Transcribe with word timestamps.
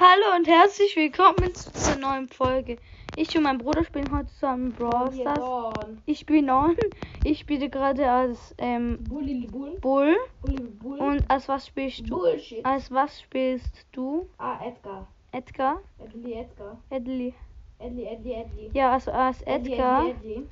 Hallo 0.00 0.36
und 0.36 0.46
herzlich 0.46 0.94
willkommen 0.94 1.52
zu 1.56 1.72
dieser 1.72 1.96
neuen 1.96 2.28
Folge. 2.28 2.78
Ich 3.16 3.36
und 3.36 3.42
mein 3.42 3.58
Bruder 3.58 3.82
spielen 3.82 4.08
heute 4.12 4.28
zusammen 4.28 4.72
Brawl 4.72 5.12
Wir 5.12 5.22
Stars. 5.22 5.88
Ich 6.06 6.24
bin 6.24 6.44
Non. 6.44 6.76
Ich 7.24 7.40
spiele 7.40 7.68
gerade 7.68 8.08
als 8.08 8.54
ähm, 8.58 9.02
Bulli 9.08 9.48
Bull. 9.50 9.76
Bull. 9.80 10.16
Bulli 10.40 10.68
Bull. 10.80 11.00
Und 11.00 11.28
als 11.28 11.48
was 11.48 11.66
spielst 11.66 12.08
du? 12.08 12.16
Bullshit. 12.16 12.64
Als 12.64 12.92
was 12.92 13.20
spielst 13.20 13.86
du? 13.90 14.28
Ah, 14.38 14.60
Edgar. 14.64 15.08
Edgar? 15.32 15.80
Edli 15.98 16.32
Edgar. 16.34 16.78
Edli. 16.90 17.34
Edli 17.80 18.04
Edli 18.04 18.32
Edli. 18.34 18.70
Ja, 18.74 18.92
also 18.92 19.10
als 19.10 19.42
Edli, 19.42 19.72
Edgar. 19.72 20.06
Edli, 20.06 20.46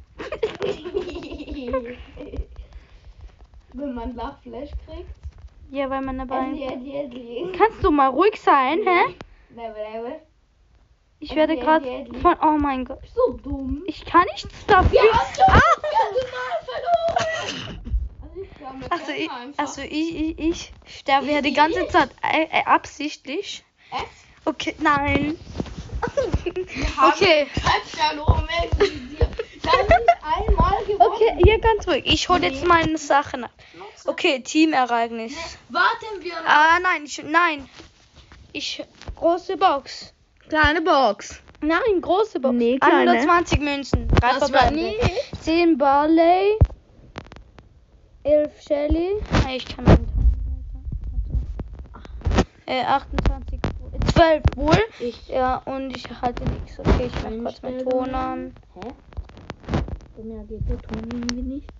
Edli. 1.69 1.97
Wenn 3.75 3.95
man 3.95 4.17
Lachflash 4.17 4.73
kriegt. 4.85 5.15
Ja, 5.71 5.89
weil 5.89 6.03
man 6.03 6.19
dabei. 6.19 6.49
Edli 6.49 6.65
Edli 6.65 6.97
Edli. 6.97 7.53
Kannst 7.57 7.85
du 7.85 7.93
mal 7.93 8.09
ruhig 8.09 8.41
sein, 8.41 8.81
hä? 8.85 9.15
Ich 11.19 11.35
werde 11.35 11.57
gerade 11.57 12.07
von. 12.21 12.37
Oh 12.43 12.59
mein 12.59 12.85
Gott. 12.85 13.00
Du 13.14 13.32
dumm? 13.39 13.82
Ich 13.87 14.04
kann 14.04 14.27
nichts 14.32 14.67
dafür. 14.67 14.93
Wir 14.93 15.13
haben 15.13 15.35
schon 15.35 15.45
Ah! 15.49 15.61
verloren. 16.64 17.81
Also 18.90 19.13
ich 19.13 19.31
Also 19.31 19.51
ich, 19.51 19.59
also 19.59 19.81
ich, 19.82 20.14
ich, 20.14 20.39
ich 20.39 20.73
sterbe 20.99 21.31
ja 21.31 21.40
die 21.40 21.54
ganze 21.54 21.87
Zeit 21.89 22.11
äh, 22.23 22.45
äh, 22.45 22.64
absichtlich. 22.64 23.64
Echt? 23.90 24.07
Okay, 24.45 24.75
nein. 24.79 25.39
Wir 26.15 26.96
haben 26.96 27.13
Okay. 27.13 27.46
verloren. 27.46 28.49
Okay, 30.99 31.37
hier 31.45 31.59
ganz 31.61 31.87
ruhig. 31.89 32.03
Ich 32.06 32.28
hole 32.28 32.42
jetzt 32.42 32.62
Nee. 32.62 32.69
meine 32.69 32.98
Sachen 32.98 33.45
ab. 33.45 33.51
Okay, 34.05 34.41
Teamereignis. 34.41 35.34
Warten 35.69 36.20
wir 36.23 36.34
noch. 36.34 36.47
Ah, 36.48 36.78
nein, 36.81 37.05
ich, 37.05 37.23
nein. 37.23 37.69
Ich, 38.56 38.83
große 39.17 39.59
Box. 39.59 40.15
Kleine 40.48 40.81
Box. 40.81 41.42
Nein, 41.61 42.01
große 42.01 42.41
Box. 42.41 42.55
Nee, 42.55 42.79
kleine. 42.79 43.11
120 43.11 43.61
Münzen. 43.61 44.09
Drei 44.09 44.29
Das 44.33 44.39
verbleibende. 44.51 44.83
nie. 44.83 45.37
10 45.43 45.77
Barley. 45.77 46.59
11 48.23 48.63
Shelly. 48.63 49.11
Ah, 49.45 49.51
Ich 49.55 49.67
kann 49.67 49.85
nicht. 49.85 50.01
Äh, 52.65 52.83
28. 52.85 53.61
Bull- 53.61 54.01
12 54.15 54.43
Bull. 54.57 54.79
Ich. 55.01 55.29
Ja, 55.29 55.59
und 55.67 55.95
ich 55.95 56.05
halte 56.23 56.43
nichts. 56.51 56.79
Okay, 56.81 57.11
ich 57.15 57.23
mach 57.23 57.43
kurz 57.53 57.63
meinen 57.63 57.89
Ton 57.91 58.15
an. 58.15 58.55
Hä? 58.75 58.89
Bei 60.17 60.23
mir 60.23 60.43
geht 60.45 60.67
der 60.67 60.79
Ton 60.79 61.03
irgendwie 61.13 61.43
nicht. 61.43 61.70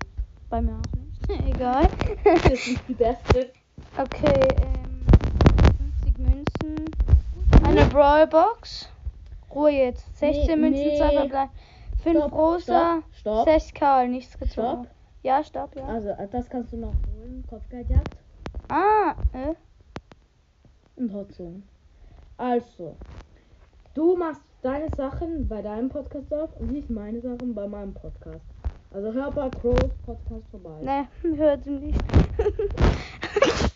Bei 0.51 0.61
mir 0.61 0.73
auch 0.75 0.99
nicht. 0.99 1.47
Egal. 1.55 1.89
Das 2.23 2.45
ist 2.69 2.81
die 2.87 2.93
beste. 2.95 3.51
Okay, 3.97 4.27
50 4.35 4.65
Münzen. 4.67 4.86
Eine 7.65 7.85
Brawlbox. 7.87 8.89
Ruhe 9.55 9.71
jetzt. 9.71 10.17
16 10.19 10.47
Nee, 10.47 10.57
Münzen, 10.57 10.87
nee. 10.87 10.99
2 10.99 11.11
verbleiben. 11.11 11.51
5 12.03 12.17
Stopp, 12.19 12.33
rosa, 12.33 13.03
stopp, 13.13 13.45
stopp. 13.45 13.45
6 13.49 13.75
Karl, 13.75 14.09
nichts 14.09 14.39
gezogen. 14.39 14.85
Stopp. 14.85 14.87
Ja, 15.23 15.43
stopp, 15.43 15.75
ja. 15.77 15.85
Also, 15.87 16.15
das 16.31 16.49
kannst 16.49 16.73
du 16.73 16.77
noch 16.77 16.93
holen. 16.93 17.45
Kopfgeldjagd 17.49 18.17
Ah, 18.69 19.15
äh. 19.33 19.55
und 20.97 21.13
Hotzone. 21.13 21.63
Also, 22.37 22.97
du 23.95 24.17
machst 24.17 24.43
deine 24.63 24.89
Sachen 24.97 25.49
bei 25.49 25.63
deinem 25.63 25.89
Podcast 25.89 26.33
auf 26.35 26.51
und 26.61 26.75
ich 26.75 26.89
meine 26.91 27.21
Sachen 27.21 27.55
bei 27.55 27.67
meinem 27.67 27.95
Podcast. 27.95 28.45
Also 28.93 29.13
hör 29.13 29.31
bei 29.31 29.49
Crows 29.51 29.91
Podcast 30.05 30.49
vorbei. 30.51 30.81
Ne, 30.83 31.09
hört 31.37 31.67
nicht. 31.67 31.99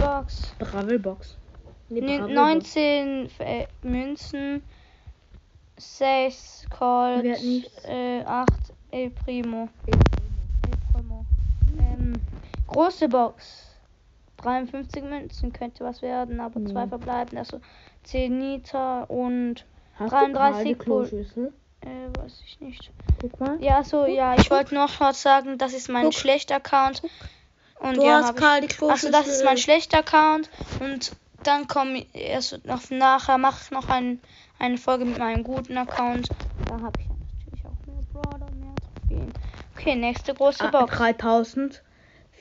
Brawlbox. 0.00 0.54
Bravelbox. 0.58 1.36
Nee, 1.88 2.00
Bravelbox. 2.00 2.34
19 2.34 3.30
äh, 3.40 3.66
Münzen, 3.82 4.62
6 5.76 6.66
Colt, 6.70 7.24
äh, 7.84 8.22
8 8.24 8.48
El 8.90 9.10
Primo. 9.10 9.68
El 9.86 9.98
Primo. 10.92 11.24
Ähm, 11.78 12.12
große 12.66 13.08
Box. 13.08 13.66
53 14.38 15.02
Münzen 15.04 15.52
könnte 15.52 15.84
was 15.84 16.00
werden, 16.00 16.40
aber 16.40 16.64
zwei 16.64 16.84
Nee. 16.84 16.88
verbleiben. 16.88 17.36
Also 17.38 17.60
10 18.04 18.38
Nita 18.38 19.02
und 19.04 19.66
Hast 19.96 20.12
33 20.12 20.32
du 20.32 20.32
gerade 20.32 20.64
die 20.64 20.74
Kloschüssel? 20.74 21.52
äh, 21.82 22.18
weiß 22.18 22.42
ich 22.46 22.60
nicht. 22.60 22.90
Guck 23.20 23.38
mal. 23.38 23.62
Ja, 23.62 23.84
so, 23.84 24.06
ja, 24.06 24.34
ich 24.36 24.50
wollte 24.50 24.74
noch 24.74 24.98
was 25.00 25.20
sagen, 25.20 25.58
das 25.58 25.74
ist 25.74 25.90
mein 25.90 26.04
Guck. 26.04 26.14
Und 27.82 27.96
Du 27.96 28.04
ja, 28.04 28.18
hast 28.22 28.40
hab 28.40 28.62
ich- 28.62 28.82
also 28.82 29.10
das 29.10 29.26
ist 29.26 29.44
mein 29.44 29.56
schlechter 29.56 29.98
Account 29.98 30.50
und 30.80 31.12
dann 31.42 31.66
komme 31.66 31.98
ich 31.98 32.14
erst 32.14 32.64
noch 32.66 32.90
nachher 32.90 33.38
mache 33.38 33.60
ich 33.64 33.70
noch 33.70 33.88
ein, 33.88 34.20
eine 34.58 34.76
Folge 34.76 35.06
mit 35.06 35.18
meinem 35.18 35.42
guten 35.44 35.76
Account. 35.78 36.30
Da 36.66 36.80
habe 36.80 37.00
ich 37.00 37.08
natürlich 37.08 37.64
auch 37.66 37.86
mehr 37.86 38.02
Brawler, 38.12 38.50
mehr 38.52 38.74
Trophäen. 39.08 39.34
Okay, 39.74 39.94
nächste 39.96 40.34
große 40.34 40.64
Ah, 40.64 40.70
Box. 40.70 40.94
3000. 40.96 41.82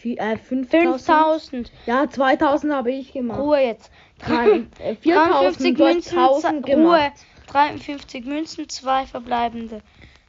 Vi- 0.02 0.18
Äh, 0.18 0.38
5000. 0.38 0.72
5000. 1.08 1.72
Ja, 1.86 2.10
2000 2.10 2.74
habe 2.74 2.92
ich 2.92 3.14
gemacht. 3.14 3.40
Ruhe 3.40 3.60
jetzt. 3.60 3.92
Nein, 4.28 4.70
äh, 4.80 4.96
53 4.96 5.04
4000. 5.04 5.80
Du 5.80 5.86
hast 5.86 5.94
Münzen, 5.96 6.18
1000 6.20 6.66
z- 6.66 6.76
Ruhe. 6.76 6.76
gemacht. 6.76 7.14
53 7.48 8.26
Münzen, 8.26 8.70
zwei 8.70 9.06
verbleibende. 9.06 9.82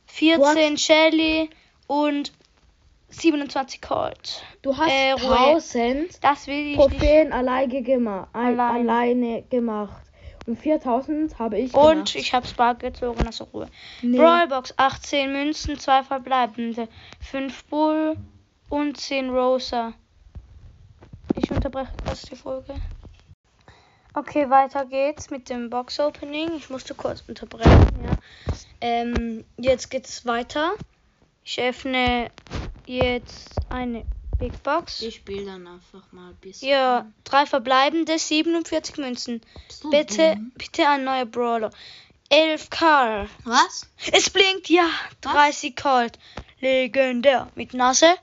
14 0.07 0.79
Shelly 0.79 1.51
und 1.89 2.33
27 3.11 3.81
Colt. 3.83 4.43
Du 4.63 4.77
hast 4.77 4.91
Äh, 4.91 5.13
Ruhe. 5.13 5.37
1000 5.55 6.23
Das 6.23 6.47
will 6.47 6.55
ich 6.73 6.77
nicht. 6.77 6.91
Trophäen 6.91 7.33
alleine, 7.33 7.83
gema 7.83 8.29
ein, 8.33 8.59
Alleine. 8.61 8.91
alleine 8.93 9.43
gemacht. 9.43 10.03
Und 10.47 10.59
4000 10.59 11.39
habe 11.39 11.59
ich 11.59 11.73
gemacht. 11.73 11.89
Und 11.97 12.15
ich 12.15 12.33
habe 12.33 12.47
Spark 12.47 12.81
gezogen, 12.81 13.25
also 13.27 13.45
Ruhe. 13.53 13.69
Nee. 14.03 14.17
Brawlbox 14.17 14.75
18 14.77 15.31
Münzen, 15.33 15.79
2 15.79 16.03
verbleibende, 16.03 16.89
5 17.21 17.65
Bull 17.65 18.17
und 18.69 18.97
10 18.97 19.31
Rosa. 19.31 19.93
Ich 21.37 21.51
unterbreche 21.51 21.91
kurz 22.05 22.23
die 22.23 22.37
Folge. 22.37 22.75
Okay, 24.15 24.51
weiter 24.51 24.87
geht's 24.87 25.31
mit 25.31 25.49
dem 25.51 25.71
Box 25.71 26.01
Opening. 26.01 26.51
Ich 26.57 26.69
musste 26.69 26.95
kurz 26.95 27.23
unterbrechen, 27.29 27.87
ja. 28.05 28.11
Ähm, 28.81 29.45
jetzt 29.57 29.89
geht's 29.91 30.27
weiter. 30.27 30.73
Ich 31.45 31.61
öffne 31.61 32.31
jetzt 32.97 33.51
eine 33.69 34.05
Big 34.39 34.63
Box. 34.63 35.03
Ich 35.03 35.17
spiele 35.17 35.47
dann 35.47 35.67
einfach 35.67 36.11
mal 36.13 36.31
ein 36.31 36.37
bisschen. 36.37 36.69
Ja, 36.69 37.07
drei 37.25 37.47
verbleibende, 37.47 38.19
47 38.19 38.97
Münzen. 38.99 39.41
Bitte, 39.91 40.35
dumm? 40.35 40.53
bitte 40.57 40.89
ein 40.89 41.05
neuer 41.05 41.27
Brawler. 41.27 41.71
11 42.31 42.71
Karl. 42.71 43.29
Was? 43.45 43.89
Es 44.13 44.31
blinkt, 44.31 44.69
ja. 44.71 44.89
30 45.23 45.77
Colt. 45.77 46.19
Legendär. 46.61 47.49
Mit 47.55 47.75
Nase. 47.75 48.15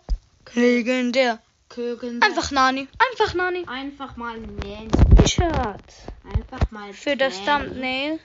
Legendär. 0.54 1.40
Kögen. 1.70 2.22
Einfach 2.22 2.52
Nani. 2.52 2.88
Einfach 2.98 3.34
Nani. 3.34 3.66
Einfach 3.68 4.16
mal. 4.16 4.38
Shirt. 5.28 5.82
Einfach 6.24 6.72
mal. 6.72 6.94
Für 6.94 7.18
das 7.18 7.40
nähen. 7.40 7.46
Thumbnail. 7.46 8.20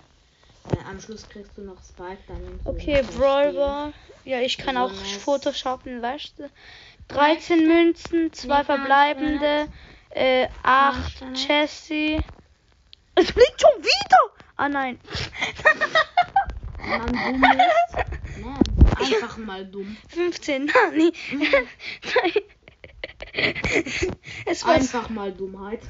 Äh, 0.70 0.88
am 0.88 1.00
Schluss 1.00 1.28
kriegst 1.28 1.56
du 1.56 1.62
noch 1.62 1.82
Spike, 1.82 2.18
dann 2.28 2.60
Okay, 2.64 3.02
das 3.02 3.16
Brawler. 3.16 3.92
Ja, 4.24 4.40
ich 4.40 4.58
kann 4.58 4.76
auch 4.76 4.92
Photoshoppen, 4.92 6.00
weißt 6.00 6.38
du. 6.38 6.50
13 7.08 7.66
Münzen, 7.66 8.32
2 8.32 8.56
Nicht 8.56 8.66
verbleibende, 8.66 9.68
äh, 10.10 10.48
8 10.62 11.22
Nicht 11.30 11.48
Jessie. 11.48 12.20
Es 13.14 13.32
blinkt 13.32 13.60
schon 13.60 13.82
wieder! 13.82 14.42
Ah 14.56 14.68
nein. 14.68 14.98
Spiel. 15.12 15.32
Wenn 16.78 16.98
man 16.98 17.12
dumm 17.12 17.44
ist. 17.44 19.14
Einfach 19.14 19.36
mal 19.38 19.64
dumm. 19.66 19.96
15, 20.08 20.66
Nani. 20.66 21.12
Nein. 21.32 22.32
es 24.46 24.64
war. 24.64 24.74
Einfach 24.74 25.08
mal 25.08 25.32
Dummheit. 25.32 25.80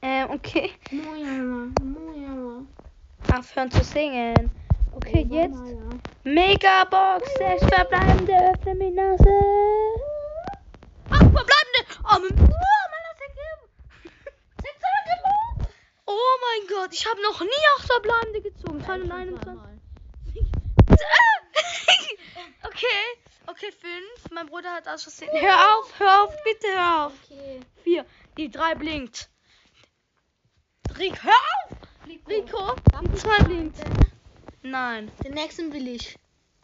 Äh, 0.00 0.24
okay. 0.24 0.70
Mujala, 0.90 1.68
mujala. 1.82 2.62
Aufhören 3.32 3.70
zu 3.70 3.82
singen. 3.84 4.50
Okay, 4.92 5.26
Ja, 5.30 5.42
jetzt. 5.42 5.58
ja. 5.58 5.98
Megabox, 6.24 7.28
6 7.38 7.66
verbleibende, 7.66 8.32
öffne 8.52 8.74
mit 8.74 8.94
Nase. 8.94 9.28
8 11.10 11.18
verbleibende. 11.18 11.80
Oh, 12.04 12.18
mein, 12.20 12.30
oh, 12.30 12.84
mein 12.90 13.02
Nase 13.06 13.24
gegeben. 13.28 13.64
6 14.62 14.74
gemacht. 15.10 15.68
mein 16.06 16.66
Gott, 16.68 16.92
ich 16.92 17.06
habe 17.06 17.20
noch 17.22 17.40
nie 17.40 17.64
Achterbleibende 17.78 18.40
gezogen. 18.42 18.84
221. 18.84 19.42
Zweimal. 19.42 19.78
okay, 22.64 23.02
okay, 23.46 23.72
5. 23.72 24.30
Mein 24.32 24.46
Bruder 24.46 24.72
hat 24.72 24.88
aus 24.88 25.02
Versehen. 25.02 25.30
Hör 25.32 25.78
auf, 25.78 25.98
hör 25.98 26.22
auf, 26.24 26.34
bitte 26.44 26.66
hör 26.68 27.06
auf. 27.06 27.12
Okay. 27.30 27.60
4. 27.82 28.06
Die 28.38 28.50
3 28.50 28.74
blinkt. 28.76 29.28
Rico, 30.98 31.16
hör 31.22 31.32
auf! 31.32 31.83
Rico, 32.06 32.74
die 33.02 33.14
2 33.14 33.42
blinkt. 33.44 33.78
Nein. 34.62 35.10
Den 35.24 35.34
nächsten 35.34 35.72
will 35.72 35.88
ich. 35.88 36.16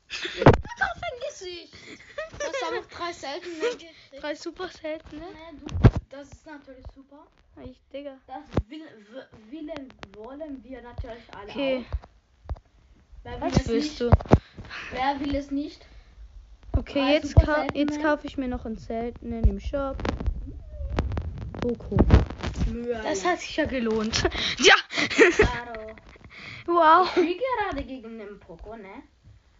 Darauf 0.35 0.99
vergiss 0.99 1.43
ich. 1.43 1.71
Du 1.71 2.47
hast 2.47 2.65
auch 2.67 2.75
noch 2.75 2.87
drei 2.89 3.13
seltene 3.13 3.55
gekriegt. 3.55 3.95
Drei 4.21 4.35
super 4.35 4.69
seltene. 4.69 5.23
Nee, 5.23 5.59
du, 5.61 5.67
das 6.11 6.29
ist 6.33 6.47
natürlich 6.47 6.85
super. 6.95 7.27
Ich, 7.65 7.79
Digga. 7.93 8.17
Das 8.27 8.43
will, 8.69 8.83
willen, 9.51 9.89
wollen 10.17 10.63
wir 10.65 10.83
natürlich 10.83 11.23
alle 11.37 11.49
Okay, 11.51 11.85
auch. 11.91 12.55
Wer 13.23 13.33
will, 13.33 13.41
was 13.41 13.61
es 13.61 13.69
willst 13.69 13.89
nicht? 13.89 14.01
du? 14.01 14.11
Wer 14.93 15.21
will 15.21 15.35
es 15.37 15.51
nicht? 15.51 15.87
Okay, 16.77 17.01
Drei 17.01 17.13
jetzt, 17.15 17.29
seltene. 17.31 17.67
jetzt 17.75 18.03
kaufe 18.03 18.27
ich 18.27 18.37
mir 18.37 18.49
noch 18.49 18.65
ein 18.65 18.77
seltenen 18.77 19.45
im 19.45 19.61
Shop. 19.61 19.97
Boko. 21.61 21.97
Das 23.03 23.25
hat 23.25 23.41
sich 23.41 23.57
ja 23.57 23.67
gelohnt. 23.67 24.23
ja. 24.59 24.75
Wow. 26.67 27.07
Ich 27.07 27.11
spiele 27.13 27.37
gerade 27.59 27.85
gegen 27.85 28.19
den 28.19 28.39
Poco, 28.39 28.77
ne? 28.77 29.03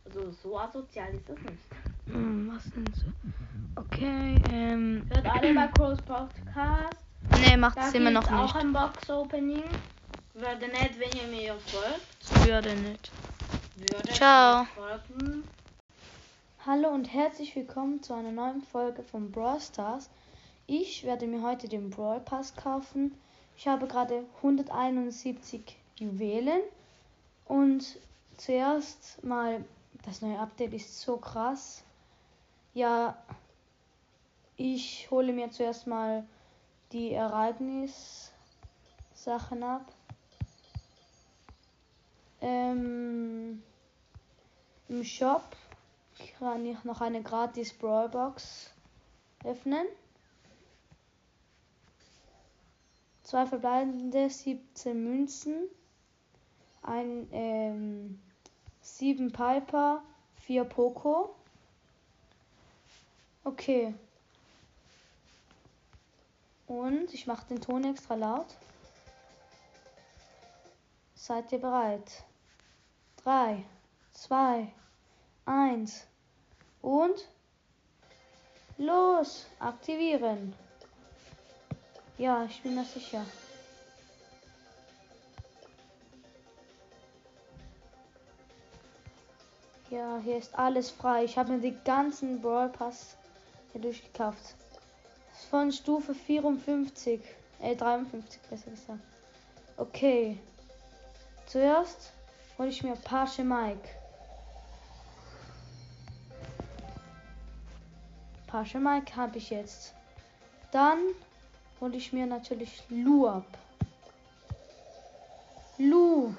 Also 0.05 0.31
so 0.31 0.59
asozial 0.59 1.15
ist 1.15 1.29
das 1.29 1.39
nicht. 1.39 1.59
Hm, 2.07 2.51
was 2.53 2.65
denn 2.71 2.87
so? 2.95 3.07
Okay, 3.81 4.41
ähm. 4.51 5.09
Hört 5.13 5.27
alle 5.27 5.55
bei 5.55 5.67
Crows 5.69 6.03
Podcast. 6.03 6.99
Nee, 7.39 7.57
macht 7.57 7.79
es 7.79 7.95
immer 7.95 8.11
noch 8.11 8.23
gibt's 8.23 8.37
auch 8.37 8.55
nicht. 8.55 8.65
ein 8.65 8.73
Box-Opening. 8.73 9.65
Würde 10.35 10.69
nett, 10.69 10.93
wenn 10.99 11.21
ihr 11.21 11.29
mir 11.29 11.55
folgt. 11.67 12.47
Würde 12.47 12.75
nicht. 12.75 13.11
Würde 13.77 14.13
Ciao. 14.13 14.67
folgen. 14.75 15.45
Hallo 16.67 16.89
und 16.89 17.13
herzlich 17.13 17.55
willkommen 17.57 18.03
zu 18.03 18.15
einer 18.15 18.33
neuen 18.33 18.63
Folge 18.63 19.03
von 19.03 19.31
Brawl 19.31 19.61
Stars. 19.61 20.11
Ich 20.73 21.03
werde 21.03 21.27
mir 21.27 21.43
heute 21.43 21.67
den 21.69 21.91
Brawl 21.91 22.21
Pass 22.21 22.55
kaufen. 22.55 23.21
Ich 23.57 23.67
habe 23.67 23.89
gerade 23.89 24.25
171 24.37 25.77
Juwelen 25.99 26.61
und 27.45 27.99
zuerst 28.37 29.25
mal 29.25 29.65
das 30.05 30.23
neue 30.23 30.39
Update 30.39 30.73
ist 30.73 31.01
so 31.01 31.17
krass. 31.17 31.83
Ja, 32.73 33.21
ich 34.57 35.11
hole 35.11 35.33
mir 35.33 35.51
zuerst 35.51 35.89
mal 35.89 36.25
die 36.93 37.15
Ereignissachen 37.15 38.31
ab. 39.65 39.93
Ähm, 42.41 43.61
Im 44.89 45.03
Shop 45.03 45.57
kann 46.39 46.65
ich 46.65 46.85
noch 46.85 47.01
eine 47.01 47.25
gratis 47.25 47.73
Brawlbox 47.73 48.71
öffnen. 49.43 49.89
Zwei 53.31 53.47
verbleibende 53.47 54.29
17 54.29 55.05
Münzen. 55.05 55.69
Ein 56.83 57.29
ähm, 57.31 58.21
7 58.81 59.31
Piper, 59.31 60.03
4 60.47 60.65
Poco. 60.65 61.37
Okay. 63.45 63.95
Und 66.67 67.15
ich 67.15 67.29
mache 67.29 67.47
den 67.47 67.61
Ton 67.61 67.85
extra 67.85 68.17
laut. 68.17 68.49
Seid 71.15 71.53
ihr 71.53 71.61
bereit? 71.61 72.25
3, 73.23 73.65
2, 74.13 74.73
1 75.45 76.05
und 76.83 77.29
los, 78.77 79.47
aktivieren. 79.61 80.53
Ja, 82.21 82.45
ich 82.45 82.61
bin 82.61 82.75
mir 82.75 82.85
sicher. 82.85 83.25
Ja, 89.89 90.21
hier 90.23 90.37
ist 90.37 90.55
alles 90.55 90.91
frei. 90.91 91.25
Ich 91.25 91.39
habe 91.39 91.53
mir 91.53 91.61
die 91.61 91.79
ganzen 91.83 92.43
Brawl 92.43 92.69
Pass 92.69 93.17
hier 93.73 93.81
durchgekauft. 93.81 94.55
Von 95.49 95.73
Stufe 95.73 96.15
54, 96.15 97.23
äh 97.63 97.75
53 97.75 98.43
besser 98.51 98.71
gesagt. 98.71 99.01
Okay. 99.79 100.39
Zuerst 101.47 102.13
hole 102.59 102.69
ich 102.69 102.83
mir 102.83 102.97
Pasche 102.97 103.45
Mike. 103.45 103.89
Pasche 108.47 108.79
Mike 108.79 109.17
habe 109.17 109.39
ich 109.39 109.49
jetzt. 109.49 109.95
Dann 110.71 110.99
hole 111.81 111.97
ich 111.97 112.13
mir 112.13 112.27
natürlich 112.27 112.83
Lu 112.89 113.27
ab. 113.27 113.47
Lu. 115.79 116.35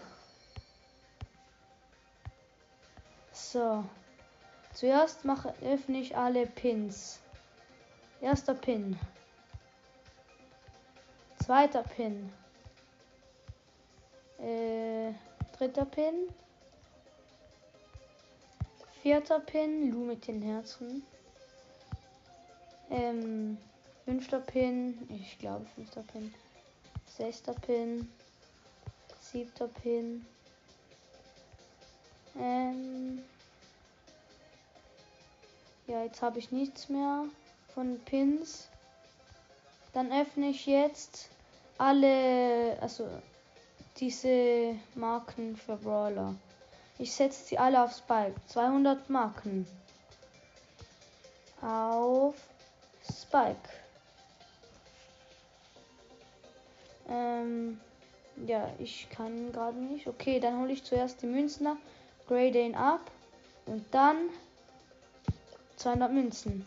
So. 3.31 3.83
Zuerst 4.73 5.25
mache, 5.25 5.53
öffne 5.61 5.99
ich 5.99 6.15
alle 6.15 6.45
Pins. 6.45 7.19
Erster 8.21 8.53
Pin. 8.53 8.97
Zweiter 11.43 11.83
Pin. 11.83 12.31
Äh, 14.39 15.13
dritter 15.57 15.85
Pin. 15.85 16.29
Vierter 19.01 19.39
Pin. 19.39 19.91
Lu 19.91 20.05
mit 20.05 20.27
den 20.27 20.41
Herzen. 20.41 21.03
Ähm, 22.89 23.57
fünfter 24.05 24.39
Pin. 24.39 25.07
Ich 25.09 25.37
glaube 25.39 25.65
fünfter 25.75 26.03
Pin. 26.03 26.33
Sechster 27.17 27.53
Pin. 27.53 28.11
Siebter 29.19 29.67
Pin. 29.67 30.25
Ähm, 32.37 33.23
ja, 35.87 36.03
jetzt 36.03 36.21
habe 36.21 36.39
ich 36.39 36.51
nichts 36.51 36.89
mehr 36.89 37.25
von 37.73 37.99
Pins. 38.05 38.69
Dann 39.93 40.11
öffne 40.11 40.49
ich 40.49 40.65
jetzt 40.65 41.29
alle, 41.77 42.77
also 42.81 43.07
diese 43.97 44.75
Marken 44.95 45.57
für 45.57 45.75
Brawler. 45.75 46.35
Ich 46.97 47.13
setze 47.13 47.45
sie 47.45 47.57
alle 47.57 47.83
auf 47.83 47.93
Spike. 47.93 48.35
200 48.47 49.09
Marken. 49.09 49.67
Auf 51.61 52.35
Spike. 53.03 53.69
Ähm, 57.11 57.79
ja, 58.47 58.69
ich 58.79 59.09
kann 59.09 59.51
gerade 59.51 59.77
nicht. 59.77 60.07
Okay, 60.07 60.39
dann 60.39 60.59
hole 60.59 60.71
ich 60.71 60.83
zuerst 60.83 61.21
die 61.21 61.27
Münzen 61.27 61.67
ab, 61.67 61.77
ihn 62.29 62.75
ab 62.75 63.11
und 63.65 63.83
dann 63.91 64.29
200 65.75 66.11
Münzen. 66.13 66.65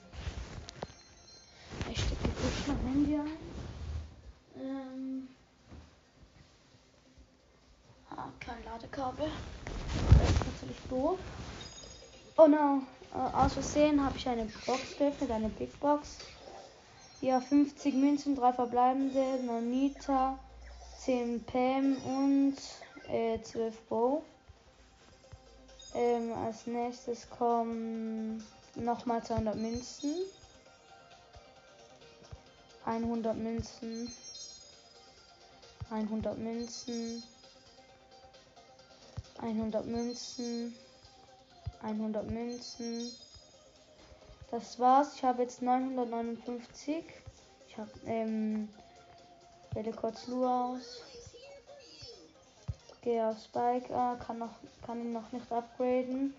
Ich 1.91 1.99
stecke 1.99 2.29
kurz 2.29 2.67
mein 2.67 2.79
Handy 2.93 3.15
ein. 3.15 3.31
Ähm, 4.61 5.29
ah, 8.11 8.29
kein 8.41 8.63
Ladekabel. 8.65 9.31
Das 10.19 10.31
ist 10.31 10.47
natürlich 10.47 10.83
doof. 10.91 11.19
Oh 12.37 12.47
no, 12.47 12.83
äh, 13.15 13.37
aus 13.37 13.55
Versehen 13.55 14.05
habe 14.05 14.17
ich 14.19 14.29
eine 14.29 14.45
Box 14.67 14.97
geöffnet, 14.99 15.31
eine 15.31 15.49
Big 15.49 15.79
Box. 15.81 16.19
Ja, 17.25 17.40
50 17.40 17.95
Münzen, 17.95 18.37
3 18.37 18.52
verbleibende, 18.52 19.43
Nonita, 19.47 20.38
10 20.99 21.43
Pam 21.45 21.97
und 22.04 22.57
äh, 23.09 23.40
12 23.40 23.81
Bow. 23.88 24.23
Ähm, 25.95 26.35
als 26.35 26.66
nächstes 26.66 27.31
kommen 27.31 28.45
nochmal 28.75 29.23
200 29.25 29.57
Münzen. 29.57 30.14
100 32.85 33.35
Münzen. 33.38 34.12
100 35.88 36.37
Münzen. 36.37 37.23
100 39.40 39.87
Münzen. 39.87 40.75
100 41.81 42.31
Münzen. 42.31 43.11
Das 44.51 44.79
war's. 44.79 45.15
Ich 45.17 45.25
habe 45.25 45.43
jetzt 45.43 45.63
959. 45.63 47.05
Ich 47.69 47.79
habe, 47.79 47.91
ähm, 48.07 48.69
wähle 49.73 49.93
kurz 49.93 50.27
Lu 50.29 50.47
aus. 50.47 51.03
Gehe 53.03 53.27
auf 53.27 53.39
Spike. 53.39 53.95
Ah, 53.95 54.17
kann, 54.17 54.39
noch, 54.39 54.55
kann 54.87 55.01
ihn 55.01 55.13
noch 55.13 55.31
nicht 55.33 55.51
upgraden. 55.51 56.35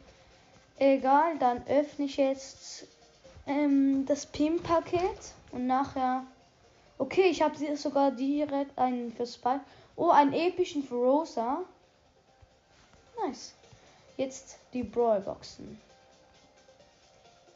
Egal, 0.77 1.37
dann 1.37 1.65
öffne 1.67 2.05
ich 2.05 2.17
jetzt 2.17 2.87
ähm, 3.47 4.05
das 4.05 4.25
PIM-Paket 4.25 5.33
und 5.51 5.67
nachher. 5.67 6.23
Okay, 6.97 7.29
ich 7.29 7.41
habe 7.41 7.77
sogar 7.77 8.11
direkt 8.11 8.77
einen 8.77 9.11
für 9.11 9.27
Spike 9.27 9.61
Oh, 9.97 10.09
einen 10.09 10.33
epischen 10.33 10.83
für 10.83 10.95
Rosa. 10.95 11.63
Nice. 13.17 13.53
Jetzt 14.17 14.59
die 14.73 14.83
Brawl-Boxen. 14.83 15.79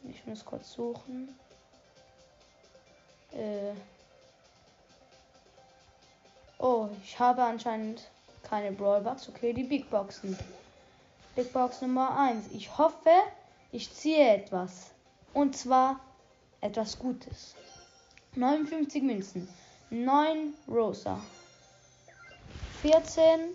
Ich 0.08 0.24
muss 0.26 0.44
kurz 0.44 0.72
suchen. 0.72 1.34
Äh. 3.32 3.72
Oh, 6.58 6.88
ich 7.04 7.18
habe 7.18 7.42
anscheinend 7.42 8.10
keine 8.42 8.72
Brawlbox. 8.72 9.28
Okay, 9.28 9.52
die 9.52 9.64
Big 9.64 9.88
Boxen. 9.90 10.38
Big 11.36 11.52
Box 11.52 11.80
Nummer 11.80 12.18
1. 12.18 12.50
Ich 12.52 12.76
hoffe, 12.76 13.10
ich 13.72 13.92
ziehe 13.94 14.34
etwas. 14.34 14.90
Und 15.32 15.56
zwar 15.56 16.00
etwas 16.60 16.98
Gutes. 16.98 17.54
59 18.34 19.02
Münzen. 19.02 19.48
9 19.90 20.54
Rosa. 20.68 21.20
14 22.82 23.54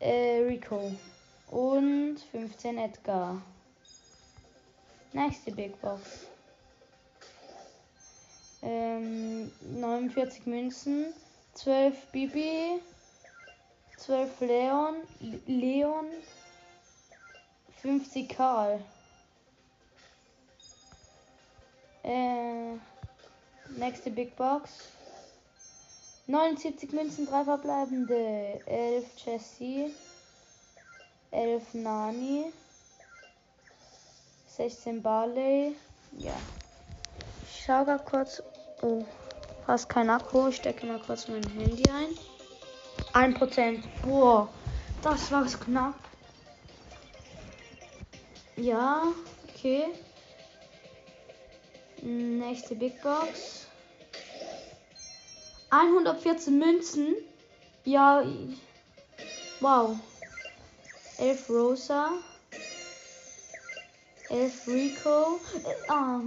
äh, 0.00 0.40
Rico. 0.46 0.92
Und 1.50 2.18
15 2.32 2.78
Edgar. 2.78 3.42
Nächste 5.12 5.50
Big 5.50 5.80
Box. 5.80 6.26
Ähm, 8.62 9.50
49 9.60 10.46
Münzen. 10.46 11.12
12 11.54 12.06
Bibi. 12.12 12.80
12 13.98 14.40
Leon. 14.40 14.94
Leon. 15.46 16.06
50 17.82 18.28
Karl. 18.28 18.80
Äh, 22.04 22.74
nächste 23.76 24.10
Big 24.10 24.36
Box. 24.36 24.70
79 26.28 26.92
Münzen, 26.92 27.26
3 27.26 27.44
verbleibende. 27.44 28.60
11 28.66 29.06
Jessie. 29.24 29.92
11 31.32 31.74
Nani. 31.74 32.52
16 34.60 35.00
Barley. 35.00 35.74
Ja. 36.18 36.34
Ich 37.50 37.64
schau 37.64 37.82
grad 37.82 38.04
kurz. 38.04 38.42
Oh, 38.82 39.06
fast 39.64 39.88
kein 39.88 40.10
Akku. 40.10 40.48
Ich 40.48 40.56
stecke 40.56 40.84
mal 40.84 41.00
kurz 41.00 41.28
mein 41.28 41.42
Handy 41.42 41.82
ein. 43.14 43.34
1%. 43.34 43.82
Boah, 44.02 44.50
das 45.00 45.32
war 45.32 45.46
knapp. 45.46 45.94
Ja, 48.56 49.04
okay. 49.48 49.86
Nächste 52.02 52.74
Big 52.74 53.00
Box. 53.02 53.66
114 55.70 56.58
Münzen. 56.58 57.14
Ja. 57.86 58.22
Wow. 59.60 59.96
11 61.16 61.48
Rosa. 61.48 62.10
11 64.30 64.68
Rico. 64.68 65.40
Äh, 65.64 65.90
ah. 65.90 66.20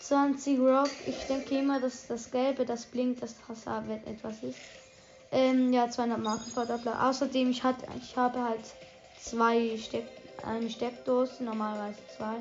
20 0.00 0.58
Rock. 0.58 0.90
Ich 1.06 1.26
denke 1.26 1.58
immer, 1.58 1.80
dass 1.80 2.06
das 2.06 2.30
Gelbe, 2.30 2.64
das 2.64 2.86
blinkt, 2.86 3.22
dass 3.22 3.36
Hasar 3.48 3.84
etwas 4.06 4.42
ist. 4.42 4.58
Ähm, 5.30 5.72
ja, 5.72 5.88
200 5.88 6.18
Marken 6.18 6.50
Verdoppler. 6.50 7.08
Außerdem, 7.08 7.50
ich, 7.50 7.62
hatte, 7.62 7.86
ich 7.98 8.16
habe 8.16 8.42
halt 8.42 8.64
zwei 9.18 9.76
Steck, 9.78 10.06
eine 10.44 10.68
Steckdose, 10.68 11.42
normalerweise 11.42 11.98
zwei. 12.16 12.40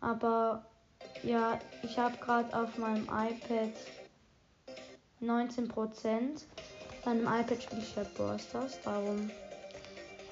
Aber 0.00 0.64
ja, 1.22 1.58
ich 1.82 1.98
habe 1.98 2.16
gerade 2.18 2.56
auf 2.56 2.78
meinem 2.78 3.04
iPad 3.04 3.72
19%. 5.20 6.42
Bei 7.04 7.10
einem 7.10 7.26
iPad 7.26 7.62
spiele 7.62 7.82
ich 7.82 7.96
halt 7.96 8.14
Brawl 8.14 8.38
darum 8.84 9.30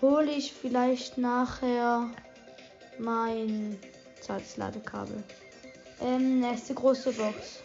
hole 0.03 0.33
ich 0.33 0.53
vielleicht 0.53 1.17
nachher 1.17 2.11
mein 2.99 3.79
zweites 4.21 4.57
Ladekabel. 4.57 5.23
Ähm, 6.01 6.41
nächste 6.41 6.75
große 6.75 7.13
Box. 7.13 7.61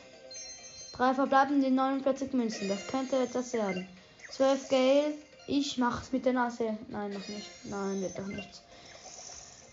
Drei 0.93 1.13
verbleibende 1.13 1.69
49 1.69 2.33
Münzen. 2.33 2.69
Das 2.69 2.87
könnte 2.87 3.17
etwas 3.17 3.53
werden. 3.53 3.87
12 4.31 4.69
Geld. 4.69 5.15
Ich 5.47 5.77
mach's 5.77 6.11
mit 6.11 6.25
der 6.25 6.33
Nase. 6.33 6.77
Nein, 6.89 7.11
noch 7.11 7.27
nicht. 7.27 7.49
Nein, 7.63 8.01
wird 8.01 8.17
doch 8.17 8.27
nichts. 8.27 8.61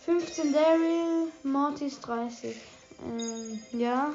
15 0.05 0.53
Daryl. 0.53 1.33
Mortis 1.43 2.01
30. 2.01 2.57
Ähm, 3.03 3.61
ja. 3.73 4.13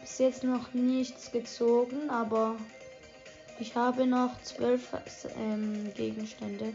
Bis 0.00 0.18
jetzt 0.18 0.44
noch 0.44 0.72
nichts 0.72 1.30
gezogen, 1.32 2.08
aber 2.10 2.56
ich 3.58 3.74
habe 3.74 4.06
noch 4.06 4.40
12 4.42 4.88
ähm, 5.38 5.92
Gegenstände. 5.94 6.74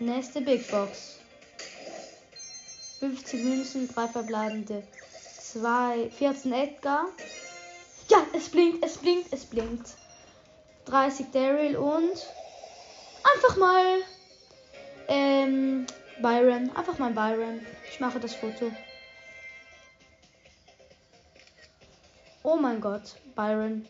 Nächste 0.00 0.40
Big 0.40 0.68
Box. 0.70 1.18
50 3.04 3.44
Münzen, 3.44 3.94
3 3.94 4.08
verbleibende. 4.08 4.82
2, 5.52 6.10
14 6.10 6.52
Edgar. 6.54 7.06
Ja, 8.08 8.24
es 8.32 8.48
blinkt, 8.48 8.82
es 8.82 8.96
blinkt, 8.96 9.30
es 9.30 9.44
blinkt. 9.44 9.90
30 10.86 11.26
Daryl 11.30 11.76
und 11.76 12.26
einfach 13.34 13.56
mal 13.58 13.98
ähm, 15.08 15.86
Byron. 16.22 16.74
Einfach 16.74 16.98
mal 16.98 17.10
Byron. 17.10 17.60
Ich 17.90 18.00
mache 18.00 18.20
das 18.20 18.34
Foto. 18.34 18.72
Oh 22.42 22.56
mein 22.56 22.80
Gott, 22.80 23.16
Byron. 23.34 23.86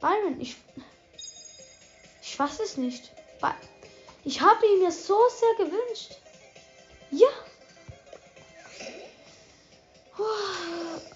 Byron, 0.00 0.40
ich. 0.40 0.56
Ich 2.22 2.38
weiß 2.38 2.60
es 2.60 2.76
nicht. 2.76 3.10
Ich 4.22 4.40
habe 4.40 4.66
ihn 4.66 4.82
mir 4.82 4.92
so 4.92 5.18
sehr 5.28 5.66
gewünscht. 5.66 6.16
Ja. 7.10 7.28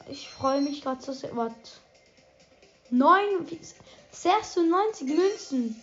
Ich 0.08 0.28
freue 0.28 0.60
mich 0.60 0.82
gerade 0.82 1.02
so 1.02 1.12
sehr. 1.12 1.34
Was? 1.36 1.52
9. 2.90 3.46
96 4.12 5.08
Münzen. 5.08 5.82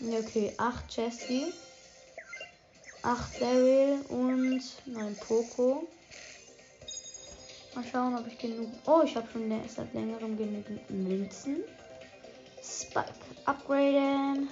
Okay, 0.00 0.52
8 0.56 0.96
Jessie. 0.96 1.52
8 3.02 3.40
Daryl 3.40 4.00
und 4.08 4.62
9 4.86 5.16
Poco. 5.16 5.86
Mal 7.74 7.84
schauen, 7.90 8.16
ob 8.16 8.26
ich 8.26 8.38
genug. 8.38 8.68
Oh, 8.86 9.02
ich 9.04 9.14
habe 9.16 9.26
schon 9.32 9.50
seit 9.68 9.92
längerem 9.94 10.36
genügend 10.36 10.90
Münzen. 10.90 11.64
Spike 12.62 13.12
upgraden. 13.44 14.48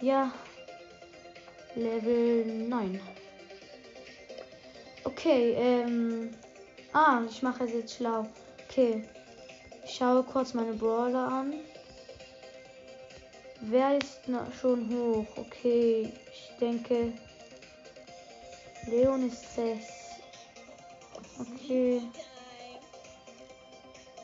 Ja. 0.00 0.32
Level 1.74 2.44
9. 2.44 3.00
Okay, 5.18 5.52
ähm. 5.58 6.30
Ah, 6.92 7.22
ich 7.28 7.42
mache 7.42 7.64
es 7.64 7.72
jetzt 7.72 7.96
schlau. 7.96 8.28
Okay. 8.68 9.02
Ich 9.84 9.96
schaue 9.96 10.22
kurz 10.22 10.54
meine 10.54 10.74
Brawler 10.74 11.26
an. 11.26 11.54
Wer 13.62 13.98
ist 13.98 14.28
noch 14.28 14.52
schon 14.54 14.88
hoch? 14.88 15.26
Okay, 15.36 16.12
ich 16.32 16.52
denke. 16.60 17.12
Leon 18.86 19.26
ist 19.26 19.56
6. 19.56 19.84
Okay. 21.40 22.00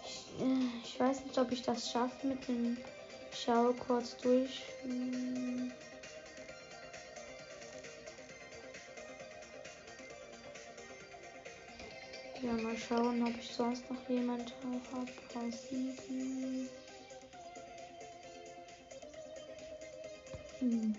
Ich, 0.05 0.41
äh, 0.41 0.55
ich, 0.85 1.01
weiß 1.01 1.25
nicht, 1.25 1.37
ob 1.37 1.51
ich 1.51 1.63
das 1.63 1.91
schaffe 1.91 2.25
mit 2.25 2.47
dem. 2.47 2.77
Schau 3.33 3.73
kurz 3.73 4.17
durch. 4.19 4.63
Hm. 4.85 5.73
Ja, 12.45 12.53
mal 12.53 12.77
schauen, 12.77 13.23
ob 13.23 13.33
ich 13.41 13.55
sonst 13.55 13.91
noch 13.91 14.07
jemand 14.07 14.53
habe. 14.93 15.07
Pausieren. 15.33 16.69
Hm. 20.59 20.95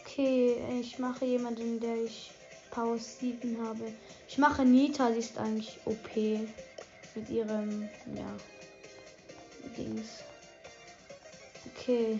Okay, 0.00 0.56
ich 0.78 0.98
mache 0.98 1.24
jemanden, 1.24 1.80
der 1.80 2.04
ich 2.04 2.32
Power 2.70 2.98
7 2.98 3.58
habe. 3.66 3.90
Ich 4.28 4.36
mache 4.36 4.66
Nita, 4.66 5.10
die 5.10 5.20
ist 5.20 5.38
eigentlich 5.38 5.78
OP. 5.86 6.14
Mit 7.14 7.30
ihrem, 7.30 7.88
ja, 8.14 8.36
Dings. 9.78 10.22
Okay. 11.74 12.18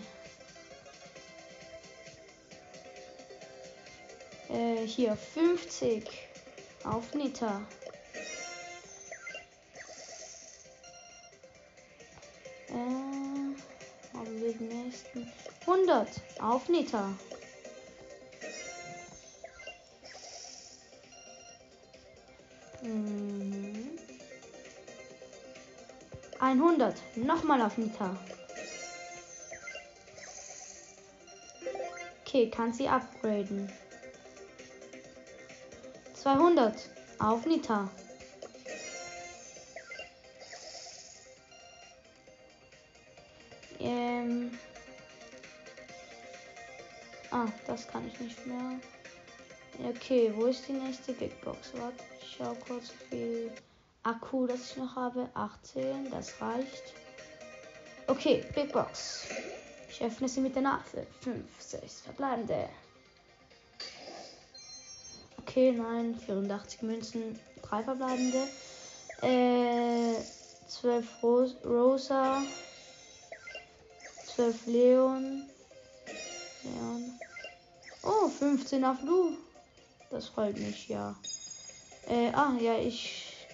Äh, 4.56 4.86
hier 4.86 5.14
50 5.14 6.08
auf 6.84 7.12
Nita. 7.12 7.60
Äh, 12.70 12.72
haben 14.16 14.40
wir 14.40 14.54
den 14.54 14.68
nächsten 14.68 15.30
100 15.60 16.08
auf 16.40 16.70
Nita. 16.70 17.12
Mhm. 22.80 23.98
100. 26.40 26.94
Nochmal 27.16 27.60
auf 27.60 27.76
Nita. 27.76 28.16
Okay, 32.22 32.48
kann 32.48 32.72
sie 32.72 32.88
upgraden. 32.88 33.70
200. 36.26 36.90
Auf 37.20 37.46
Nita. 37.46 37.88
Ähm. 43.78 44.50
Ah, 47.30 47.46
das 47.68 47.86
kann 47.86 48.08
ich 48.08 48.18
nicht 48.18 48.44
mehr. 48.44 48.80
Okay, 49.88 50.32
wo 50.34 50.46
ist 50.46 50.66
die 50.66 50.72
nächste 50.72 51.12
Big 51.12 51.40
Box? 51.44 51.70
Warte, 51.74 52.02
ich 52.20 52.36
schau 52.36 52.56
kurz, 52.66 52.92
wie 53.10 53.16
viel 53.16 53.52
Akku 54.02 54.48
das 54.48 54.72
ich 54.72 54.76
noch 54.78 54.96
habe. 54.96 55.28
18, 55.34 56.10
das 56.10 56.40
reicht. 56.40 56.92
Okay, 58.08 58.44
Big 58.52 58.72
Box. 58.72 59.28
Ich 59.88 60.02
öffne 60.02 60.28
sie 60.28 60.40
mit 60.40 60.56
der 60.56 60.62
Nase. 60.62 61.06
5, 61.20 61.44
6 61.60 62.00
verbleibende. 62.00 62.68
Okay, 65.56 65.72
nein, 65.72 66.14
84 66.14 66.82
Münzen, 66.82 67.40
3 67.62 67.82
verbleibende. 67.82 68.46
Äh, 69.22 70.22
12 70.68 71.22
Ros 71.22 71.56
Rosa. 71.64 72.42
12 74.34 74.66
Leon. 74.66 75.48
Leon. 76.62 77.20
Oh, 78.02 78.28
15 78.28 78.84
auf 78.84 79.02
Lu. 79.02 79.30
Das 80.10 80.26
freut 80.28 80.58
mich, 80.58 80.88
ja. 80.88 81.16
Äh, 82.06 82.32
ah, 82.34 82.52
ja, 82.60 82.76
ich 82.78 83.46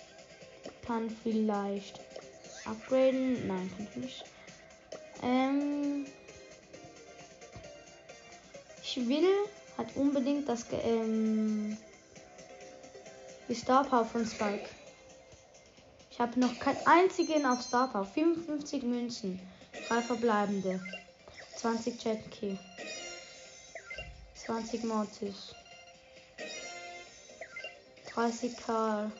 kann 0.84 1.08
vielleicht 1.22 2.00
upgraden. 2.64 3.46
Nein, 3.46 3.70
kann 3.76 3.86
ich 3.88 3.96
nicht. 3.96 4.24
Ähm, 5.22 6.06
ich 8.82 9.08
will 9.08 9.28
halt 9.78 9.94
unbedingt 9.94 10.48
das, 10.48 10.66
ähm, 10.72 11.78
die 13.52 13.58
Star 13.58 13.84
Power 13.84 14.06
von 14.06 14.24
Spike. 14.24 14.66
Ich 16.10 16.18
habe 16.18 16.40
noch 16.40 16.58
keinen 16.58 16.78
einzigen 16.86 17.44
auf 17.44 17.60
Star 17.60 17.86
Power. 17.88 18.06
55 18.06 18.82
Münzen. 18.82 19.38
Drei 19.88 20.00
verbleibende. 20.00 20.80
20 21.56 22.02
Jet 22.02 22.30
Key. 22.30 22.56
20 24.46 24.84
Mortis. 24.84 25.54
30 28.14 28.56
Karl. 28.56 29.12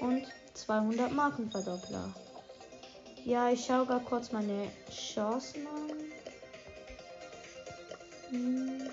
Und 0.00 0.26
200 0.54 1.12
Markenverdoppler. 1.12 2.14
Ja, 3.26 3.50
ich 3.50 3.62
schaue 3.62 3.84
gar 3.84 4.00
kurz 4.00 4.32
meine 4.32 4.70
Chancen 4.90 5.66
an. 5.66 5.90
Hm. 8.30 8.90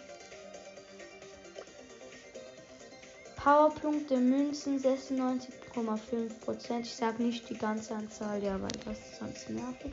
Powerpunkte 3.43 4.17
Münzen 4.17 4.79
96,5%. 4.79 6.79
Ich 6.79 6.95
sag 6.95 7.19
nicht 7.19 7.49
die 7.49 7.57
ganze 7.57 7.93
Anzahl, 7.93 8.41
ja, 8.41 8.53
weil 8.61 8.71
das 8.85 8.97
ist 8.97 9.19
sonst 9.19 9.49
nervig. 9.49 9.91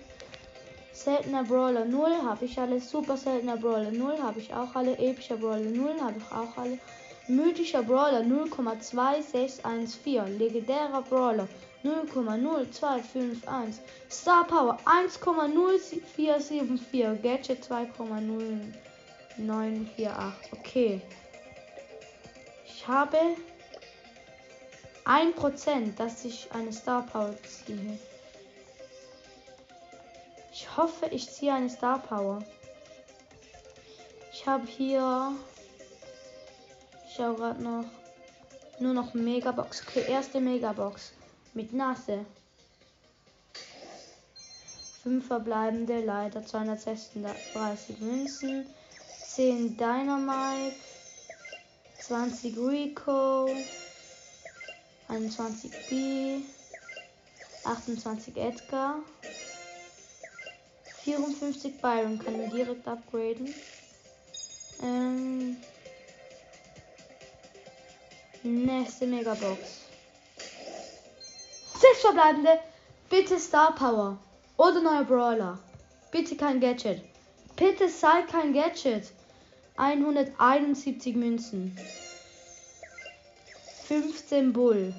Seltener 0.92 1.42
Brawler 1.42 1.85
0 1.85 2.23
habe 2.23 2.45
ich 2.45 2.57
alle. 2.61 2.80
Super 2.80 3.16
seltener 3.16 3.57
Brawler 3.57 3.90
0 3.90 4.23
habe 4.23 4.38
ich 4.38 4.54
auch 4.54 4.76
alle. 4.76 4.97
Epischer 4.99 5.37
Brawler 5.37 5.69
0 5.69 6.00
habe 6.00 6.14
ich 6.19 6.30
auch 6.30 6.57
alle. 6.57 6.78
Mythischer 7.26 7.83
Brawler 7.83 8.21
0,2614. 8.21 10.38
Legendärer 10.38 11.02
Brawler 11.02 11.49
0,0251. 11.83 13.80
Star 14.08 14.47
Power 14.47 14.78
1,0474. 14.84 17.21
Gadget 17.21 17.65
2,0948. 17.65 18.63
Okay. 20.52 21.02
Ich 22.80 22.88
habe 22.88 23.19
1%, 25.04 25.97
dass 25.97 26.25
ich 26.25 26.50
eine 26.50 26.73
Star 26.73 27.02
Power 27.02 27.34
ziehe. 27.43 27.99
Ich 30.50 30.76
hoffe, 30.78 31.06
ich 31.10 31.30
ziehe 31.30 31.52
eine 31.52 31.69
Star 31.69 31.99
Power. 31.99 32.43
Ich 34.32 34.47
habe 34.47 34.66
hier. 34.66 35.34
Ich 37.06 37.16
schau 37.16 37.34
gerade 37.34 37.62
noch. 37.62 37.84
Nur 38.78 38.95
noch 38.95 39.12
Megabox. 39.12 39.82
Okay, 39.86 40.06
erste 40.08 40.40
Megabox. 40.40 41.12
Mit 41.52 41.75
Nase. 41.75 42.25
Fünf 45.02 45.26
verbleibende, 45.26 46.00
leider 46.00 46.47
236 46.47 48.00
Münzen. 48.00 48.66
10 49.26 49.76
Dynamite. 49.76 50.90
20 52.00 52.56
Rico. 52.56 53.49
21 55.08 55.71
B. 55.89 56.41
28 57.65 58.36
Edgar. 58.36 59.00
54 61.04 61.80
Byron 61.80 62.19
kann 62.19 62.43
ich 62.43 62.50
direkt 62.50 62.86
upgraden. 62.86 63.54
Ähm, 64.82 65.56
nächste 68.43 69.06
Megabox. 69.06 69.58
Sechs 71.78 72.00
verbleibende. 72.00 72.60
Bitte 73.08 73.39
Star 73.39 73.75
Power. 73.75 74.19
Oder 74.56 74.80
neuer 74.80 75.04
Brawler. 75.04 75.58
Bitte 76.10 76.36
kein 76.36 76.60
Gadget. 76.60 77.02
Bitte 77.56 77.89
sei 77.89 78.23
kein 78.23 78.52
Gadget. 78.52 79.13
171 79.80 81.16
Münzen. 81.16 81.75
15 83.88 84.52
Bull. 84.52 84.95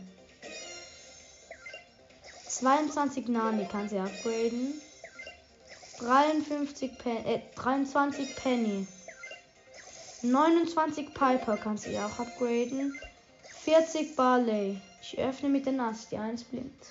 22 2.48 3.28
Nani 3.28 3.68
kann 3.68 3.88
sie 3.88 4.00
upgraden. 4.00 4.82
53 6.00 6.98
Pen 6.98 7.26
äh, 7.28 7.42
23 7.54 8.36
Penny. 8.36 8.88
29 10.24 11.14
Piper 11.14 11.58
kann 11.58 11.78
sie 11.78 12.00
auch 12.00 12.18
upgraden. 12.18 13.00
40 13.64 14.16
Barley. 14.16 14.82
Ich 15.04 15.16
öffne 15.20 15.50
mit 15.50 15.68
der 15.68 15.74
Nass, 15.74 16.10
die 16.10 16.18
1 16.18 16.44
blinkt. 16.46 16.88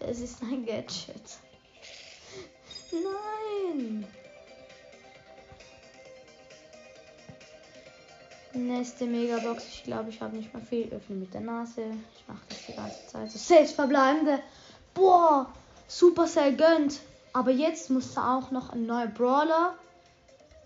Es 0.00 0.20
ist 0.20 0.42
ein 0.42 0.66
Gadget. 0.66 1.38
Nein! 2.92 4.06
Nächste 8.54 9.06
Megabox. 9.06 9.64
Ich 9.68 9.84
glaube, 9.84 10.10
ich 10.10 10.20
habe 10.20 10.36
nicht 10.36 10.52
mehr 10.52 10.62
viel. 10.62 10.92
Öffne 10.92 11.16
mit 11.16 11.32
der 11.32 11.40
Nase. 11.40 11.82
Ich 12.16 12.28
mache 12.28 12.40
das 12.48 12.66
die 12.66 12.74
ganze 12.74 13.06
Zeit. 13.06 13.30
So 13.30 13.38
sechs 13.38 13.72
verbleibende. 13.72 14.40
Boah! 14.94 15.50
Supercell 15.88 16.54
gönnt. 16.56 17.00
Aber 17.32 17.50
jetzt 17.50 17.88
muss 17.88 18.14
da 18.14 18.36
auch 18.36 18.50
noch 18.50 18.70
ein 18.70 18.84
neuer 18.84 19.06
Brawler. 19.06 19.74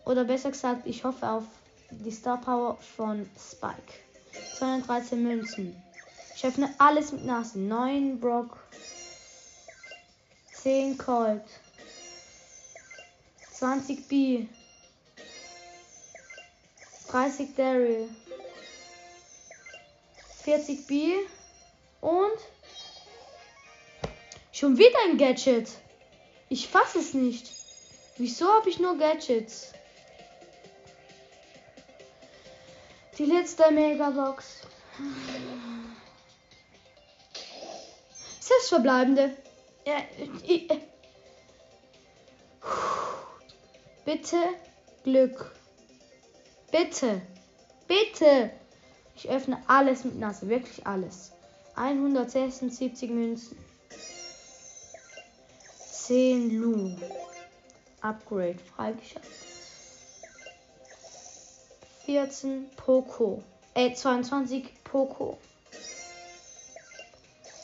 Oder 0.05 0.25
besser 0.25 0.51
gesagt, 0.51 0.87
ich 0.87 1.05
hoffe 1.05 1.29
auf 1.29 1.45
die 1.91 2.11
Star 2.11 2.41
Power 2.41 2.77
von 2.97 3.29
Spike. 3.39 3.93
213 4.59 5.23
Münzen. 5.23 5.77
Ich 6.35 6.45
öffne 6.45 6.75
alles 6.79 7.13
mit 7.13 7.25
Nase. 7.25 7.59
9 7.59 8.19
Brock. 8.19 8.59
10 10.53 10.99
Colt. 10.99 11.43
20 13.53 14.09
B. 14.09 14.47
30 17.17 17.55
Daryl. 17.57 18.11
40 20.45 20.87
B. 20.87 21.15
Und 22.03 22.39
Schon 24.53 24.77
wieder 24.77 24.99
ein 25.05 25.17
Gadget. 25.17 25.71
Ich 26.51 26.69
fasse 26.69 26.99
es 26.99 27.15
nicht. 27.15 27.51
Wieso 28.19 28.47
habe 28.53 28.69
ich 28.69 28.79
nur 28.79 28.99
Gadgets? 28.99 29.73
Die 33.17 33.25
letzte 33.25 33.71
Megabox. 33.71 34.63
Sechs 38.41 38.69
verbleibende. 38.69 39.35
Ja, 39.87 40.03
ich, 40.47 40.69
bitte 44.05 44.37
Glück. 45.03 45.56
Bitte. 46.77 47.23
Bitte. 47.89 48.51
Ich 49.15 49.31
öffne 49.31 49.63
alles 49.67 50.05
mit 50.05 50.19
Nase. 50.19 50.47
Wirklich 50.51 50.87
alles. 50.87 51.33
176 51.75 53.09
Münzen. 53.11 53.57
10 55.91 56.61
Lu. 56.61 56.95
Upgrade 58.03 58.59
freigeschaltet. 58.59 59.31
14 62.05 62.67
Poco. 62.77 63.43
Äh, 63.73 63.95
22 63.95 64.69
Poco. 64.85 65.39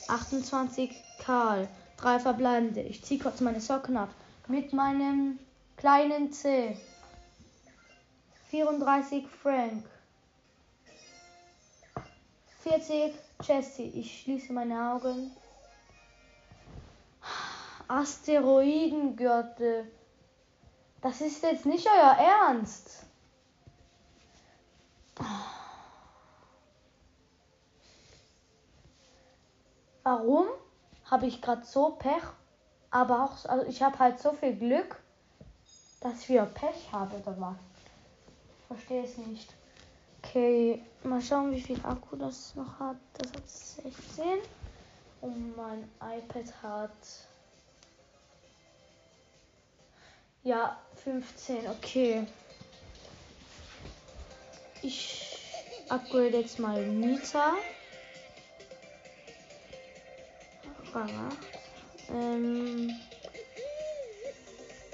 28 0.09 0.91
Karl. 1.19 1.69
Drei 1.99 2.19
verbleibende. 2.19 2.81
Ich 2.81 3.05
ziehe 3.05 3.21
kurz 3.21 3.43
meine 3.43 3.61
Socken 3.61 3.99
ab. 3.99 4.09
Mit 4.49 4.73
meinem 4.73 5.39
kleinen 5.77 6.33
C. 6.33 6.79
34 8.53 9.27
Frank. 9.43 9.83
40 12.61 13.15
Jesse. 13.43 13.83
Ich 13.83 14.21
schließe 14.21 14.53
meine 14.53 14.93
Augen. 14.93 15.35
Asteroidengürtel. 17.89 19.91
Das 21.01 21.23
ist 21.23 21.43
jetzt 21.43 21.65
nicht 21.65 21.87
euer 21.87 22.17
Ernst. 22.47 23.07
Warum 30.03 30.47
habe 31.11 31.27
ich 31.27 31.41
gerade 31.41 31.65
so 31.65 31.93
Pech? 31.93 32.23
Aber 32.91 33.25
auch, 33.25 33.49
also 33.49 33.67
ich 33.67 33.83
habe 33.83 33.99
halt 33.99 34.21
so 34.21 34.33
viel 34.33 34.55
Glück, 34.55 35.03
dass 36.03 36.29
wir 36.29 36.45
Pech 36.45 36.93
haben 36.93 37.15
oder 37.15 37.41
was? 37.41 37.72
Verstehe 38.73 39.05
es 39.05 39.19
nicht. 39.19 39.53
Okay, 40.23 40.83
mal 41.05 41.21
schauen, 41.21 41.53
wie 41.53 41.61
viel 41.61 41.79
Akku 41.85 42.17
das 42.17 42.55
noch 42.55 42.79
hat. 42.79 42.97
Das 43.19 43.33
hat 43.33 43.49
16. 43.49 44.25
Und 45.21 45.57
mein 45.57 45.87
iPad 46.01 46.63
hat. 46.63 46.91
Ja, 50.43 50.81
15. 51.05 51.69
Okay. 51.69 52.27
Ich 54.81 55.39
upgrade 55.91 56.39
jetzt 56.39 56.59
mal 56.59 56.83
Nita. 56.87 57.53
Rang 60.95 61.11
8. 61.11 61.37
Ähm, 62.15 62.91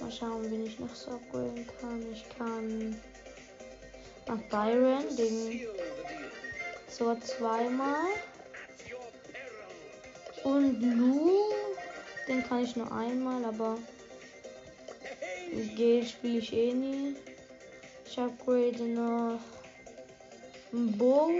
mal 0.00 0.10
schauen, 0.10 0.50
wen 0.50 0.66
ich 0.66 0.80
noch 0.80 0.94
so 0.94 1.12
upgraden 1.12 1.64
kann. 1.80 2.12
Ich 2.12 2.28
kann 2.36 3.00
nach 4.28 4.38
Byron, 4.50 5.04
den 5.16 5.66
so 6.88 7.14
zweimal. 7.16 8.06
Und 10.44 10.80
Lu, 10.80 11.38
den 12.26 12.42
kann 12.44 12.64
ich 12.64 12.76
nur 12.76 12.90
einmal, 12.92 13.44
aber 13.44 13.76
Gale 15.76 16.06
spiele 16.06 16.38
ich 16.38 16.52
eh 16.52 16.72
nie. 16.72 17.16
Ich 18.06 18.18
upgrade 18.18 18.82
noch 18.84 19.40
Bo. 20.72 21.30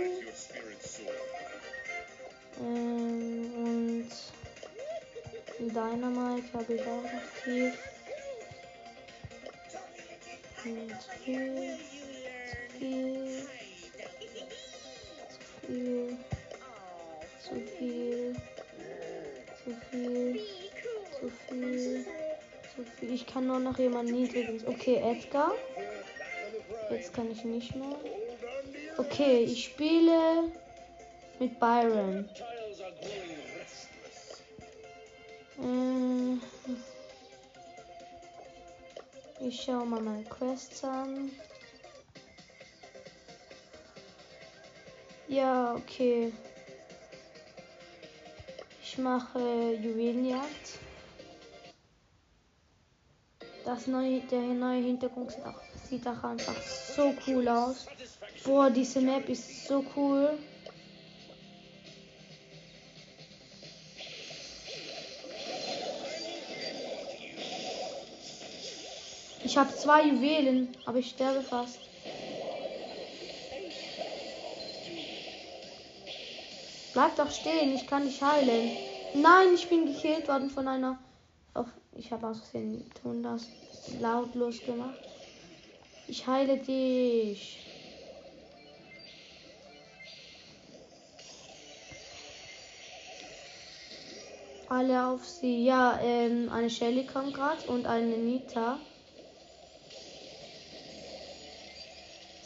Ähm, 2.61 3.53
und 3.55 4.11
Dynamite 5.59 6.53
habe 6.53 6.75
ich 6.75 6.83
auch 6.83 7.05
aktiv. 7.05 7.75
Und 10.65 11.01
zu 11.01 11.98
viel, 12.79 13.47
zu 15.31 15.65
viel, 15.67 16.17
zu 17.43 17.51
viel, 17.61 18.37
zu 19.65 19.71
viel, 19.91 20.41
zu 21.21 21.31
viel, 21.49 22.07
zu 22.75 22.83
viel. 22.99 23.15
Ich 23.15 23.27
kann 23.27 23.47
nur 23.47 23.59
noch 23.59 23.79
jemand 23.79 24.11
niedriges. 24.11 24.67
Okay, 24.67 24.97
Edgar. 24.97 25.53
Jetzt 26.91 27.13
kann 27.13 27.31
ich 27.31 27.45
nicht 27.45 27.75
mehr. 27.75 27.97
Okay, 28.97 29.45
ich 29.45 29.65
spiele 29.65 30.51
mit 31.39 31.59
Byron. 31.61 32.29
Äh, 35.61 35.99
Ich 39.41 39.63
schaue 39.63 39.87
mal 39.87 40.01
meine 40.03 40.25
Quests 40.25 40.83
an. 40.85 41.31
Ja, 45.29 45.75
okay. 45.75 46.33
Ich 48.83 48.97
mache 48.97 49.75
Juwelenjagd. 49.75 50.79
Das 53.67 53.87
neue, 53.87 54.21
der 54.21 54.41
neue 54.41 54.83
Hintergrund 54.83 55.37
sieht 55.89 56.07
auch, 56.07 56.25
einfach 56.25 56.57
so 56.57 57.15
cool 57.27 57.47
aus. 57.47 57.87
Boah, 58.43 58.71
diese 58.71 59.03
Map 59.03 59.29
ist 59.29 59.67
so 59.67 59.85
cool. 59.95 60.39
Ich 69.45 69.57
habe 69.59 69.75
zwei 69.75 70.07
Juwelen, 70.07 70.69
aber 70.87 70.99
ich 70.99 71.11
sterbe 71.11 71.43
fast. 71.43 71.88
Bleib 76.99 77.15
doch 77.15 77.31
stehen, 77.31 77.77
ich 77.77 77.87
kann 77.87 78.07
dich 78.07 78.21
heilen. 78.21 78.77
Nein, 79.15 79.55
ich 79.55 79.69
bin 79.69 79.87
gekillt 79.87 80.27
worden 80.27 80.51
von 80.51 80.67
einer. 80.67 80.99
Auf, 81.55 81.69
ich 81.93 82.11
habe 82.11 82.27
aus 82.27 82.41
Versehen 82.41 82.91
tun 83.01 83.23
das 83.23 83.47
lautlos 84.01 84.61
gemacht. 84.67 84.99
Ich 86.09 86.27
heile 86.27 86.57
dich. 86.57 87.65
Alle 94.69 95.07
auf 95.07 95.25
sie. 95.25 95.67
Ja, 95.67 96.01
ähm, 96.03 96.51
eine 96.51 96.69
Shelly 96.69 97.07
kommt 97.07 97.33
gerade 97.33 97.65
und 97.69 97.87
eine 97.87 98.17
Nita. 98.17 98.81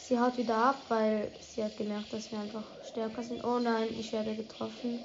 Sie 0.05 0.19
haut 0.19 0.37
wieder 0.37 0.57
ab, 0.57 0.75
weil 0.89 1.31
sie 1.39 1.63
hat 1.63 1.77
gemerkt, 1.77 2.11
dass 2.11 2.29
wir 2.29 2.37
einfach 2.39 2.65
stärker 2.91 3.23
sind. 3.23 3.41
Oh 3.45 3.57
nein, 3.59 3.87
ich 3.97 4.11
werde 4.11 4.35
getroffen. 4.35 4.99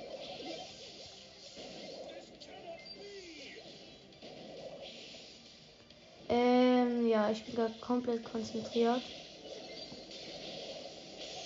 Ähm, 6.29 7.07
ja, 7.07 7.31
ich 7.31 7.45
bin 7.45 7.55
gerade 7.55 7.75
komplett 7.81 8.25
konzentriert. 8.25 9.01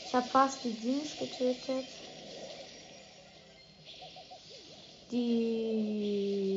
Ich 0.06 0.14
habe 0.14 0.26
fast 0.26 0.64
die 0.64 0.72
Dings 0.72 1.14
getötet. 1.18 1.84
Die. 5.10 6.51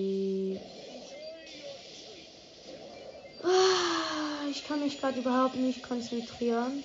Ich 4.55 4.65
kann 4.65 4.79
mich 4.79 5.01
gerade 5.01 5.19
überhaupt 5.19 5.55
nicht 5.55 5.83
konzentrieren. 5.83 6.81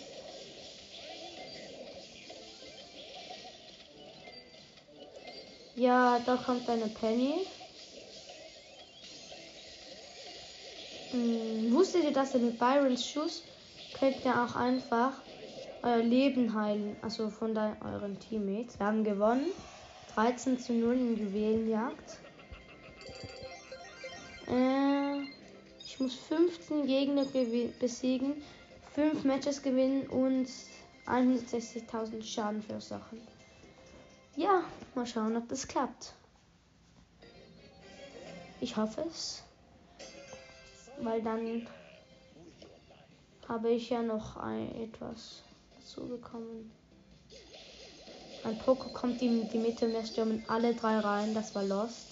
Ja, 5.76 6.18
da 6.26 6.36
kommt 6.36 6.68
eine 6.68 6.88
Penny. 6.88 7.46
Hm, 11.12 11.72
wusstet 11.72 12.02
ihr, 12.04 12.12
dass 12.12 12.34
ihr 12.34 12.40
mit 12.40 12.58
Byrons 12.58 13.06
Schuss 13.06 13.44
könnt 13.98 14.24
ihr 14.24 14.34
auch 14.44 14.56
einfach 14.56 15.12
euer 15.82 15.98
Leben 16.02 16.52
heilen, 16.54 16.96
also 17.02 17.30
von 17.30 17.54
dein, 17.54 17.80
euren 17.82 18.18
Teammates. 18.18 18.78
Wir 18.80 18.86
haben 18.86 19.04
gewonnen. 19.04 19.46
13 20.16 20.58
zu 20.58 20.72
0 20.72 20.94
in 20.94 21.16
Juwelenjagd. 21.16 22.18
Äh, 24.48 24.99
muss 26.00 26.14
15 26.14 26.86
Gegner 26.86 27.24
besiegen, 27.78 28.42
5 28.94 29.24
Matches 29.24 29.62
gewinnen 29.62 30.06
und 30.08 30.48
160.000 31.06 32.22
Schaden 32.22 32.62
verursachen. 32.62 33.20
Ja, 34.36 34.62
mal 34.94 35.06
schauen, 35.06 35.36
ob 35.36 35.48
das 35.48 35.66
klappt. 35.66 36.14
Ich 38.60 38.76
hoffe 38.76 39.04
es. 39.08 39.42
Weil 41.00 41.22
dann 41.22 41.66
habe 43.48 43.70
ich 43.70 43.90
ja 43.90 44.02
noch 44.02 44.36
ein, 44.36 44.74
etwas 44.82 45.42
dazu 45.78 46.06
bekommen. 46.06 46.70
Ein 48.44 48.58
Poco 48.58 48.88
kommt 48.90 49.20
in 49.22 49.48
die 49.50 49.58
Mitte 49.58 49.86
und 49.86 49.92
wir 49.92 50.04
stürmen 50.04 50.44
alle 50.48 50.74
drei 50.74 50.98
rein. 50.98 51.34
Das 51.34 51.54
war 51.54 51.64
Lost. 51.64 52.06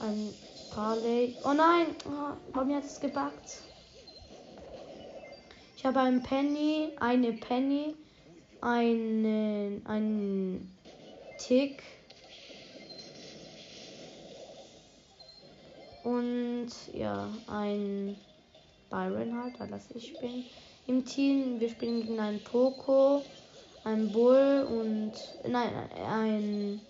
Ein 0.00 0.32
Parley. 0.70 1.36
Oh 1.44 1.52
nein! 1.52 1.86
Oh, 2.06 2.34
bei 2.52 2.64
mir 2.64 2.76
hat 2.76 2.84
es 2.84 3.00
gebackt. 3.00 3.62
Ich 5.76 5.84
habe 5.84 6.00
einen 6.00 6.22
Penny, 6.22 6.92
eine 6.98 7.32
Penny, 7.32 7.94
einen, 8.60 9.84
einen 9.86 10.76
Tick 11.38 11.82
und 16.02 16.68
ja, 16.94 17.28
ein 17.48 18.16
Byron 18.90 19.42
halt, 19.42 19.58
weil 19.58 19.68
das 19.68 19.90
ich 19.94 20.18
bin. 20.20 20.44
Im 20.86 21.04
Team, 21.04 21.58
wir 21.58 21.68
spielen 21.68 22.02
gegen 22.02 22.20
einen 22.20 22.42
Poco, 22.44 23.22
ein 23.84 24.12
Bull 24.12 24.66
und 24.70 25.12
nein, 25.48 25.70
ein 26.08 26.80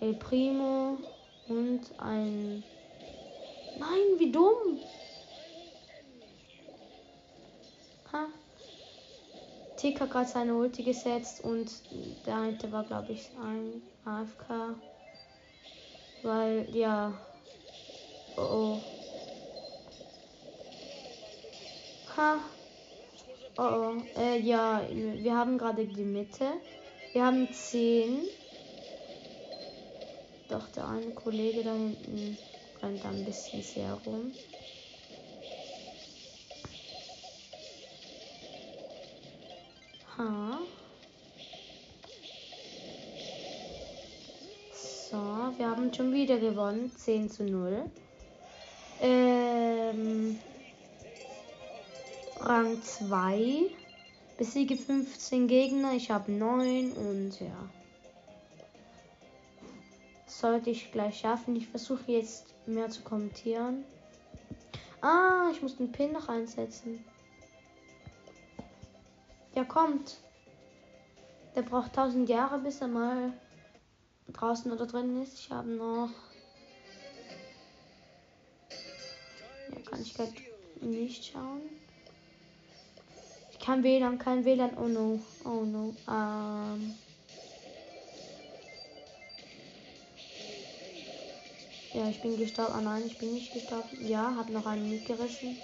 El 0.00 0.14
Primo 0.14 0.98
und 1.48 1.80
ein 1.98 2.64
Nein, 3.78 4.18
wie 4.18 4.30
dumm. 4.30 4.78
Ha. 8.12 8.26
Tick 9.76 10.00
hat 10.00 10.10
gerade 10.10 10.28
seine 10.28 10.54
Ulti 10.54 10.82
gesetzt 10.82 11.42
und 11.42 11.70
der 12.26 12.36
eine 12.36 12.72
war 12.72 12.84
glaube 12.84 13.12
ich 13.12 13.30
ein 13.42 13.82
AFK. 14.04 14.76
Weil 16.22 16.68
ja. 16.72 17.12
Oh 18.36 18.40
oh. 18.40 18.80
Ha. 22.16 22.36
Oh 23.56 23.62
oh. 23.62 24.20
Äh, 24.20 24.38
ja, 24.40 24.82
wir 24.90 25.36
haben 25.36 25.56
gerade 25.58 25.86
die 25.86 26.04
Mitte. 26.04 26.46
Wir 27.12 27.24
haben 27.24 27.52
10. 27.52 28.28
Doch, 30.52 30.68
der 30.68 30.86
eine 30.86 31.12
Kollege 31.12 31.64
da 31.64 31.72
hinten 31.72 32.36
rennt 32.82 33.02
ein 33.06 33.24
bisschen 33.24 33.62
sehr 33.62 33.94
rum. 34.04 34.32
Ha. 40.18 40.58
So, 44.74 45.16
wir 45.56 45.70
haben 45.70 45.94
schon 45.94 46.12
wieder 46.12 46.38
gewonnen. 46.38 46.92
10 46.94 47.30
zu 47.30 47.44
0. 47.44 47.90
Ähm, 49.00 50.38
Rang 52.40 52.82
2. 52.82 53.70
Besiege 54.36 54.76
15 54.76 55.48
Gegner. 55.48 55.94
Ich 55.94 56.10
habe 56.10 56.30
9 56.30 56.92
und 56.92 57.40
ja. 57.40 57.70
Sollte 60.32 60.70
ich 60.70 60.90
gleich 60.90 61.20
schaffen. 61.20 61.54
Ich 61.56 61.68
versuche 61.68 62.10
jetzt 62.10 62.54
mehr 62.66 62.88
zu 62.88 63.02
kommentieren. 63.02 63.84
Ah, 65.02 65.50
ich 65.52 65.60
muss 65.60 65.76
den 65.76 65.92
Pin 65.92 66.12
noch 66.12 66.28
einsetzen. 66.28 67.04
Ja, 69.54 69.64
kommt. 69.64 70.16
Der 71.54 71.62
braucht 71.62 71.90
1000 71.90 72.28
Jahre, 72.28 72.58
bis 72.58 72.80
er 72.80 72.88
mal 72.88 73.32
draußen 74.32 74.72
oder 74.72 74.86
drin 74.86 75.22
ist. 75.22 75.38
Ich 75.38 75.50
habe 75.50 75.68
noch. 75.68 76.10
Ja, 79.70 79.80
kann 79.90 80.00
ich 80.00 80.14
gerade 80.14 80.32
nicht 80.80 81.26
schauen. 81.26 81.60
Ich 83.52 83.58
kann 83.58 83.84
WLAN, 83.84 84.18
kein 84.18 84.46
WLAN. 84.46 84.78
Oh 84.78 84.88
no. 84.88 85.20
Oh 85.44 85.64
no. 85.64 85.94
Ähm. 86.08 86.94
Ja, 91.94 92.08
ich 92.08 92.22
bin 92.22 92.38
gestorben. 92.38 92.72
Ah 92.74 92.80
nein, 92.80 93.02
ich 93.06 93.18
bin 93.18 93.34
nicht 93.34 93.52
gestorben. 93.52 93.88
Ja, 94.00 94.34
hab 94.36 94.48
noch 94.48 94.64
einen 94.64 94.88
mitgerissen. 94.88 95.58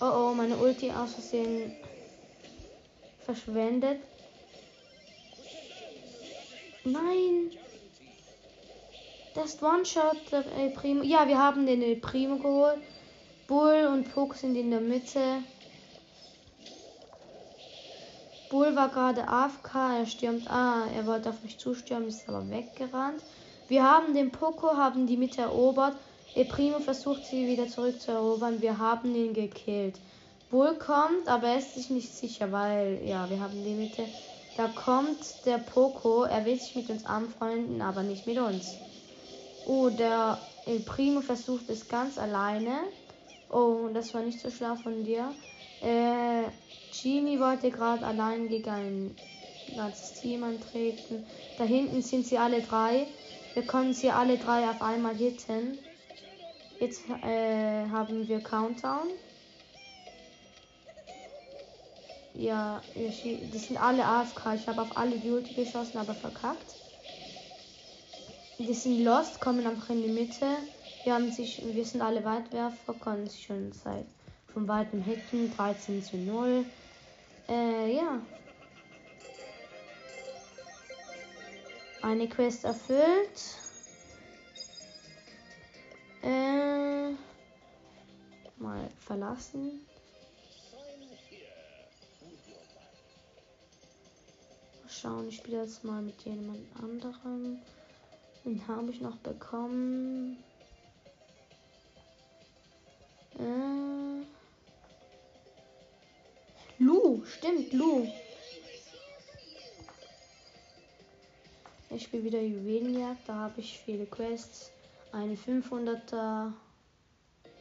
Oh 0.00 0.04
oh, 0.04 0.34
meine 0.34 0.56
Ulti 0.56 0.90
aus 0.90 1.14
Versehen 1.14 1.74
verschwendet. 3.24 4.00
Nein. 6.84 7.50
Das 9.34 9.62
One-Shot, 9.62 10.32
der 10.32 10.44
El 10.56 10.70
Primo. 10.70 11.02
Ja, 11.02 11.26
wir 11.26 11.38
haben 11.38 11.64
den 11.64 11.82
El 11.82 11.96
Primo 11.96 12.36
geholt. 12.36 12.82
Bull 13.46 13.88
und 13.90 14.12
Puck 14.12 14.34
sind 14.34 14.54
in 14.56 14.70
der 14.70 14.80
Mitte. 14.80 15.42
Bull 18.50 18.76
war 18.76 18.90
gerade 18.90 19.26
AFK, 19.26 19.98
er 20.00 20.06
stürmt. 20.06 20.50
Ah, 20.50 20.86
er 20.94 21.06
wollte 21.06 21.30
auf 21.30 21.42
mich 21.42 21.58
zustürmen, 21.58 22.08
ist 22.08 22.28
aber 22.28 22.48
weggerannt. 22.50 23.22
Wir 23.68 23.84
haben 23.84 24.14
den 24.14 24.30
Poco, 24.30 24.76
haben 24.76 25.06
die 25.06 25.18
Mitte 25.18 25.42
erobert. 25.42 25.94
El 26.34 26.46
Primo 26.46 26.78
versucht 26.78 27.26
sie 27.26 27.46
wieder 27.46 27.68
zurückzuerobern. 27.68 28.62
Wir 28.62 28.78
haben 28.78 29.14
ihn 29.14 29.34
gekillt. 29.34 29.96
Bull 30.50 30.74
kommt, 30.76 31.28
aber 31.28 31.48
er 31.48 31.58
ist 31.58 31.74
sich 31.74 31.90
nicht 31.90 32.14
sicher, 32.14 32.50
weil 32.50 33.00
ja, 33.04 33.28
wir 33.28 33.40
haben 33.40 33.62
die 33.62 33.74
Mitte. 33.74 34.04
Da 34.56 34.68
kommt 34.68 35.18
der 35.44 35.58
Poco. 35.58 36.24
Er 36.24 36.46
will 36.46 36.58
sich 36.58 36.74
mit 36.76 36.88
uns 36.88 37.04
anfreunden, 37.04 37.82
aber 37.82 38.02
nicht 38.02 38.26
mit 38.26 38.38
uns. 38.38 38.74
Oh, 39.66 39.90
der 39.90 40.38
El 40.64 40.80
Primo 40.80 41.20
versucht 41.20 41.68
es 41.68 41.88
ganz 41.88 42.16
alleine. 42.16 42.80
Oh, 43.50 43.88
das 43.92 44.14
war 44.14 44.22
nicht 44.22 44.40
so 44.40 44.50
schlau 44.50 44.76
von 44.76 45.04
dir. 45.04 45.34
Äh, 45.82 46.44
Genie 46.90 47.38
wollte 47.38 47.70
gerade 47.70 48.06
allein 48.06 48.48
gegen 48.48 48.70
ein 48.70 49.16
ganzes 49.76 50.20
Team 50.20 50.42
antreten. 50.42 51.26
Da 51.58 51.64
hinten 51.64 52.00
sind 52.00 52.26
sie 52.26 52.38
alle 52.38 52.62
drei. 52.62 53.06
Wir 53.58 53.66
können 53.66 53.92
sie 53.92 54.12
alle 54.12 54.38
drei 54.38 54.70
auf 54.70 54.80
einmal 54.80 55.16
hitten. 55.16 55.76
Jetzt 56.78 57.02
äh, 57.24 57.88
haben 57.90 58.28
wir 58.28 58.38
Countdown. 58.38 59.08
Ja, 62.34 62.80
die 62.94 63.58
sind 63.58 63.82
alle 63.82 64.04
AFK. 64.04 64.54
Ich 64.54 64.68
habe 64.68 64.82
auf 64.82 64.96
alle 64.96 65.18
die 65.18 65.32
Ulti 65.32 65.54
geschossen, 65.54 65.98
aber 65.98 66.14
verkackt. 66.14 66.76
Die 68.60 68.72
sind 68.74 69.02
lost, 69.02 69.40
kommen 69.40 69.66
einfach 69.66 69.90
in 69.90 70.04
die 70.04 70.12
Mitte. 70.12 70.46
Wir 71.02 71.14
haben 71.14 71.32
sich, 71.32 71.60
wir 71.64 71.84
sind 71.84 72.00
alle 72.00 72.24
Weitwerfer, 72.24 72.94
konnten 73.00 73.26
sich 73.26 73.44
schon 73.44 73.72
seit 73.72 74.06
von 74.52 74.68
weitem 74.68 75.02
hitten. 75.02 75.52
13 75.56 76.04
zu 76.04 76.16
0. 76.16 76.64
Äh, 77.48 77.96
ja. 77.96 78.20
Eine 82.02 82.28
Quest 82.28 82.64
erfüllt. 82.64 83.58
Äh, 86.22 87.10
mal 88.56 88.88
verlassen. 88.98 89.86
Mal 94.82 94.88
schauen, 94.88 95.28
ich 95.28 95.36
spiele 95.36 95.62
jetzt 95.62 95.84
mal 95.84 96.00
mit 96.02 96.20
jemand 96.22 96.60
anderem. 96.80 97.58
Den 98.44 98.66
habe 98.68 98.90
ich 98.90 99.00
noch 99.00 99.16
bekommen. 99.16 100.42
Äh, 103.38 104.24
Lu, 106.78 107.24
stimmt, 107.24 107.72
Lu. 107.72 108.08
Spiele 112.08 112.24
wieder 112.24 112.40
Juwelenjagd, 112.40 113.28
da 113.28 113.34
habe 113.34 113.60
ich 113.60 113.80
viele 113.80 114.06
Quests. 114.06 114.70
Eine 115.12 115.34
500er, 115.34 116.52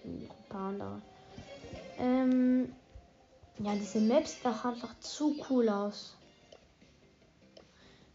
ein 0.06 0.30
paar 0.48 0.70
andere. 0.70 1.02
Ähm, 2.00 2.74
ja, 3.60 3.76
diese 3.76 4.00
Maps, 4.00 4.38
da 4.44 4.52
einfach 4.64 4.98
zu 5.02 5.36
cool 5.50 5.68
aus. 5.68 6.16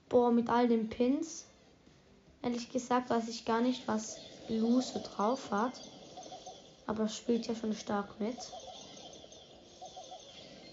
Boah, 0.08 0.30
mit 0.30 0.48
all 0.48 0.68
den 0.68 0.88
Pins. 0.88 1.46
Ehrlich 2.42 2.70
gesagt 2.70 3.10
weiß 3.10 3.28
ich 3.28 3.44
gar 3.44 3.60
nicht, 3.60 3.86
was 3.86 4.16
Lu 4.48 4.80
so 4.80 5.02
drauf 5.02 5.50
hat. 5.50 5.80
Aber 6.86 7.08
spielt 7.08 7.46
ja 7.46 7.54
schon 7.54 7.74
stark 7.74 8.18
mit. 8.18 8.38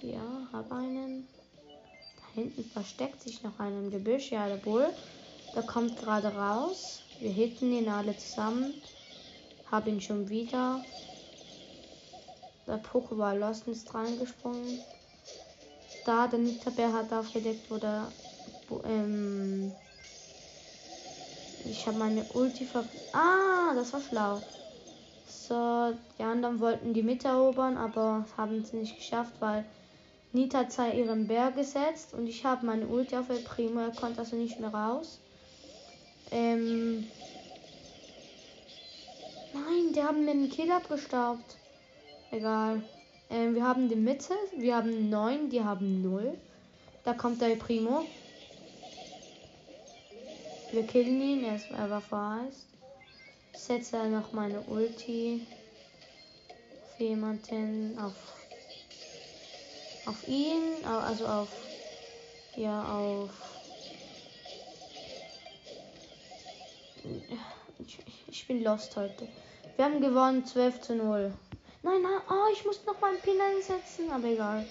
Ja, 0.02 0.48
hab 0.54 0.72
einen. 0.72 1.28
Da 1.68 2.42
hinten 2.42 2.64
versteckt 2.64 3.22
sich 3.22 3.44
noch 3.44 3.60
einer 3.60 3.80
im 3.80 3.92
Gebüsch. 3.92 4.32
Ja, 4.32 4.48
der 4.48 4.56
Bull. 4.56 4.90
Der 5.56 5.64
kommt 5.64 5.98
gerade 6.00 6.28
raus. 6.36 7.02
Wir 7.20 7.32
hitten 7.32 7.72
ihn 7.72 7.90
alle 7.90 8.16
zusammen. 8.18 8.74
Hab 9.72 9.88
ihn 9.88 10.02
schon 10.02 10.30
wieder. 10.30 10.84
Der 12.68 12.78
Pokéball 12.78 13.38
Lost 13.40 13.68
ist 13.68 13.94
reingesprungen. 13.94 14.80
Da, 16.06 16.28
der 16.28 16.40
Nitterbär 16.40 16.94
hat 16.94 17.12
aufgedeckt, 17.12 17.70
wo 17.70 17.78
der. 17.78 18.12
Ähm, 18.86 19.72
ich 21.66 21.86
habe 21.88 21.98
meine 21.98 22.24
Ulti 22.34 22.66
ver. 22.66 22.84
Ah, 23.12 23.74
das 23.76 23.92
war 23.94 24.02
schlau. 24.02 24.42
So, 25.28 25.94
die 26.18 26.24
anderen 26.24 26.60
wollten 26.60 26.94
die 26.94 27.04
Mitte 27.04 27.28
erobern, 27.28 27.76
aber 27.76 28.26
haben 28.38 28.64
sie 28.64 28.78
nicht 28.78 28.98
geschafft, 28.98 29.34
weil 29.40 29.66
Nita 30.32 30.60
hat 30.60 30.94
ihren 30.94 31.28
Bär 31.28 31.52
gesetzt 31.52 32.14
und 32.14 32.28
ich 32.28 32.46
habe 32.46 32.66
meine 32.66 32.86
Ulti 32.88 33.16
auf 33.16 33.30
El 33.30 33.40
Primo. 33.40 33.82
Er 33.82 33.92
konnte 33.92 34.20
also 34.20 34.36
nicht 34.36 34.60
mehr 34.60 34.74
raus. 34.74 35.20
Ähm. 36.32 37.08
Nein, 39.54 39.94
die 39.94 40.04
haben 40.04 40.26
mir 40.26 40.32
einen 40.32 40.50
Kill 40.50 40.72
abgestaubt. 40.72 41.58
Egal. 42.32 42.84
Ähm, 43.32 43.56
wir 43.56 43.64
haben 43.64 43.90
die 43.90 43.96
Mitte. 43.96 44.34
Wir 44.58 44.76
haben 44.76 45.10
9, 45.10 45.50
die 45.50 45.64
haben 45.64 46.02
0. 46.02 46.38
Da 47.04 47.14
kommt 47.14 47.42
der 47.42 47.56
Primo. 47.56 48.06
Wir 50.72 50.84
killen 50.84 51.22
ihn. 51.22 51.44
Er, 51.44 51.56
ist, 51.56 51.72
er 51.72 51.90
war 51.90 52.02
verheißt. 52.02 52.68
Ich 53.54 53.60
setze 53.60 54.08
noch 54.10 54.32
meine 54.32 54.62
Ulti. 54.62 55.46
Auf 56.84 57.00
jemanden. 57.00 57.98
Auf. 57.98 58.14
Auf 60.06 60.28
ihn. 60.28 60.86
Also 60.86 61.26
auf. 61.26 61.50
ja 62.56 62.84
auf. 62.84 63.49
Ich, 68.28 68.48
bin 68.48 68.64
lost 68.64 68.96
heute. 68.96 69.28
Wir 69.76 69.86
haben 69.86 70.02
gewonnen 70.02 70.46
12 70.46 70.82
zu 70.82 70.96
0. 70.96 71.34
Nein, 71.82 72.02
nein, 72.02 72.22
oh, 72.30 72.52
ich 72.52 72.66
muss 72.66 72.86
noch 72.86 73.00
mal 73.00 73.12
einen 73.12 73.22
Pin 73.22 73.40
einsetzen, 73.40 74.12
aber 74.12 74.28
egal. 74.28 74.66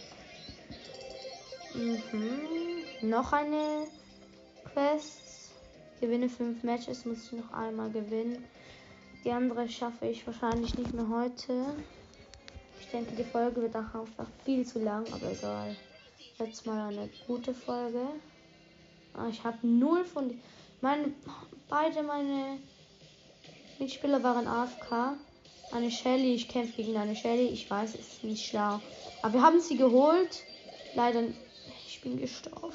Mhm. 1.75 3.09
Noch 3.09 3.33
eine 3.33 3.87
Quest. 4.73 5.53
Gewinne 6.01 6.29
5 6.29 6.63
Matches, 6.63 7.05
muss 7.05 7.25
ich 7.25 7.33
noch 7.33 7.53
einmal 7.53 7.91
gewinnen. 7.91 8.45
Die 9.25 9.33
andere 9.33 9.69
schaffe 9.69 10.07
ich 10.07 10.27
wahrscheinlich 10.27 10.77
nicht 10.77 10.93
mehr 10.93 11.09
heute. 11.09 11.67
Ich 12.81 12.89
denke, 12.89 13.17
die 13.17 13.25
Folge 13.25 13.63
wird 13.63 13.75
auch 13.75 13.95
einfach 13.95 14.27
viel 14.45 14.65
zu 14.67 14.79
lang, 14.79 15.07
aber 15.13 15.33
egal. 15.33 15.77
Jetzt 16.39 16.67
mal 16.67 16.89
eine 16.89 17.09
gute 17.27 17.53
Folge. 17.53 18.07
Ah, 19.15 19.29
ich 19.29 19.43
habe 19.43 19.67
null 19.67 20.05
von. 20.05 20.41
Meine, 20.81 21.13
beide 21.69 22.03
meine 22.03 22.59
Mitspieler 23.79 24.23
waren 24.23 24.47
AFK. 24.47 25.17
Eine 25.73 25.91
Shelly, 25.91 26.35
ich 26.35 26.49
kämpfe 26.49 26.83
gegen 26.83 26.97
eine 26.97 27.17
Shelly. 27.17 27.49
Ich 27.49 27.69
weiß, 27.69 27.95
es 27.95 28.01
ist 28.01 28.25
nicht 28.25 28.47
schlau. 28.47 28.81
Aber 29.23 29.35
wir 29.35 29.43
haben 29.43 29.61
sie 29.61 29.77
geholt. 29.77 30.45
Leider, 30.95 31.25
ich 31.87 32.01
bin 32.01 32.19
gestorben. 32.19 32.73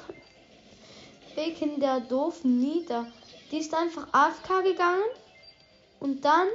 Wegen 1.34 1.80
der 1.80 2.00
doofen 2.00 2.60
Nieder. 2.60 3.06
Die 3.50 3.58
ist 3.58 3.74
einfach 3.74 4.06
AFK 4.12 4.62
gegangen. 4.62 5.02
Und 5.98 6.24
dann 6.24 6.48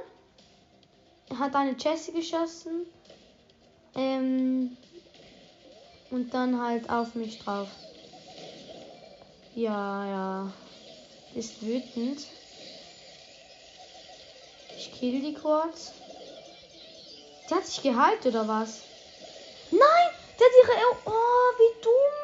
hat 1.37 1.55
eine 1.55 1.75
Jessie 1.77 2.13
geschossen. 2.13 2.85
Ähm, 3.95 4.77
und 6.11 6.33
dann 6.33 6.61
halt 6.61 6.89
auf 6.89 7.15
mich 7.15 7.39
drauf. 7.39 7.69
Ja, 9.55 10.05
ja. 10.05 10.53
Ist 11.35 11.61
wütend. 11.61 12.25
Ich 14.77 14.91
kill 14.93 15.21
die 15.21 15.33
kurz. 15.33 15.91
Die 17.49 17.53
hat 17.53 17.65
sich 17.65 17.81
geheilt 17.83 18.25
oder 18.25 18.47
was? 18.47 18.81
Nein! 19.71 20.09
Der 20.39 20.47
hat 20.47 20.53
ihre. 20.63 20.95
Oh, 21.05 21.51
wie 21.57 21.81
dumm! 21.81 22.19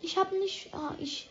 Ich 0.00 0.16
habe 0.16 0.38
nicht. 0.38 0.70
Oh, 0.72 0.94
ich. 0.98 1.28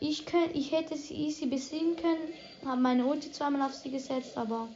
Ich, 0.00 0.26
könnt, 0.26 0.56
ich 0.56 0.72
hätte 0.72 0.96
sie 0.96 1.14
easy 1.14 1.46
besiegen 1.46 1.96
können. 1.96 2.32
Habe 2.64 2.80
meine 2.80 3.06
Ulti 3.06 3.30
zweimal 3.30 3.62
auf 3.68 3.74
sie 3.74 3.90
gesetzt, 3.90 4.36
aber. 4.36 4.68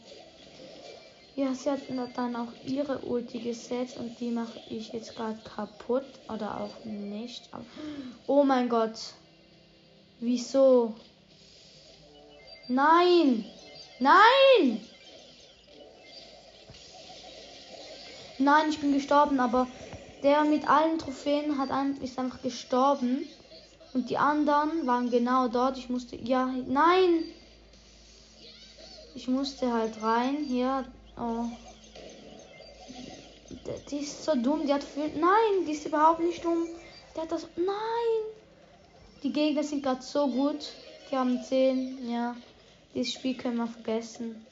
Ja, 1.34 1.52
sie 1.54 1.70
hat 1.70 1.80
dann 2.14 2.36
auch 2.36 2.52
ihre 2.64 2.98
Ulti 3.00 3.40
gesetzt 3.40 3.98
und 3.98 4.18
die 4.20 4.30
mache 4.30 4.60
ich 4.70 4.92
jetzt 4.92 5.16
gerade 5.16 5.38
kaputt. 5.42 6.06
Oder 6.32 6.60
auch 6.60 6.84
nicht. 6.84 7.48
Oh 8.26 8.44
mein 8.44 8.68
Gott. 8.68 8.98
Wieso? 10.20 10.94
Nein! 12.68 13.44
Nein! 13.98 14.80
Nein, 18.38 18.70
ich 18.70 18.80
bin 18.80 18.92
gestorben, 18.92 19.40
aber 19.40 19.66
der 20.22 20.44
mit 20.44 20.68
allen 20.68 20.98
Trophäen 20.98 21.58
hat 21.58 21.70
ein, 21.70 21.96
ist 22.02 22.18
einfach 22.18 22.42
gestorben. 22.42 23.26
Und 23.94 24.10
die 24.10 24.18
anderen 24.18 24.86
waren 24.86 25.10
genau 25.10 25.48
dort. 25.48 25.78
Ich 25.78 25.88
musste. 25.88 26.16
Ja, 26.16 26.46
nein! 26.66 27.24
Ich 29.14 29.28
musste 29.28 29.72
halt 29.72 30.02
rein. 30.02 30.44
Hier. 30.46 30.84
Oh. 31.16 31.46
Die 33.90 33.98
ist 33.98 34.24
so 34.24 34.34
dumm. 34.34 34.66
Die 34.66 34.74
hat. 34.74 34.82
Nein, 34.96 35.66
die 35.66 35.72
ist 35.72 35.86
überhaupt 35.86 36.20
nicht 36.20 36.44
dumm. 36.44 36.66
Der 37.14 37.22
hat 37.22 37.32
das. 37.32 37.46
Nein! 37.56 38.35
Die 39.22 39.32
Gegner 39.32 39.62
sind 39.62 39.82
gerade 39.82 40.02
so 40.02 40.28
gut. 40.28 40.72
Die 41.10 41.16
haben 41.16 41.42
10. 41.42 42.10
Ja. 42.10 42.36
Dieses 42.94 43.14
Spiel 43.14 43.36
können 43.36 43.56
wir 43.56 43.66
vergessen. 43.66 44.46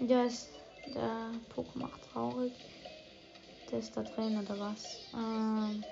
Der 0.00 0.26
ist. 0.26 0.48
Der 0.86 1.30
Pokémon 1.54 1.90
traurig. 2.12 2.52
Der 3.70 3.78
ist 3.78 3.96
da 3.96 4.02
drin 4.02 4.40
oder 4.40 4.58
was? 4.58 4.98
Ähm. 5.14 5.84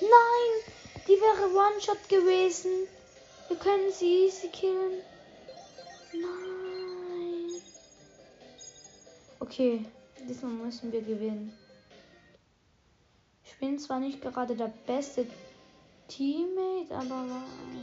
Nein! 0.00 0.74
Die 1.08 1.12
wäre 1.12 1.50
One-Shot 1.54 2.08
gewesen. 2.08 2.86
Wir 3.48 3.56
können 3.56 3.90
sie 3.90 4.26
easy 4.26 4.48
killen. 4.48 5.02
Nein. 6.12 6.49
Okay, 9.50 9.84
diesmal 10.28 10.52
müssen 10.52 10.92
wir 10.92 11.02
gewinnen. 11.02 11.52
Ich 13.44 13.58
bin 13.58 13.80
zwar 13.80 13.98
nicht 13.98 14.22
gerade 14.22 14.54
der 14.54 14.72
beste 14.86 15.26
Teammate, 16.06 16.94
aber 16.94 17.26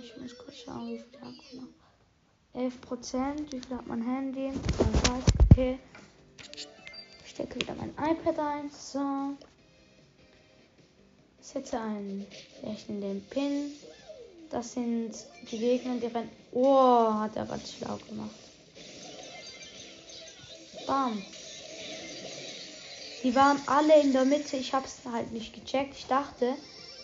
ich 0.02 0.16
muss 0.16 0.38
kurz 0.38 0.60
schauen, 0.60 0.88
wie 0.88 0.98
viel 1.00 1.20
man 1.20 1.36
noch. 1.36 2.62
11 2.62 2.80
Prozent, 2.80 3.50
viel 3.50 3.76
hat 3.76 3.86
mein 3.86 4.02
Handy? 4.02 4.54
Okay. 5.52 5.78
Ich 7.26 7.32
stecke 7.32 7.56
wieder 7.56 7.76
mein 7.76 7.90
iPad 7.90 8.40
ein. 8.40 8.70
So. 8.70 9.36
Setze 11.42 11.82
einen 11.82 12.26
lächelnden 12.64 13.22
Pin. 13.30 13.74
Das 14.52 14.72
sind 14.72 15.12
die 15.52 15.58
Gegner, 15.58 15.98
die 15.98 16.06
rennen. 16.06 16.32
Oh, 16.54 17.14
hat 17.14 17.36
er 17.36 17.46
gerade 17.46 17.68
schlau 17.68 17.98
gemacht. 18.08 18.32
Bam. 20.88 21.22
Die 23.28 23.36
waren 23.36 23.62
alle 23.66 24.00
in 24.00 24.13
der 24.13 24.24
Mitte. 24.24 24.56
Ich 24.56 24.74
habe 24.74 24.86
es 24.86 25.12
halt 25.12 25.34
nicht 25.34 25.54
gecheckt. 25.54 25.96
Ich 25.98 26.06
dachte, 26.06 26.54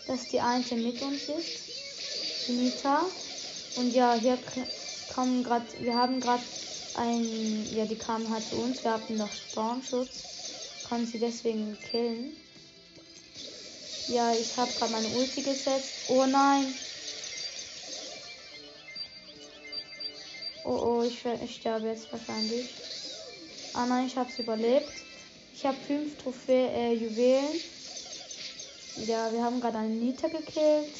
dass 0.06 0.26
die 0.28 0.40
eine 0.40 0.64
mit 0.76 1.02
uns 1.02 1.24
ist. 1.24 2.48
Die 2.48 2.52
Mieter. 2.52 3.02
Und 3.76 3.92
ja, 3.92 4.14
hier 4.14 4.38
kommen 5.14 5.44
gerade. 5.44 5.66
Wir 5.80 5.94
haben 5.94 6.20
gerade 6.20 6.42
ein. 6.96 7.68
Ja, 7.74 7.84
die 7.84 7.96
kamen 7.96 8.26
halt 8.30 8.42
zu 8.42 8.56
uns. 8.56 8.82
Wir 8.82 8.92
hatten 8.92 9.18
noch 9.18 9.30
Spawnschutz. 9.30 10.22
Kann 10.88 11.06
sie 11.06 11.18
deswegen 11.18 11.76
killen. 11.90 12.34
Ja, 14.08 14.32
ich 14.32 14.56
habe 14.56 14.72
gerade 14.78 14.92
meine 14.92 15.08
Ulti 15.08 15.42
gesetzt. 15.42 16.08
Oh 16.08 16.24
nein. 16.24 16.72
Oh 20.64 20.70
oh, 20.70 21.02
ich, 21.02 21.22
ich 21.44 21.56
sterbe 21.56 21.88
jetzt 21.88 22.10
wahrscheinlich. 22.10 22.70
Ah 23.74 23.84
nein, 23.84 24.06
ich 24.06 24.16
habe 24.16 24.30
es 24.30 24.38
überlebt. 24.38 25.04
Ich 25.56 25.64
habe 25.64 25.76
fünf 25.86 26.20
Trophäe 26.20 26.68
äh, 26.68 26.92
Juwelen. 26.94 27.60
Ja, 29.06 29.32
wir 29.32 29.42
haben 29.42 29.60
gerade 29.60 29.78
einen 29.78 30.00
Nita 30.00 30.26
gekillt. 30.26 30.92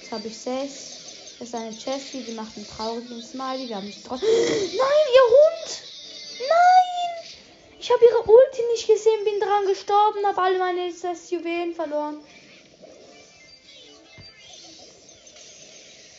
Jetzt 0.00 0.10
habe 0.10 0.26
ich 0.26 0.36
sechs. 0.36 1.36
Das 1.38 1.48
ist 1.48 1.54
eine 1.54 1.70
Jessie, 1.70 2.24
die 2.24 2.32
macht 2.32 2.56
einen 2.56 2.66
traurigen 2.66 3.22
Smiley. 3.22 3.68
Wir 3.68 3.76
haben 3.76 3.86
nicht 3.86 4.08
drauf. 4.08 4.20
Nein, 4.22 4.28
ihr 4.72 5.28
Hund! 5.30 5.82
Nein! 6.40 7.32
Ich 7.78 7.90
habe 7.90 8.04
ihre 8.04 8.20
Ulti 8.20 8.62
nicht 8.72 8.86
gesehen, 8.86 9.24
bin 9.24 9.40
dran 9.40 9.66
gestorben, 9.66 10.26
habe 10.26 10.42
alle 10.42 10.58
meine 10.58 10.88
Juwelen 10.88 11.74
verloren. 11.74 12.18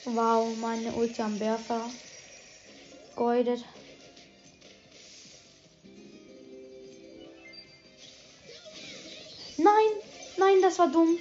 Wow, 0.06 0.58
meine 0.58 0.92
Ulti 0.94 1.22
am 1.22 1.40
Werfer. 1.40 1.90
Geudet. 3.16 3.64
Nein, 9.58 9.90
nein, 10.38 10.62
das 10.62 10.80
war 10.80 10.88
dumm. 10.88 11.18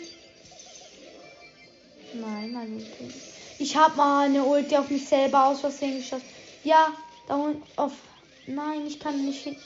Nein, 2.15 2.53
meine 2.53 2.77
Ulti. 2.77 3.13
Ich 3.59 3.77
habe 3.77 3.97
mal 3.97 4.27
eine 4.27 4.45
Ulti 4.45 4.77
auf 4.77 4.91
mich 4.91 5.07
selber 5.07 5.47
aus 5.47 5.61
Versehen 5.61 5.99
geschossen. 5.99 6.25
Ja, 6.65 6.93
da 7.29 7.37
unten 7.37 7.63
auf. 7.77 7.93
Nein, 8.47 8.87
ich 8.87 8.99
kann 8.99 9.25
nicht 9.25 9.45
hin. 9.45 9.57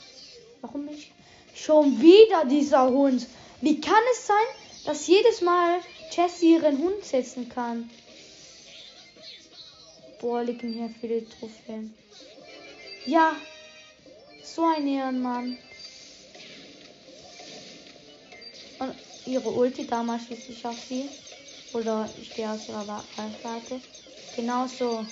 Warum 0.61 0.85
nicht? 0.85 1.11
Schon 1.55 2.01
wieder 2.01 2.45
dieser 2.45 2.89
Hund. 2.89 3.25
Wie 3.61 3.81
kann 3.81 4.03
es 4.11 4.27
sein, 4.27 4.45
dass 4.85 5.07
jedes 5.07 5.41
Mal 5.41 5.79
Jessie 6.11 6.53
ihren 6.53 6.77
Hund 6.77 7.03
setzen 7.03 7.49
kann? 7.49 7.89
Boah, 10.21 10.43
liegen 10.43 10.73
hier 10.73 10.93
viele 11.01 11.27
Trophäen. 11.27 11.93
Ja, 13.05 13.35
so 14.43 14.63
ein 14.65 14.87
Ehrenmann. 14.87 15.57
Und 18.79 18.95
ihre 19.25 19.49
Ulti, 19.49 19.87
damals 19.87 20.23
schieße 20.27 20.51
ich 20.51 20.65
auf 20.65 20.77
sie. 20.87 21.09
Oder 21.73 22.09
ich 22.21 22.33
gehe 22.33 22.49
aus 22.49 22.67
ihrer 22.67 23.03
Reichweite. 23.17 23.81
Genau 24.35 24.67
so. 24.67 25.05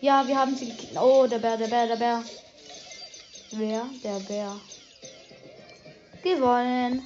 Ja, 0.00 0.26
wir 0.26 0.36
haben 0.36 0.56
sie 0.56 0.66
gekillt. 0.66 0.98
Oh, 1.00 1.26
der 1.26 1.38
Bär, 1.38 1.56
der 1.56 1.68
Bär, 1.68 1.86
der 1.86 1.96
Bär. 1.96 2.24
Wer? 3.52 3.86
Der 4.02 4.18
Bär. 4.20 4.60
Gewonnen. 6.22 7.02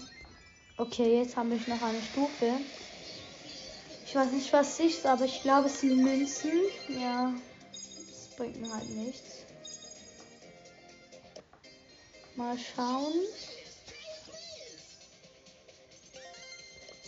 Okay, 0.76 1.20
jetzt 1.20 1.36
haben 1.36 1.50
wir 1.50 1.74
noch 1.74 1.82
eine 1.82 2.00
Stufe. 2.00 2.60
Ich 4.06 4.14
weiß 4.14 4.32
nicht, 4.32 4.52
was 4.52 4.80
ist, 4.80 5.04
aber 5.04 5.26
ich 5.26 5.42
glaube, 5.42 5.66
es 5.66 5.80
sind 5.80 5.98
Münzen. 5.98 6.52
Ja, 6.88 7.34
das 7.70 8.36
bringt 8.36 8.60
mir 8.60 8.72
halt 8.72 8.88
nichts. 8.90 9.44
Mal 12.36 12.56
schauen. 12.56 13.12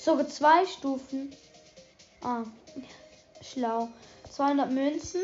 Sogar 0.03 0.26
zwei 0.28 0.64
Stufen. 0.64 1.34
Ah, 2.22 2.44
schlau. 3.42 3.88
200 4.30 4.70
Münzen 4.70 5.20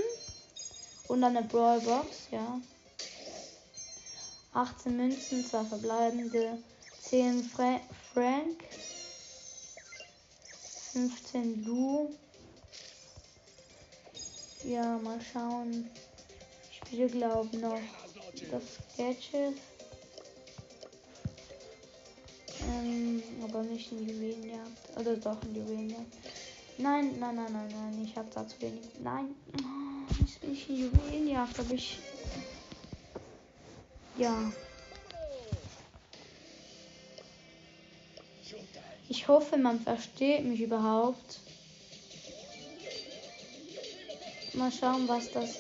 und 1.08 1.22
dann 1.22 1.34
eine 1.36 1.46
Brawlbox, 1.46 2.28
ja. 2.30 2.60
18 4.52 4.96
Münzen, 4.96 5.46
zwei 5.46 5.64
verbleibende, 5.64 6.58
10 7.00 7.44
Fra 7.44 7.80
Frank, 8.12 8.64
15 10.92 11.64
Lu. 11.64 12.14
Ja, 14.64 14.98
mal 14.98 15.20
schauen. 15.32 15.90
Ich 16.70 16.76
spiele, 16.78 17.06
glaube 17.06 17.56
noch 17.58 17.78
das 18.50 18.62
Gadget. 18.96 19.56
Ähm, 22.68 23.22
aber 23.42 23.62
nicht 23.62 23.92
in 23.92 24.08
Juwelenjagd. 24.08 24.98
Oder 24.98 25.16
doch 25.16 25.42
in 25.44 25.54
Juwelenjagd. 25.54 26.12
Nein, 26.78 27.18
nein, 27.18 27.34
nein, 27.36 27.52
nein, 27.52 27.68
nein. 27.68 28.04
Ich 28.04 28.16
habe 28.16 28.28
da 28.34 28.46
zu 28.46 28.60
wenig. 28.60 28.82
Nein. 29.02 29.34
Oh, 29.58 30.24
ich 30.24 30.38
bin 30.38 30.50
nicht 30.50 30.68
in 30.68 30.76
Juwelenjagd, 30.76 31.58
aber 31.58 31.72
ich. 31.72 31.98
Ja. 34.18 34.52
Ich 39.08 39.28
hoffe, 39.28 39.56
man 39.56 39.80
versteht 39.80 40.44
mich 40.44 40.60
überhaupt. 40.60 41.40
Mal 44.54 44.72
schauen, 44.72 45.06
was 45.06 45.30
das. 45.32 45.58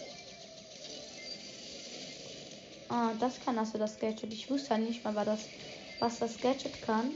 Ah, 2.88 3.12
das 3.20 3.40
kann 3.40 3.58
also 3.58 3.78
das 3.78 3.98
Gadget. 3.98 4.32
Ich 4.32 4.50
wusste 4.50 4.70
ja 4.70 4.78
nicht 4.78 5.04
mal, 5.04 5.14
was 5.14 5.26
das, 5.26 5.40
was 5.98 6.18
das 6.18 6.38
Gadget 6.40 6.82
kann. 6.82 7.12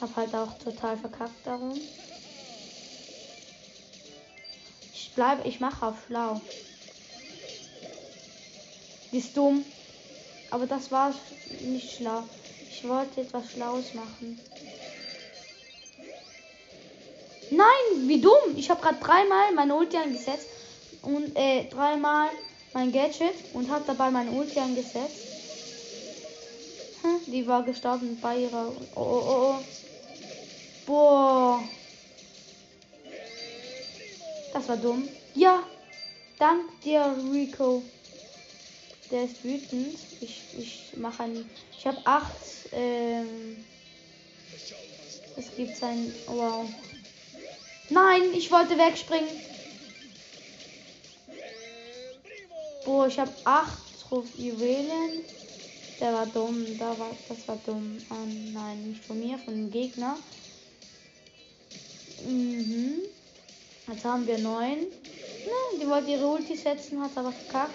Hab 0.00 0.14
halt 0.16 0.34
auch 0.34 0.56
total 0.58 0.96
verkackt 0.96 1.44
darum. 1.44 1.78
Ich 4.94 5.12
bleibe, 5.14 5.48
ich 5.48 5.58
mache 5.58 5.86
auf 5.86 5.96
schlau. 6.06 6.40
Die 9.10 9.18
ist 9.18 9.36
dumm. 9.36 9.64
Aber 10.50 10.66
das 10.66 10.90
war 10.90 11.14
nicht 11.60 11.96
schlau. 11.96 12.22
Ich 12.70 12.86
wollte 12.88 13.22
etwas 13.22 13.50
Schlaues 13.50 13.94
machen. 13.94 14.38
Nein, 17.50 18.08
wie 18.08 18.20
dumm. 18.20 18.56
Ich 18.56 18.70
habe 18.70 18.80
gerade 18.80 19.00
dreimal 19.00 19.52
meine 19.54 19.74
Ulti 19.74 19.96
angesetzt. 19.96 20.46
Und 21.02 21.36
äh, 21.36 21.64
dreimal 21.64 22.28
mein 22.72 22.92
Gadget 22.92 23.34
und 23.54 23.70
habe 23.70 23.84
dabei 23.86 24.10
meine 24.10 24.30
Ulti 24.30 24.58
angesetzt. 24.58 25.37
Die 27.30 27.46
war 27.46 27.62
gestorben 27.62 28.18
bei 28.22 28.38
ihrer. 28.38 28.72
Oh, 28.94 29.00
oh, 29.00 29.22
oh, 29.26 29.58
oh. 29.58 29.64
Boah. 30.86 31.62
Das 34.54 34.66
war 34.66 34.78
dumm. 34.78 35.06
Ja. 35.34 35.62
Dank 36.38 36.80
dir, 36.80 37.14
Rico. 37.30 37.82
Der 39.10 39.24
ist 39.24 39.44
wütend. 39.44 39.98
Ich, 40.22 40.40
ich 40.56 40.96
mache 40.96 41.24
ein. 41.24 41.50
Ich 41.76 41.86
habe 41.86 41.98
acht. 42.04 42.32
Ähm, 42.72 43.62
es 45.36 45.54
gibt 45.54 45.82
ein. 45.82 46.14
Wow. 46.28 46.66
Nein, 47.90 48.22
ich 48.34 48.50
wollte 48.50 48.78
wegspringen. 48.78 49.28
Boah, 52.86 53.06
ich 53.06 53.18
habe 53.18 53.32
acht 53.44 53.82
Juwelen. 54.38 55.24
Der 56.00 56.12
war 56.12 56.26
dumm. 56.26 56.64
Da 56.78 56.98
war, 56.98 57.10
das 57.28 57.48
war 57.48 57.58
dumm. 57.66 57.98
Oh, 58.10 58.14
nein, 58.52 58.90
nicht 58.90 59.04
von 59.04 59.18
mir, 59.18 59.38
von 59.38 59.54
dem 59.54 59.70
Gegner. 59.70 60.16
Mhm. 62.24 63.00
Jetzt 63.88 64.04
haben 64.04 64.26
wir 64.26 64.38
neun. 64.38 64.86
Na, 65.46 65.78
die 65.80 65.88
wollte 65.88 66.10
ihre 66.10 66.26
Ulti 66.26 66.56
setzen, 66.56 67.02
hat 67.02 67.16
aber 67.16 67.32
verkackt. 67.32 67.72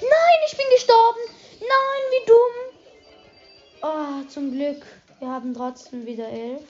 Nein, 0.00 0.38
ich 0.46 0.56
bin 0.56 0.66
gestorben. 0.74 1.20
Nein, 1.60 2.02
wie 2.10 2.26
dumm. 2.26 2.78
Oh, 3.82 4.28
zum 4.28 4.52
Glück. 4.52 4.84
Wir 5.18 5.28
haben 5.28 5.54
trotzdem 5.54 6.06
wieder 6.06 6.28
elf. 6.28 6.62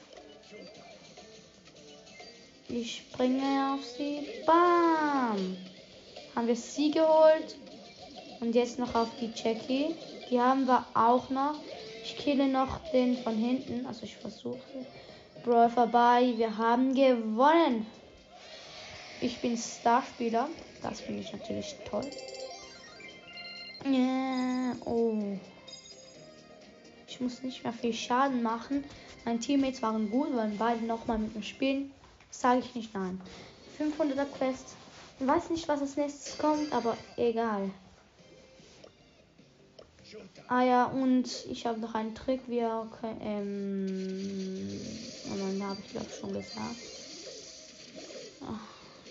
Ich 2.68 2.96
springe 2.96 3.74
auf 3.74 3.84
sie. 3.84 4.26
Bam. 4.46 5.56
Haben 6.38 6.46
wir 6.46 6.54
sie 6.54 6.92
geholt. 6.92 7.56
Und 8.38 8.54
jetzt 8.54 8.78
noch 8.78 8.94
auf 8.94 9.08
die 9.20 9.32
Jackie. 9.34 9.96
Die 10.30 10.40
haben 10.40 10.68
wir 10.68 10.86
auch 10.94 11.30
noch. 11.30 11.56
Ich 12.04 12.16
kille 12.16 12.46
noch 12.46 12.78
den 12.92 13.18
von 13.18 13.34
hinten. 13.34 13.84
Also 13.86 14.04
ich 14.04 14.14
versuche. 14.14 14.60
Brawl 15.42 15.68
vorbei. 15.68 16.32
Wir 16.36 16.56
haben 16.56 16.94
gewonnen. 16.94 17.88
Ich 19.20 19.40
bin 19.40 19.56
Starspieler. 19.56 20.48
Das 20.80 21.00
finde 21.00 21.22
ich 21.22 21.32
natürlich 21.32 21.74
toll. 21.90 22.08
Ja, 23.84 24.76
oh. 24.84 25.20
Ich 27.08 27.20
muss 27.20 27.42
nicht 27.42 27.64
mehr 27.64 27.72
viel 27.72 27.92
Schaden 27.92 28.44
machen. 28.44 28.84
Meine 29.24 29.40
Teammates 29.40 29.82
waren 29.82 30.08
gut, 30.08 30.32
wollen 30.32 30.56
beide 30.56 30.84
nochmal 30.84 31.18
mit 31.18 31.34
mir 31.34 31.42
spielen. 31.42 31.90
Sage 32.30 32.60
ich 32.60 32.76
nicht 32.76 32.94
nein. 32.94 33.20
500er 33.80 34.26
Quest. 34.38 34.76
Ich 35.20 35.26
weiß 35.26 35.50
nicht, 35.50 35.66
was 35.68 35.80
als 35.80 35.96
nächstes 35.96 36.38
kommt, 36.38 36.72
aber 36.72 36.96
egal. 37.16 37.70
Ah 40.46 40.62
ja, 40.62 40.84
und 40.86 41.28
ich 41.50 41.66
habe 41.66 41.80
noch 41.80 41.94
einen 41.94 42.14
Trick, 42.14 42.40
wie 42.46 42.58
ihr 42.58 42.88
könnt, 43.00 43.20
ähm, 43.22 44.80
oh 45.26 45.64
habe 45.64 45.80
ich 45.84 45.90
glaube 45.90 46.06
schon 46.10 46.32
gesagt. 46.32 46.76
Ach, 48.46 48.60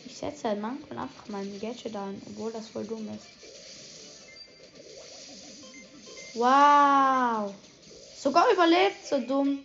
ich 0.06 0.16
setze 0.16 0.48
halt 0.48 0.62
manchmal 0.62 1.00
einfach 1.00 1.28
mein 1.28 1.60
Gadget 1.60 1.96
ein, 1.96 2.22
obwohl 2.26 2.52
das 2.52 2.68
voll 2.70 2.86
dumm 2.86 3.08
ist. 3.10 3.28
Wow! 6.34 7.54
Sogar 8.16 8.52
überlebt, 8.52 9.06
so 9.06 9.20
dumm. 9.20 9.60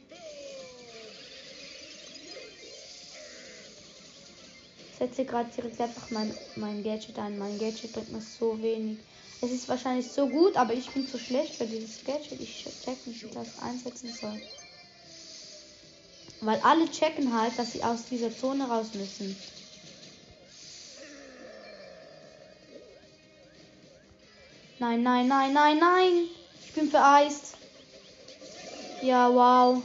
Setze 5.02 5.24
gerade 5.24 5.50
direkt 5.50 5.80
einfach 5.80 6.10
mein, 6.10 6.32
mein 6.54 6.84
Gadget 6.84 7.18
ein. 7.18 7.36
Mein 7.36 7.58
Gadget 7.58 7.92
bringt 7.92 8.12
mir 8.12 8.20
so 8.20 8.62
wenig. 8.62 8.98
Es 9.40 9.50
ist 9.50 9.68
wahrscheinlich 9.68 10.06
so 10.06 10.28
gut, 10.28 10.56
aber 10.56 10.74
ich 10.74 10.88
bin 10.92 11.08
zu 11.08 11.18
schlecht 11.18 11.56
für 11.56 11.66
dieses 11.66 12.04
Gadget. 12.04 12.40
Ich 12.40 12.64
check 12.84 13.04
nicht, 13.04 13.20
wie 13.22 13.26
ich 13.26 13.32
das 13.34 13.58
einsetzen 13.58 14.08
soll. 14.12 14.40
Weil 16.40 16.60
alle 16.60 16.88
checken 16.88 17.32
halt, 17.36 17.58
dass 17.58 17.72
sie 17.72 17.82
aus 17.82 18.04
dieser 18.06 18.30
Zone 18.36 18.68
raus 18.68 18.94
müssen. 18.94 19.36
Nein, 24.78 25.02
nein, 25.02 25.26
nein, 25.26 25.52
nein, 25.52 25.78
nein. 25.80 26.28
Ich 26.64 26.72
bin 26.74 26.88
vereist. 26.88 27.56
Ja, 29.02 29.28
wow. 29.34 29.82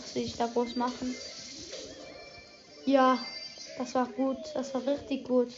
Was 0.00 0.14
will 0.16 0.22
ich 0.24 0.36
da 0.36 0.46
groß 0.48 0.74
machen? 0.74 1.14
Ja, 2.86 3.18
das 3.78 3.94
war 3.94 4.06
gut. 4.06 4.38
Das 4.54 4.72
war 4.74 4.86
richtig 4.86 5.24
gut. 5.24 5.52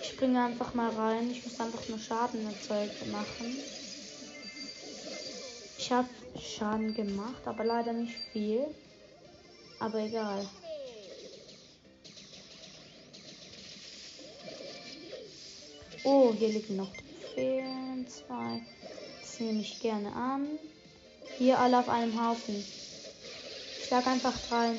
Ich 0.00 0.08
springe 0.08 0.44
einfach 0.44 0.74
mal 0.74 0.90
rein. 0.90 1.30
Ich 1.30 1.44
muss 1.44 1.60
einfach 1.60 1.88
nur 1.88 1.98
Schaden 1.98 2.46
erzeugt 2.46 3.06
machen. 3.10 3.56
Ich 5.78 5.92
habe 5.92 6.08
Schaden 6.40 6.94
gemacht, 6.94 7.42
aber 7.46 7.64
leider 7.64 7.92
nicht 7.92 8.16
viel. 8.32 8.66
Aber 9.78 9.98
egal. 9.98 10.48
Oh, 16.04 16.32
hier 16.38 16.48
liegen 16.48 16.76
noch 16.76 16.92
Trophäen. 16.92 18.06
Zwei. 18.08 18.62
Das 19.20 19.40
nehme 19.40 19.60
ich 19.60 19.80
gerne 19.80 20.12
an. 20.12 20.58
Hier 21.38 21.58
alle 21.58 21.78
auf 21.78 21.88
einem 21.88 22.20
Haufen. 22.20 22.64
Schlag 23.86 24.06
einfach 24.06 24.34
rein. 24.50 24.76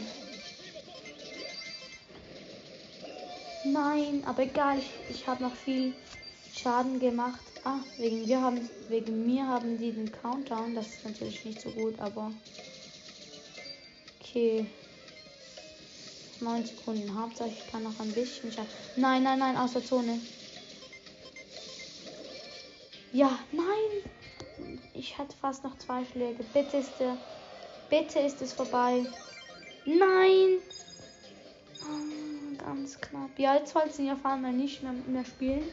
Nein, 3.65 4.23
aber 4.25 4.43
egal, 4.43 4.79
ich, 4.79 4.89
ich 5.09 5.27
habe 5.27 5.43
noch 5.43 5.55
viel 5.55 5.93
Schaden 6.55 6.99
gemacht. 6.99 7.39
Ah, 7.63 7.79
wegen, 7.97 8.27
wir 8.27 8.41
haben, 8.41 8.69
wegen 8.89 9.25
mir 9.25 9.47
haben 9.47 9.77
die 9.77 9.91
den 9.91 10.11
Countdown. 10.11 10.75
Das 10.75 10.87
ist 10.87 11.03
natürlich 11.03 11.43
nicht 11.43 11.61
so 11.61 11.69
gut, 11.71 11.99
aber. 11.99 12.31
Okay. 14.21 14.67
9 16.41 16.65
Sekunden. 16.65 17.19
Hauptsache 17.19 17.49
ich 17.49 17.71
kann 17.71 17.83
noch 17.83 17.99
ein 17.99 18.11
bisschen 18.11 18.51
schaden. 18.51 18.69
Nein, 18.95 19.23
nein, 19.23 19.39
nein, 19.39 19.57
aus 19.57 19.73
der 19.73 19.83
Zone. 19.83 20.19
Ja, 23.11 23.39
nein. 23.51 24.11
Ich 25.05 25.19
hatte 25.19 25.37
fast 25.37 25.63
noch 25.63 25.77
zwei 25.77 26.03
Schläge. 26.03 26.43
Bitte 26.51 26.77
ist 26.77 26.93
der. 26.99 27.15
Bitte 27.91 28.19
ist 28.21 28.41
es 28.41 28.53
vorbei. 28.53 29.05
Nein! 29.85 30.57
Oh, 31.83 32.57
ganz 32.57 32.99
knapp. 32.99 33.37
Ja, 33.37 33.53
jetzt 33.53 33.75
wollte 33.75 33.93
sie 33.93 34.09
auf 34.09 34.25
einmal 34.25 34.51
nicht 34.51 34.81
mehr, 34.81 34.93
mehr 34.93 35.23
spielen. 35.23 35.63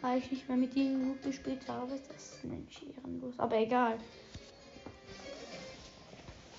Weil 0.00 0.20
ich 0.20 0.30
nicht 0.30 0.48
mehr 0.48 0.56
mit 0.56 0.74
ihnen 0.76 1.08
gut 1.08 1.22
gespielt 1.24 1.68
habe. 1.68 2.00
Das 2.08 2.36
ist 2.36 2.44
nämlich 2.44 2.86
ehrenlos. 2.96 3.34
Aber 3.36 3.58
egal. 3.58 3.98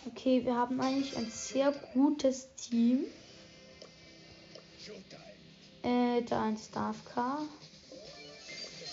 Okay, 0.06 0.46
wir 0.46 0.56
haben 0.56 0.80
eigentlich 0.80 1.18
ein 1.18 1.32
sehr 1.32 1.72
gutes 1.96 2.54
Team. 2.54 3.06
Äh, 5.82 6.22
da 6.22 6.44
ein 6.44 6.58
Staff 6.58 7.04
Car. 7.16 7.42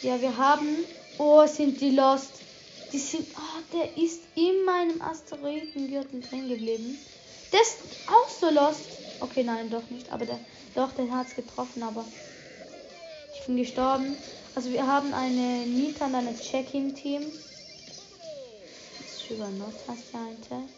Ja, 0.00 0.18
wir 0.18 0.34
haben. 0.38 0.78
Oh, 1.18 1.46
sind 1.46 1.78
die 1.78 1.90
Lost. 1.90 2.46
Die 2.92 2.98
sind. 2.98 3.26
Oh, 3.36 3.62
der 3.72 3.96
ist 3.96 4.22
in 4.34 4.64
meinem 4.64 5.02
Asteroidengürtel 5.02 6.20
drin 6.20 6.48
geblieben. 6.48 6.98
Der 7.52 7.60
ist 7.60 7.78
auch 8.06 8.28
so 8.28 8.50
Lost. 8.50 8.86
Okay, 9.20 9.42
nein, 9.42 9.70
doch 9.70 9.88
nicht. 9.90 10.10
Aber 10.12 10.26
der. 10.26 10.38
Doch, 10.74 10.92
der 10.92 11.10
hat 11.10 11.26
es 11.28 11.34
getroffen, 11.34 11.82
aber. 11.82 12.04
Ich 13.34 13.46
bin 13.46 13.56
gestorben. 13.56 14.16
Also 14.54 14.70
wir 14.72 14.86
haben 14.86 15.12
eine 15.12 15.66
Nita 15.66 16.06
und 16.06 16.14
eine 16.14 16.34
Check-in-Team. 16.38 17.22
Sugar 19.28 19.50
Not 19.50 19.74
heißt 19.88 20.12
der 20.12 20.20
eine. 20.20 20.68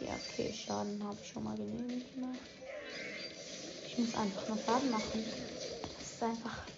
Ja, 0.00 0.18
okay, 0.28 0.52
Schaden 0.52 1.02
habe 1.04 1.16
ich 1.22 1.28
schon 1.28 1.44
mal 1.44 1.56
genügend 1.56 2.12
gemacht. 2.14 2.38
Ich 3.86 3.98
muss 3.98 4.14
einfach 4.14 4.48
noch 4.48 4.58
Schaden 4.64 4.90
machen. 4.90 5.24
Das 5.98 6.12
ist 6.12 6.22
einfach. 6.22 6.73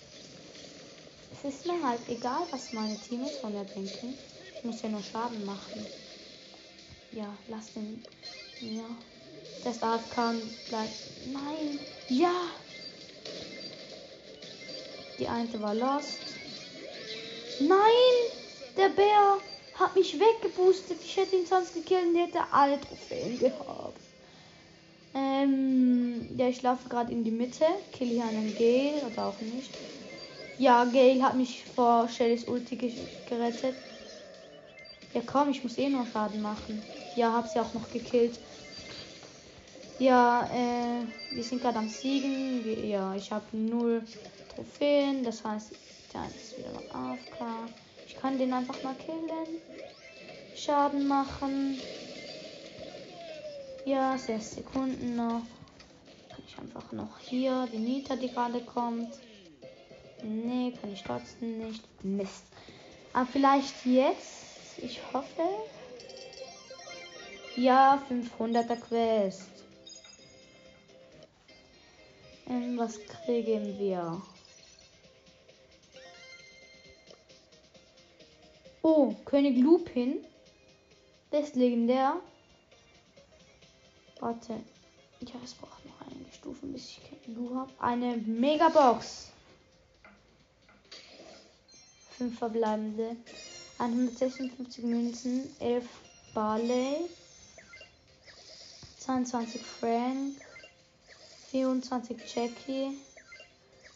Es 1.43 1.55
ist 1.55 1.67
mir 1.67 1.83
halt 1.87 2.01
egal, 2.09 2.47
was 2.51 2.73
meine 2.73 2.97
Teammates 2.97 3.39
von 3.39 3.53
mir 3.53 3.65
denken. 3.65 4.15
Ich 4.57 4.65
muss 4.65 4.81
ja 4.83 4.89
nur 4.89 5.03
Schaden 5.03 5.45
machen. 5.45 5.87
Ja, 7.13 7.37
lass 7.49 7.73
den. 7.75 8.03
Ja. 8.61 8.85
Der 9.65 9.75
Start 9.75 10.11
kann 10.13 10.41
gleich. 10.69 10.91
Nein! 11.33 11.79
Ja! 12.09 12.33
Die 15.19 15.29
eine 15.29 15.61
war 15.61 15.75
lost. 15.75 16.19
Nein! 17.61 17.79
Der 18.77 18.89
Bär 18.89 19.39
hat 19.75 19.95
mich 19.95 20.19
weggeboostet. 20.19 20.99
Ich 21.03 21.17
hätte 21.17 21.37
ihn 21.37 21.47
sonst 21.47 21.75
gekillt 21.75 22.07
und 22.07 22.17
hätte 22.17 22.41
alle 22.51 22.81
Trophäen 22.81 23.39
gehabt. 23.39 24.01
Ähm, 25.15 26.29
ja, 26.37 26.49
ich 26.49 26.63
laufe 26.63 26.89
gerade 26.89 27.13
in 27.13 27.25
die 27.25 27.31
Mitte. 27.31 27.65
Kill 27.93 28.09
hier 28.09 28.25
einen 28.25 28.55
Gale 28.57 29.03
oder 29.11 29.29
auch 29.29 29.41
nicht. 29.41 29.71
Ja, 30.59 30.85
Gale 30.85 31.23
hat 31.23 31.35
mich 31.35 31.65
vor 31.75 32.09
Shellys 32.09 32.45
Ulti 32.49 32.77
gerettet. 33.29 33.75
Ja, 35.13 35.21
komm, 35.27 35.51
ich 35.51 35.63
muss 35.63 35.77
eh 35.77 35.89
nur 35.89 36.07
Schaden 36.07 36.41
machen. 36.41 36.83
Ja, 37.15 37.33
hab 37.33 37.47
sie 37.47 37.61
auch 37.61 37.75
noch 37.75 37.91
gekillt. 37.93 38.39
Ja, 39.99 40.49
äh, 40.53 41.35
wir 41.35 41.43
sind 41.43 41.61
gerade 41.61 41.79
am 41.79 41.89
Siegen. 41.89 42.65
Wir, 42.65 42.85
ja, 42.87 43.15
ich 43.15 43.31
habe 43.31 43.45
null 43.53 44.03
Trophäen. 44.55 45.25
Das 45.25 45.45
heißt, 45.45 45.73
der 46.15 46.27
ist 46.27 46.59
wieder 46.59 46.73
mal 46.73 47.13
AFK. 47.13 47.71
Ich 48.07 48.17
kann 48.17 48.39
den 48.39 48.53
einfach 48.53 48.83
mal 48.83 48.95
killen. 48.95 49.61
Schaden 50.55 51.07
machen. 51.07 51.79
Ja, 53.85 54.17
6 54.17 54.55
Sekunden 54.57 55.17
noch. 55.17 55.43
Kann 56.31 56.43
ich 56.47 56.59
einfach 56.59 56.93
noch 56.93 57.19
hier 57.21 57.69
die 57.73 57.79
Nita, 57.79 58.17
die 58.17 58.29
gerade 58.29 58.61
kommt. 58.61 59.13
Nee, 60.23 60.73
kann 60.81 60.93
ich 60.93 61.03
trotzdem 61.03 61.59
nicht. 61.59 61.83
Mist. 62.05 62.45
Aber 63.13 63.27
vielleicht 63.27 63.85
jetzt. 63.85 64.79
Ich 64.79 65.01
hoffe. 65.13 65.43
Ja, 67.57 68.03
500er 68.11 68.77
Quest. 68.77 69.51
Ähm, 72.49 72.77
was 72.79 72.99
kriegen 73.05 73.79
wir? 73.79 74.21
Oh, 78.83 79.15
König 79.25 79.59
Lupin. 79.59 80.25
Der 81.33 81.41
ist 81.41 81.57
legendär. 81.57 82.21
Warte. 84.21 84.53
Ja, 85.21 85.35
es 85.43 85.55
braucht 85.55 85.85
noch 85.87 86.07
einige 86.07 86.31
Stufen, 86.33 86.73
bis 86.73 86.91
ich 86.91 87.01
Lu 87.27 87.55
habe. 87.55 87.73
Eine 87.81 88.17
Megabox. 88.19 89.33
Fünf 92.17 92.39
verbleibende. 92.39 93.17
156 93.79 94.85
Münzen, 94.85 95.55
11 95.61 95.85
Barley, 96.33 97.11
22 99.01 99.61
Frank, 99.61 100.35
24 101.51 102.17
Jackie, 102.35 102.99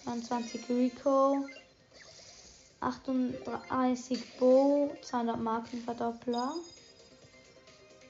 22 0.05 0.69
Rico, 0.69 1.47
38 2.81 4.39
Bo, 4.39 4.95
200 5.03 5.41
Markenverdoppler. 5.41 6.55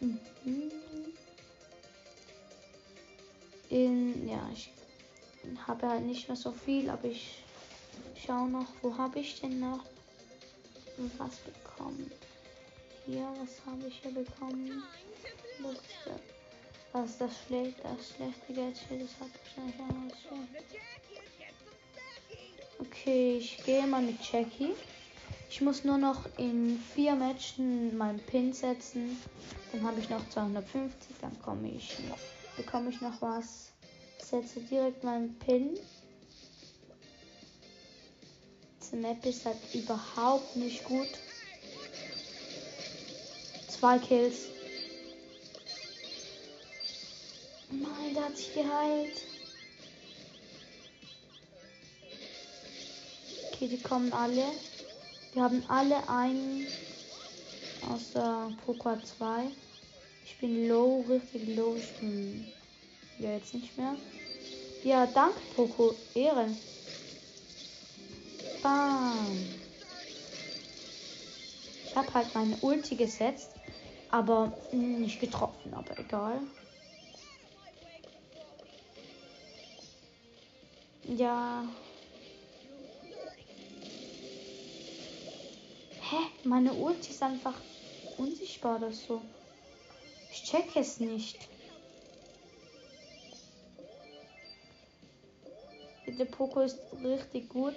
Mhm. 0.01 0.21
In, 3.69 4.29
ja, 4.29 4.41
ich 4.53 4.73
habe 5.69 5.89
halt 5.89 6.05
nicht 6.05 6.27
mehr 6.27 6.37
so 6.37 6.51
viel, 6.51 6.91
aber 6.91 7.05
ich 7.05 7.45
schaue 8.27 8.49
noch, 8.49 8.67
wo 8.83 8.97
habe 8.97 9.21
ich 9.21 9.41
denn 9.41 9.61
noch 9.61 9.85
was 11.19 11.37
bekommen? 11.37 12.11
Hier, 13.07 13.29
was 13.41 13.67
habe 13.67 13.87
ich 13.89 14.01
hier 14.03 14.13
bekommen? 14.13 14.83
Das, 15.63 15.77
was 16.93 17.11
ist 17.11 17.21
das 17.21 17.31
schlechte, 17.47 17.83
das 17.83 18.11
schlechte 18.17 18.53
Geld 18.53 18.77
das 18.77 19.11
hat 19.21 19.31
wahrscheinlich 19.45 19.81
auch 19.81 20.11
was 20.11 20.21
schlecht. 20.21 20.81
Okay, 22.79 23.39
ich 23.39 23.63
gehe 23.65 23.87
mal 23.87 24.03
mit 24.03 24.21
Jackie. 24.31 24.75
Ich 25.51 25.61
muss 25.61 25.85
nur 25.85 25.99
noch 25.99 26.27
in 26.39 26.79
vier 26.95 27.15
Matchen 27.15 27.97
meinen 27.99 28.21
Pin 28.21 28.53
setzen. 28.53 29.17
Dann 29.73 29.83
habe 29.83 30.01
ich 30.01 30.09
noch 30.09 30.27
250. 30.31 31.17
Dann 31.21 31.41
komme 31.43 31.71
ich, 31.71 31.97
bekomme 32.57 32.91
ich 32.91 33.01
noch 33.01 33.21
was. 33.21 33.73
Setze 34.19 34.61
direkt 34.61 35.03
meinen 35.03 35.39
Pin. 35.41 35.79
Diese 38.91 39.03
Map 39.03 39.25
ist 39.25 39.45
halt 39.45 39.57
überhaupt 39.73 40.57
nicht 40.57 40.85
gut. 40.85 41.07
Zwei 43.69 43.99
Kills. 43.99 44.49
Nein, 47.71 48.15
der 48.15 48.25
hat 48.25 48.37
sich 48.37 48.53
geheilt. 48.53 49.13
Okay, 53.53 53.69
die 53.69 53.81
kommen 53.81 54.13
alle. 54.13 54.47
Wir 55.35 55.43
haben 55.43 55.63
alle 55.69 56.09
einen 56.09 56.67
aus 57.89 58.13
der 58.13 58.51
Poker 58.67 58.99
2. 59.19 59.45
Ich 60.25 60.37
bin 60.39 60.69
low, 60.69 61.05
richtig 61.09 61.57
low. 61.57 61.77
Ich 61.77 61.93
bin 62.01 62.45
ja 63.21 63.35
jetzt 63.35 63.55
nicht 63.55 63.77
mehr. 63.79 63.95
Ja, 64.83 65.07
danke 65.07 65.39
Poco. 65.55 65.95
Ehre. 66.15 66.49
Bam. 68.63 69.27
Ich 71.85 71.97
habe 71.97 72.15
halt 72.15 72.35
meine 72.35 72.57
Ulti 72.59 72.97
gesetzt, 72.97 73.51
aber 74.11 74.53
nicht 74.73 75.21
getroffen, 75.21 75.75
aber 75.75 75.99
egal. 75.99 76.41
Ja, 81.17 81.65
Hä? 86.11 86.17
Meine 86.43 86.73
Ulti 86.73 87.11
ist 87.11 87.23
einfach 87.23 87.55
unsichtbar 88.19 88.79
oder 88.79 88.91
so. 88.91 89.23
Ich 90.33 90.43
check 90.43 90.75
es 90.75 90.99
nicht. 90.99 91.39
Der 96.07 96.25
Poco 96.25 96.61
ist 96.61 96.81
richtig 97.05 97.49
gut. 97.49 97.75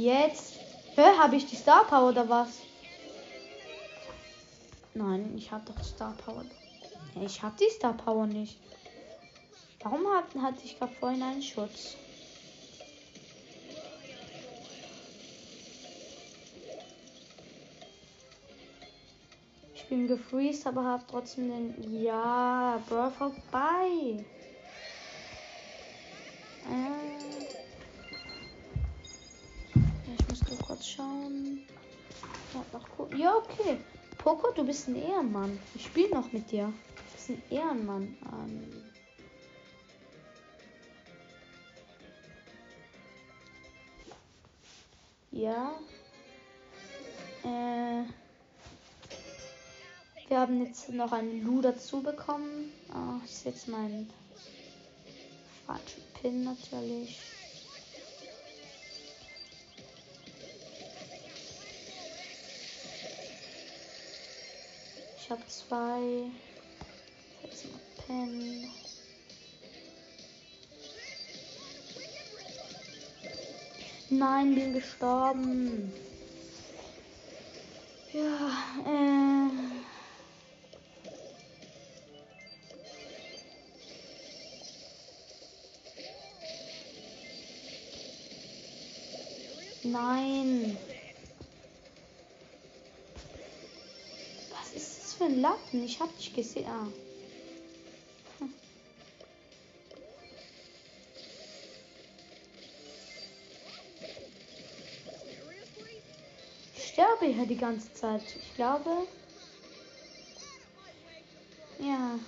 Jetzt. 0.00 0.54
Hä, 0.94 1.02
habe 1.18 1.36
ich 1.36 1.44
die 1.44 1.56
Star 1.56 1.84
Power 1.84 2.08
oder 2.08 2.26
was? 2.26 2.60
Nein, 4.94 5.34
ich 5.36 5.52
habe 5.52 5.70
doch 5.70 5.84
Star 5.84 6.14
Power. 6.24 6.42
Ich 7.20 7.42
habe 7.42 7.54
die 7.60 7.70
Star 7.70 7.92
Power 7.92 8.26
nicht. 8.26 8.58
Warum 9.82 10.06
hat, 10.08 10.24
hatte 10.40 10.64
ich 10.64 10.78
gerade 10.78 10.94
vorhin 10.94 11.22
einen 11.22 11.42
Schutz? 11.42 11.96
bin 19.90 20.06
gefreezed, 20.06 20.68
aber 20.68 20.84
habe 20.84 21.04
trotzdem 21.10 21.50
den. 21.50 22.02
Ja, 22.02 22.80
Bro, 22.88 23.10
vorbei. 23.10 24.24
Ja, 33.20 33.36
okay. 33.36 33.76
Poco, 34.16 34.50
du 34.52 34.64
bist 34.64 34.88
ein 34.88 34.96
Ehrenmann. 34.96 35.58
Ich 35.74 35.84
spiele 35.84 36.08
noch 36.08 36.32
mit 36.32 36.50
dir. 36.50 36.72
Du 36.96 37.12
bist 37.12 37.28
ein 37.28 37.42
Ehrenmann. 37.50 38.16
Ähm, 38.32 38.72
ja. 45.32 45.72
Äh, 47.44 48.04
wir 50.28 50.40
haben 50.40 50.64
jetzt 50.64 50.88
noch 50.88 51.12
einen 51.12 51.44
Lu 51.44 51.60
dazu 51.60 52.02
bekommen. 52.02 52.72
Oh, 52.88 53.22
ich 53.22 53.36
setze 53.36 53.70
meinen 53.70 54.10
falschen 55.66 56.02
Pin 56.14 56.44
natürlich. 56.44 57.20
Habe 65.30 65.46
zwei. 65.46 66.28
Setze 67.40 67.68
mal 67.68 67.80
Pin. 68.04 68.68
Nein, 74.08 74.54
bin 74.56 74.74
gestorben. 74.74 75.92
Ja, 78.12 78.50
äh. 78.84 79.50
Nein. 89.84 90.76
Was 94.50 94.72
ist 94.74 94.98
das 94.98 95.09
für 95.20 95.26
ein 95.26 95.42
Lappen? 95.42 95.84
Ich 95.84 96.00
hab 96.00 96.16
dich 96.16 96.34
gesehen. 96.34 96.64
Ah. 96.66 96.86
Ich 106.74 106.88
sterbe 106.88 107.26
hier 107.26 107.44
die 107.44 107.58
ganze 107.58 107.92
Zeit. 107.92 108.22
Ich 108.34 108.54
glaube. 108.54 108.90
Ja. 111.80 112.18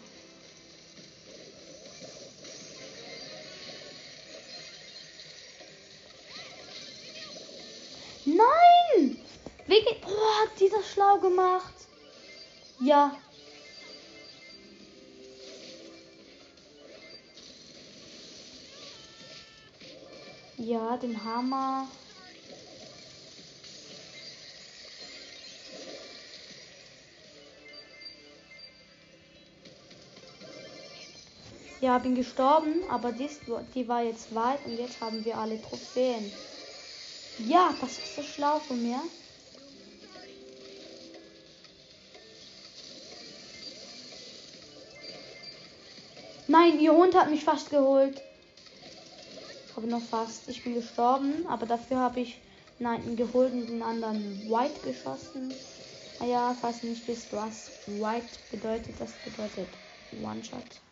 Nein! 8.26 9.16
Wegen. 9.66 9.96
Oh, 10.04 10.42
hat 10.42 10.60
die 10.60 10.68
das 10.68 10.92
schlau 10.92 11.18
gemacht? 11.20 11.72
Ja. 12.84 13.12
Ja, 20.56 20.96
den 20.96 21.22
Hammer. 21.24 21.86
Ja, 31.80 31.98
bin 31.98 32.16
gestorben, 32.16 32.82
aber 32.88 33.12
dies, 33.12 33.38
die 33.74 33.86
war 33.86 34.02
jetzt 34.02 34.34
weit 34.34 34.64
und 34.66 34.76
jetzt 34.76 35.00
haben 35.00 35.24
wir 35.24 35.38
alle 35.38 35.60
Trophäen. 35.62 36.32
Ja, 37.46 37.74
das 37.80 37.92
ist 37.92 38.16
so 38.16 38.22
schlau 38.22 38.58
von 38.58 38.82
mir. 38.82 39.00
Nein, 46.52 46.80
ihr 46.80 46.92
Hund 46.92 47.14
hat 47.14 47.30
mich 47.30 47.44
fast 47.44 47.70
geholt. 47.70 48.20
Aber 49.74 49.86
noch 49.86 50.02
fast. 50.02 50.50
Ich 50.50 50.62
bin 50.62 50.74
gestorben, 50.74 51.46
aber 51.46 51.64
dafür 51.64 51.96
habe 51.98 52.20
ich 52.20 52.42
einen 52.78 53.16
geholt 53.16 53.54
und 53.54 53.68
den 53.68 53.82
anderen 53.82 54.22
White 54.50 54.80
geschossen. 54.84 55.50
Naja, 56.20 56.54
falls 56.60 56.82
du 56.82 56.88
nicht 56.88 57.08
wisst, 57.08 57.32
was 57.32 57.70
White 57.86 58.28
bedeutet, 58.50 58.94
das 58.98 59.12
bedeutet 59.24 59.66
One-Shot. 60.22 60.82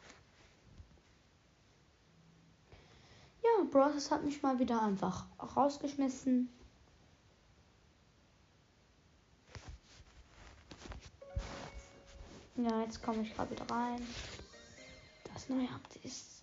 Ja, 3.43 3.65
Bros 3.71 4.11
hat 4.11 4.25
mich 4.25 4.41
mal 4.43 4.59
wieder 4.59 4.81
einfach 4.81 5.27
rausgeschmissen. 5.57 6.49
Ja, 12.57 12.81
jetzt 12.81 13.03
komme 13.03 13.21
ich 13.21 13.35
gerade 13.37 13.51
wieder 13.51 13.71
rein. 13.71 14.01
Das 15.41 15.49
neue 15.49 15.71
Update 15.71 16.05
ist. 16.05 16.43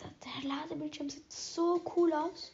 Der, 0.00 0.48
Ladebildschirm 0.48 1.10
sieht 1.10 1.30
so 1.30 1.82
cool 1.94 2.10
aus. 2.14 2.52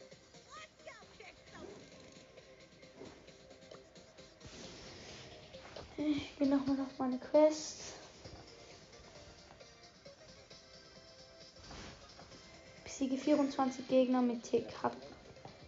Ich 5.97 6.37
gehe 6.37 6.49
nochmal 6.49 6.81
auf 6.81 6.99
meine 6.99 7.19
Quest. 7.19 7.93
Besiege 12.83 13.17
24 13.17 13.87
Gegner 13.87 14.21
mit 14.21 14.43
Tick. 14.43 14.67
Hab, 14.83 14.97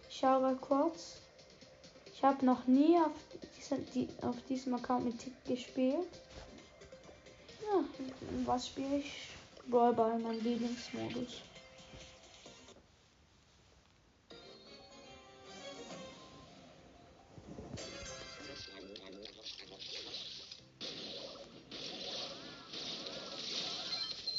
ich 0.09 0.17
schau 0.17 0.41
mal 0.41 0.57
kurz. 0.57 1.21
Ich 2.13 2.21
habe 2.21 2.45
noch 2.45 2.67
nie 2.67 2.97
auf, 2.97 3.13
diese, 3.57 3.77
die, 3.77 4.09
auf 4.23 4.35
diesem 4.49 4.73
Account 4.73 5.05
mit 5.05 5.19
Tick 5.19 5.45
gespielt. 5.45 6.09
Ja, 7.61 7.85
was 8.45 8.67
spiele 8.67 8.97
ich? 8.97 9.36
Brawl 9.69 9.93
Ball, 9.93 10.17
mein 10.19 10.41
Lieblingsmodus. 10.41 11.41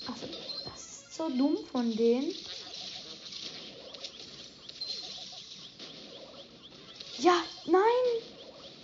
Also, 0.07 0.27
das 0.65 0.81
ist 0.81 1.15
so 1.15 1.29
dumm 1.29 1.59
von 1.71 1.95
denen. 1.95 2.33
Ja, 7.19 7.45
nein! 7.67 7.83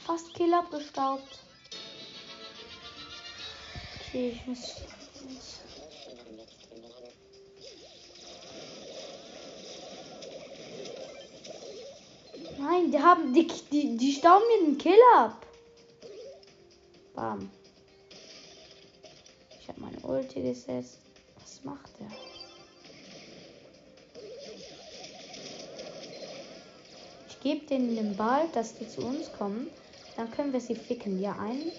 Fast 0.05 0.35
Kill 0.35 0.53
abgestaubt. 0.53 1.39
Okay, 4.09 4.33
ich 4.35 4.47
muss. 4.47 4.75
Nein, 12.65 12.91
die 12.91 12.99
haben. 12.99 13.35
Die, 13.35 13.47
die, 13.47 13.97
die 13.97 14.13
stauben 14.13 14.47
mir 14.49 14.67
den 14.67 14.79
Kill 14.79 14.99
ab. 15.15 15.47
Bam. 17.15 17.51
Ich 19.61 19.69
habe 19.69 19.81
meine 19.81 20.01
Ulti 20.01 20.41
gesetzt. 20.41 21.01
Was 21.41 21.63
macht 21.63 21.91
der? 22.01 22.09
Ich 27.29 27.41
gebe 27.41 27.67
denen 27.67 27.97
den 27.97 28.17
Ball, 28.17 28.49
dass 28.55 28.75
die 28.79 28.89
zu 28.89 29.03
uns 29.03 29.31
kommen. 29.35 29.69
Dann 30.17 30.31
können 30.31 30.55
wir 30.55 30.61
sie 30.61 30.75
ficken. 30.75 31.21
Ja, 31.21 31.33
einen 31.33 31.71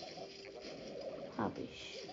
habe 1.35 1.61
ich. 1.61 2.04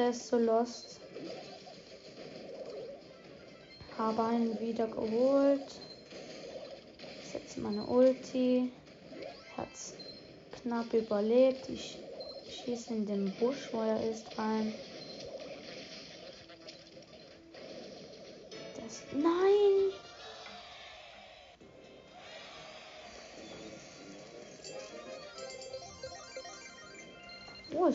Der 0.00 0.10
ist 0.10 0.28
so 0.28 0.38
lost. 0.38 0.98
Habe 3.98 4.24
einen 4.24 4.58
wieder 4.58 4.86
geholt. 4.86 5.66
Setze 7.30 7.60
meine 7.60 7.84
Ulti. 7.84 8.72
Hat's 9.58 9.92
knapp 10.52 10.90
überlebt. 10.94 11.68
Ich 11.68 11.98
schieße 12.48 12.94
in 12.94 13.04
den 13.04 13.30
Busch, 13.38 13.68
wo 13.72 13.82
er 13.82 14.02
ist, 14.10 14.26
rein. 14.38 14.72
Das. 18.76 19.02
Nein! 19.12 19.49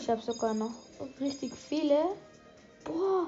Ich 0.06 0.10
habe 0.12 0.22
sogar 0.22 0.54
noch 0.54 0.70
richtig 1.20 1.52
viele. 1.52 1.98
Boah. 2.84 3.26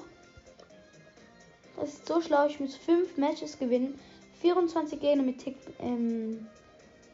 Das 1.74 1.88
ist 1.88 2.06
so 2.06 2.20
schlau. 2.20 2.46
Ich 2.46 2.60
muss 2.60 2.76
fünf 2.76 3.16
Matches 3.16 3.58
gewinnen. 3.58 3.98
24 4.40 5.00
Gegner 5.00 5.24
mit 5.24 5.38
Tick 5.38 5.56
ähm, 5.80 6.46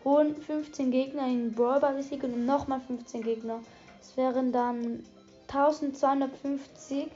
holen. 0.05 0.37
15 0.37 0.91
Gegner 0.91 1.27
in 1.29 1.51
Brawl 1.53 1.81
Ball 1.81 1.95
besiegen 1.95 2.35
und 2.35 2.45
nochmal 2.45 2.83
15 2.83 3.23
Gegner. 3.23 3.61
Das 4.01 4.15
wären 4.19 4.53
dann 4.53 5.03
1250. 5.49 7.07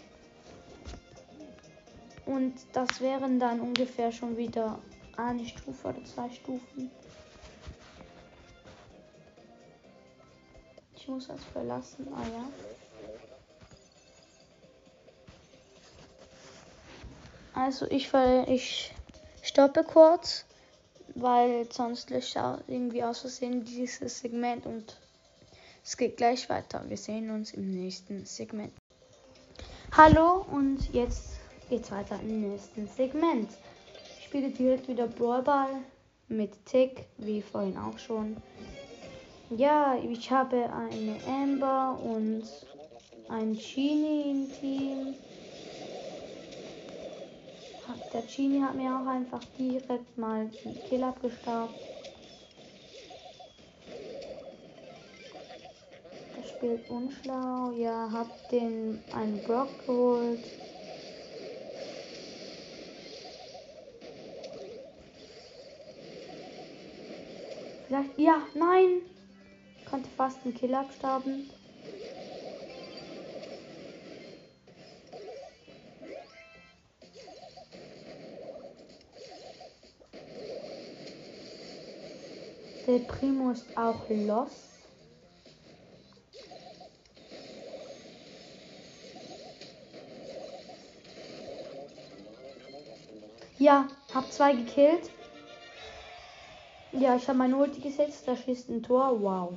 Und 2.24 2.54
das 2.72 3.02
wären 3.02 3.38
dann 3.38 3.60
ungefähr 3.60 4.10
schon 4.10 4.38
wieder 4.38 4.78
eine 5.18 5.44
Stufe 5.44 5.88
oder 5.88 6.02
zwei 6.04 6.30
Stufen. 6.30 6.90
Ich 11.08 11.14
muss 11.14 11.28
das 11.28 11.42
verlassen. 11.54 12.06
Ah 12.14 12.22
ja. 12.22 12.44
Also 17.54 17.86
ich, 17.86 18.12
ich 18.46 18.92
stoppe 19.40 19.84
kurz, 19.84 20.44
weil 21.14 21.66
sonst 21.72 22.10
löscht 22.10 22.36
irgendwie 22.66 23.02
aus 23.02 23.20
Versehen 23.20 23.64
dieses 23.64 24.18
Segment 24.18 24.66
und 24.66 24.98
es 25.82 25.96
geht 25.96 26.18
gleich 26.18 26.50
weiter. 26.50 26.84
Wir 26.86 26.98
sehen 26.98 27.30
uns 27.30 27.54
im 27.54 27.70
nächsten 27.70 28.26
Segment. 28.26 28.74
Hallo 29.96 30.44
und 30.52 30.92
jetzt 30.92 31.38
geht's 31.70 31.90
weiter 31.90 32.20
im 32.20 32.50
nächsten 32.50 32.86
Segment. 32.86 33.50
Ich 34.18 34.26
spiele 34.26 34.50
direkt 34.50 34.88
wieder 34.88 35.06
Brawlball 35.06 35.70
mit 36.28 36.66
Tick, 36.66 37.06
wie 37.16 37.40
vorhin 37.40 37.78
auch 37.78 37.98
schon. 37.98 38.36
Ja, 39.56 39.96
ich 39.96 40.30
habe 40.30 40.70
eine 40.70 41.16
Amber 41.26 41.98
und 42.02 42.44
ein 43.28 43.54
Genie 43.54 44.30
im 44.30 44.52
Team. 44.52 45.14
Der 48.12 48.22
Genie 48.22 48.62
hat 48.62 48.74
mir 48.74 48.90
auch 48.94 49.06
einfach 49.06 49.42
direkt 49.58 50.16
mal 50.18 50.50
den 50.64 50.82
Kill 50.88 51.02
abgestaubt. 51.02 51.74
spielt 56.58 56.90
unschlau. 56.90 57.72
Ja, 57.76 58.10
hab 58.10 58.48
den 58.50 59.00
einen 59.12 59.40
Brock 59.44 59.68
geholt. 59.86 60.44
Vielleicht, 67.86 68.18
ja, 68.18 68.42
nein. 68.54 69.02
Konnte 69.90 70.10
fast 70.16 70.38
einen 70.44 70.54
Kill 70.54 70.74
abstauben. 70.74 71.50
Der 82.86 83.00
Primo 83.00 83.50
ist 83.50 83.66
auch 83.76 84.08
lost. 84.08 84.68
Ja, 93.58 93.88
hab 94.14 94.32
zwei 94.32 94.54
gekillt. 94.54 95.10
Ja, 96.92 97.16
ich 97.16 97.28
habe 97.28 97.36
meine 97.38 97.56
Ulti 97.56 97.80
gesetzt. 97.80 98.22
Da 98.26 98.34
schießt 98.34 98.70
ein 98.70 98.82
Tor. 98.82 99.20
Wow. 99.20 99.52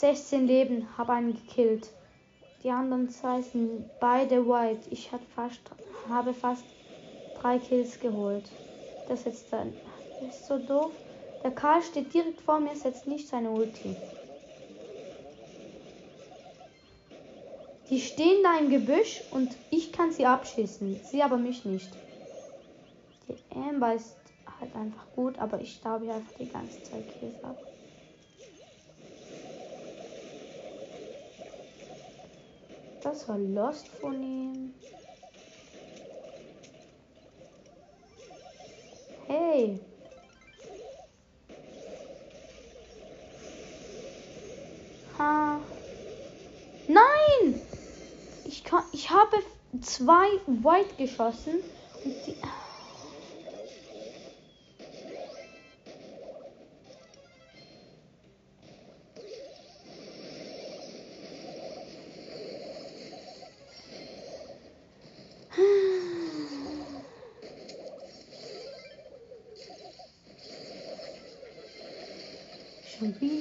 Sechzehn 0.00 0.46
Leben, 0.46 0.88
habe 0.96 1.12
einen 1.12 1.34
gekillt. 1.34 1.90
Die 2.62 2.70
anderen 2.70 3.10
zwei 3.10 3.42
sind 3.42 3.84
beide 4.00 4.46
white. 4.48 4.88
Ich 4.90 5.12
hat 5.12 5.20
fast, 5.34 5.60
habe 6.08 6.32
fast 6.32 6.64
drei 7.38 7.58
Kills 7.58 8.00
geholt. 8.00 8.50
Das 9.08 9.26
jetzt 9.26 9.52
dann 9.52 9.74
ist 10.26 10.46
so 10.46 10.58
doof. 10.58 10.92
Der 11.44 11.50
Karl 11.50 11.82
steht 11.82 12.14
direkt 12.14 12.40
vor 12.40 12.60
mir, 12.60 12.74
setzt 12.74 13.06
nicht 13.06 13.28
seine 13.28 13.50
Ulti. 13.50 13.94
Die 17.90 18.00
stehen 18.00 18.42
da 18.42 18.58
im 18.58 18.70
Gebüsch 18.70 19.20
und 19.32 19.54
ich 19.70 19.92
kann 19.92 20.12
sie 20.12 20.24
abschießen. 20.24 20.98
Sie 21.04 21.22
aber 21.22 21.36
mich 21.36 21.66
nicht. 21.66 21.90
Die 23.28 23.36
Amber 23.54 23.94
ist 23.96 24.16
halt 24.58 24.74
einfach 24.74 25.04
gut, 25.14 25.38
aber 25.38 25.60
ich 25.60 25.74
staube 25.74 26.10
einfach 26.10 26.38
die 26.38 26.48
ganze 26.48 26.82
Zeit 26.84 27.04
Käse 27.20 27.44
ab. 27.44 27.58
Das 33.10 33.28
war 33.28 33.38
Lost 33.38 33.88
von 33.88 34.22
ihm. 34.22 34.72
Hey. 39.26 39.80
Ha. 45.18 45.58
Nein! 46.86 47.60
Ich, 48.44 48.62
kann, 48.62 48.84
ich 48.92 49.10
habe 49.10 49.38
zwei 49.80 50.28
White 50.46 50.94
geschossen 50.96 51.54
und 52.04 52.14
die. 52.28 52.36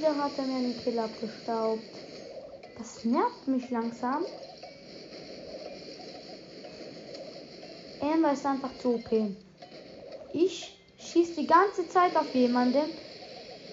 Wieder 0.09 0.23
hat 0.23 0.37
er 0.37 0.45
mir 0.45 0.55
einen 0.55 0.77
Kill 0.77 0.97
abgestaubt. 0.99 1.83
Das 2.77 3.03
nervt 3.03 3.47
mich 3.47 3.69
langsam. 3.69 4.25
Amber 8.01 8.31
ist 8.31 8.45
einfach 8.45 8.75
zu 8.79 8.95
OP. 8.95 9.11
Ich 10.33 10.79
schieße 10.97 11.41
die 11.41 11.47
ganze 11.47 11.87
Zeit 11.89 12.15
auf 12.15 12.33
jemanden, 12.33 12.85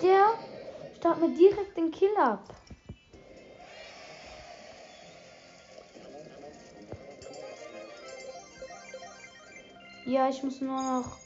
der 0.02 0.26
staut 0.98 1.20
mir 1.20 1.30
direkt 1.30 1.76
den 1.76 1.90
Kill 1.90 2.14
ab. 2.16 2.42
Ja, 10.04 10.28
ich 10.28 10.42
muss 10.42 10.60
nur 10.60 10.80
noch 10.80 11.16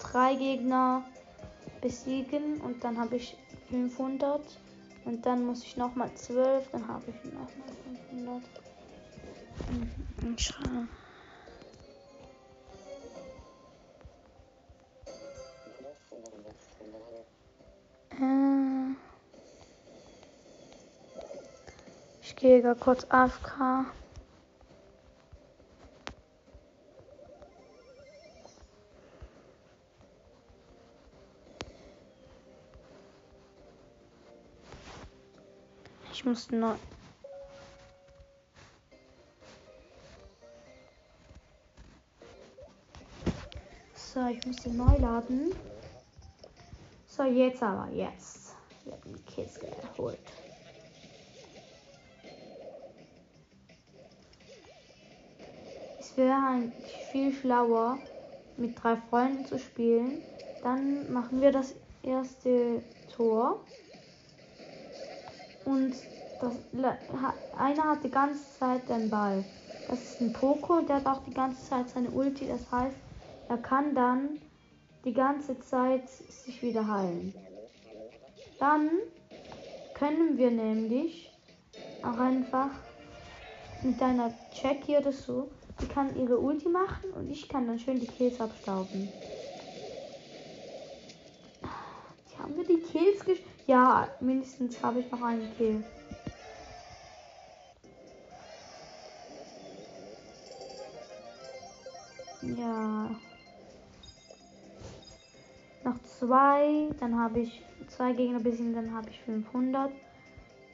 drei 0.00 0.34
Gegner 0.34 1.04
besiegen 1.80 2.60
und 2.60 2.82
dann 2.82 2.98
habe 2.98 3.16
ich 3.16 3.36
500 3.70 4.40
und 5.04 5.24
dann 5.24 5.46
muss 5.46 5.62
ich 5.62 5.76
noch 5.76 5.94
mal 5.94 6.12
12, 6.14 6.68
dann 6.72 6.86
habe 6.88 7.04
ich 7.08 7.32
noch 7.32 7.40
mal 7.40 7.70
500. 8.10 8.42
Schau. 10.36 10.54
Äh, 18.10 18.94
ich 22.22 22.36
gehe 22.36 22.60
gar 22.62 22.74
kurz 22.74 23.06
AFK. 23.08 23.86
Muss 36.30 36.48
noch. 36.52 36.76
So, 43.96 44.26
ich 44.28 44.46
muss 44.46 44.56
den 44.58 44.76
neu 44.76 44.96
laden. 44.98 45.52
So, 47.08 47.24
jetzt 47.24 47.60
aber, 47.64 47.88
jetzt. 47.92 48.54
Wir 48.84 48.92
haben 48.92 49.12
die 49.12 49.22
Kiste 49.22 49.66
geholt. 49.66 50.18
Es 55.98 56.16
wäre 56.16 56.32
eigentlich 56.32 56.92
viel 57.10 57.32
schlauer, 57.32 57.98
mit 58.56 58.80
drei 58.80 58.96
Freunden 59.10 59.46
zu 59.46 59.58
spielen. 59.58 60.22
Dann 60.62 61.12
machen 61.12 61.40
wir 61.40 61.50
das 61.50 61.74
erste 62.04 62.82
Tor. 63.16 63.64
Und 65.64 65.94
das, 66.40 66.54
einer 67.58 67.84
hat 67.84 68.04
die 68.04 68.10
ganze 68.10 68.42
Zeit 68.58 68.88
den 68.88 69.10
Ball. 69.10 69.44
Das 69.88 70.02
ist 70.02 70.20
ein 70.20 70.32
Poco 70.32 70.78
und 70.78 70.88
der 70.88 70.96
hat 70.96 71.06
auch 71.06 71.24
die 71.24 71.34
ganze 71.34 71.68
Zeit 71.68 71.88
seine 71.90 72.10
Ulti. 72.10 72.46
Das 72.46 72.70
heißt, 72.70 72.96
er 73.48 73.58
kann 73.58 73.94
dann 73.94 74.38
die 75.04 75.12
ganze 75.12 75.58
Zeit 75.60 76.08
sich 76.08 76.62
wieder 76.62 76.86
heilen. 76.86 77.34
Dann 78.58 78.90
können 79.94 80.36
wir 80.38 80.50
nämlich 80.50 81.30
auch 82.02 82.18
einfach 82.18 82.70
mit 83.82 84.00
deiner 84.00 84.32
Jackie 84.52 84.96
oder 84.96 85.12
so, 85.12 85.50
die 85.80 85.86
kann 85.86 86.14
ihre 86.16 86.38
Ulti 86.38 86.68
machen 86.68 87.10
und 87.14 87.30
ich 87.30 87.48
kann 87.48 87.66
dann 87.66 87.78
schön 87.78 87.98
die 87.98 88.06
Kills 88.06 88.40
abstauben. 88.40 89.08
Die 92.30 92.38
Haben 92.38 92.56
wir 92.56 92.64
die 92.64 92.80
Kills 92.80 93.24
gesch... 93.24 93.42
Ja, 93.66 94.08
mindestens 94.20 94.82
habe 94.82 95.00
ich 95.00 95.10
noch 95.10 95.22
einen 95.22 95.48
Kill. 95.56 95.84
Ja. 102.56 103.10
Noch 105.84 106.02
zwei, 106.02 106.90
dann 107.00 107.18
habe 107.18 107.40
ich 107.40 107.62
zwei 107.88 108.12
Gegner 108.12 108.40
besiegen, 108.40 108.74
dann 108.74 108.94
habe 108.94 109.10
ich 109.10 109.20
500. 109.22 109.90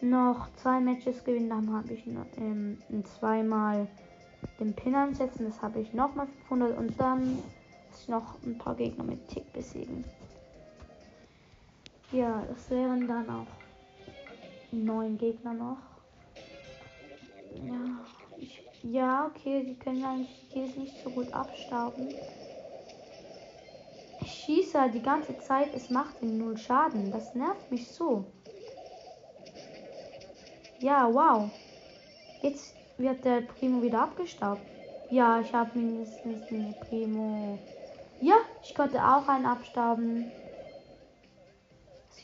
Noch 0.03 0.49
zwei 0.57 0.81
Matches 0.81 1.25
gewinnen, 1.25 1.49
dann 1.49 1.73
habe 1.73 1.93
ich 1.95 2.07
ähm, 2.37 2.77
zweimal 3.05 3.87
den 4.61 4.75
Pin 4.75 4.95
ansetzen, 4.95 5.47
das 5.47 5.63
habe 5.63 5.81
ich 5.81 5.93
nochmal 5.95 6.27
500 6.49 6.77
und 6.77 7.01
dann 7.01 7.37
muss 7.37 8.01
ich 8.03 8.09
noch 8.09 8.35
ein 8.45 8.59
paar 8.59 8.75
Gegner 8.75 9.05
mit 9.05 9.27
Tick 9.29 9.51
besiegen. 9.53 10.05
Ja, 12.13 12.43
das 12.49 12.71
wären 12.71 13.07
dann 13.09 13.29
auch 13.31 13.47
neun 14.73 15.17
Gegner 15.19 15.55
noch. 15.55 15.79
Ja, 17.65 17.75
ja, 18.83 19.27
okay, 19.27 19.65
die 19.65 19.79
können 19.79 20.05
eigentlich 20.05 20.49
Kills 20.51 20.77
nicht 20.77 21.03
so 21.03 21.11
gut 21.11 21.33
abstauben. 21.33 22.09
Ich 24.21 24.33
schieße 24.33 24.81
halt 24.81 24.95
die 24.95 25.03
ganze 25.03 25.39
Zeit, 25.39 25.69
es 25.75 25.91
macht 25.91 26.23
ihm 26.23 26.39
null 26.39 26.57
Schaden. 26.57 27.11
Das 27.11 27.35
nervt 27.35 27.71
mich 27.71 27.89
so. 27.89 28.25
Ja, 30.81 31.13
wow. 31.13 31.51
Jetzt 32.43 32.75
wird 32.99 33.25
der 33.25 33.43
Primo 33.43 33.83
wieder 33.83 34.03
abgestaubt. 34.03 34.63
Ja, 35.11 35.41
ich 35.41 35.53
habe 35.53 35.79
mindestens 35.79 36.49
eine 36.49 36.75
Primo. 36.81 37.59
Ja, 38.21 38.37
ich 38.63 38.75
konnte 38.75 38.99
auch 39.03 39.29
einen 39.29 39.47
abstauben. 39.47 40.31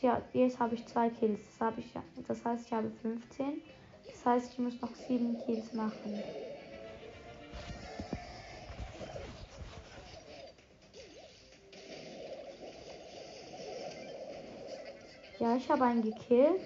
Ja, 0.01 0.21
jetzt 0.33 0.59
habe 0.59 0.75
ich 0.75 0.85
zwei 0.85 1.09
Kills. 1.09 1.39
Das, 1.47 1.67
habe 1.67 1.79
ich, 1.79 1.93
das 2.27 2.43
heißt, 2.43 2.65
ich 2.65 2.73
habe 2.73 2.91
15. 3.01 3.61
Das 4.23 4.35
heißt, 4.35 4.53
ich 4.53 4.59
muss 4.59 4.79
noch 4.81 4.95
sieben 5.07 5.37
Kills 5.45 5.73
machen. 5.73 6.23
Ja, 15.39 15.57
ich 15.57 15.69
habe 15.69 15.83
einen 15.83 16.01
gekillt. 16.01 16.61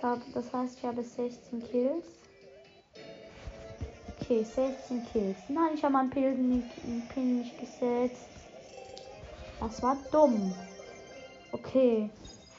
Das 0.00 0.52
heißt, 0.52 0.78
ich 0.78 0.84
habe 0.84 1.02
16 1.02 1.64
Kills. 1.64 2.06
Okay, 4.20 4.44
16 4.44 5.04
Kills. 5.12 5.36
Nein, 5.48 5.70
ich 5.74 5.82
habe 5.82 5.94
meinen 5.94 6.10
Pin 6.10 6.48
nicht, 6.48 6.68
Pin 7.12 7.40
nicht 7.40 7.58
gesetzt. 7.58 8.28
Das 9.58 9.82
war 9.82 9.96
dumm. 10.12 10.54
Okay, 11.50 12.08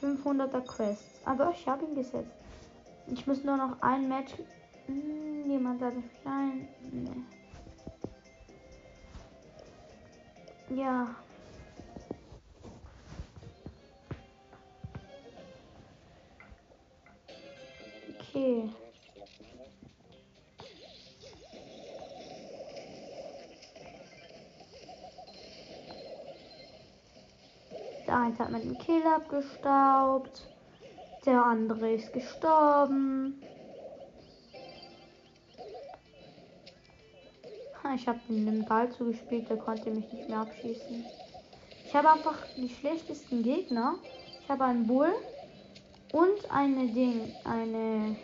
500er 0.02 0.60
Quests. 0.60 1.20
Aber 1.24 1.54
ich 1.56 1.66
habe 1.66 1.86
ihn 1.86 1.94
gesetzt. 1.94 2.40
Ich 3.12 3.26
muss 3.26 3.42
nur 3.42 3.56
noch 3.56 3.82
ein 3.82 4.08
Match. 4.08 4.32
Hm, 4.86 5.46
niemand 5.46 5.82
hat 5.82 5.94
mich 5.96 6.04
ein. 6.24 6.68
Nee. 6.92 7.24
Ja. 10.76 11.16
Okay. 18.20 18.70
Der 28.06 28.16
eine 28.16 28.38
hat 28.38 28.50
mit 28.50 28.64
dem 28.64 28.78
Kill 28.78 29.02
abgestaubt. 29.04 30.46
Der 31.26 31.44
andere 31.44 31.92
ist 31.92 32.12
gestorben. 32.12 33.42
Ich 37.94 38.06
habe 38.06 38.20
den 38.28 38.64
Ball 38.64 38.90
zugespielt, 38.92 39.50
der 39.50 39.56
konnte 39.56 39.90
mich 39.90 40.10
nicht 40.12 40.28
mehr 40.28 40.38
abschießen. 40.38 41.04
Ich 41.84 41.94
habe 41.94 42.10
einfach 42.10 42.36
die 42.56 42.68
schlechtesten 42.68 43.42
Gegner. 43.42 43.96
Ich 44.42 44.48
habe 44.48 44.64
einen 44.64 44.86
Bull 44.86 45.12
und 46.12 46.50
eine 46.50 46.86
Ding, 46.86 47.34
eine 47.44 48.16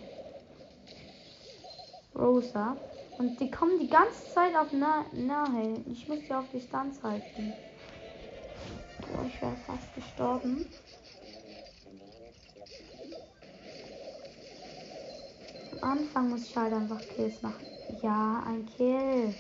Rosa. 2.15 2.77
Und 3.19 3.41
die 3.41 3.51
kommen 3.51 3.79
die 3.81 3.89
ganze 3.89 4.25
Zeit 4.33 4.55
auf 4.55 4.73
nah 4.73 5.05
nahe. 5.13 5.83
Ich 5.91 6.07
muss 6.09 6.21
die 6.21 6.33
auf 6.33 6.49
Distanz 6.53 7.03
halten. 7.03 7.53
Boah, 9.01 9.27
ich 9.27 9.43
wäre 9.43 9.57
fast 9.67 9.95
gestorben. 9.95 10.67
Anfang 15.87 16.31
muss 16.31 16.43
ich 16.49 16.57
halt 16.57 16.73
einfach 16.73 17.01
Kills 17.01 17.41
machen. 17.43 17.65
Ja, 18.03 18.43
ein 18.45 18.67
Kill. 18.67 19.33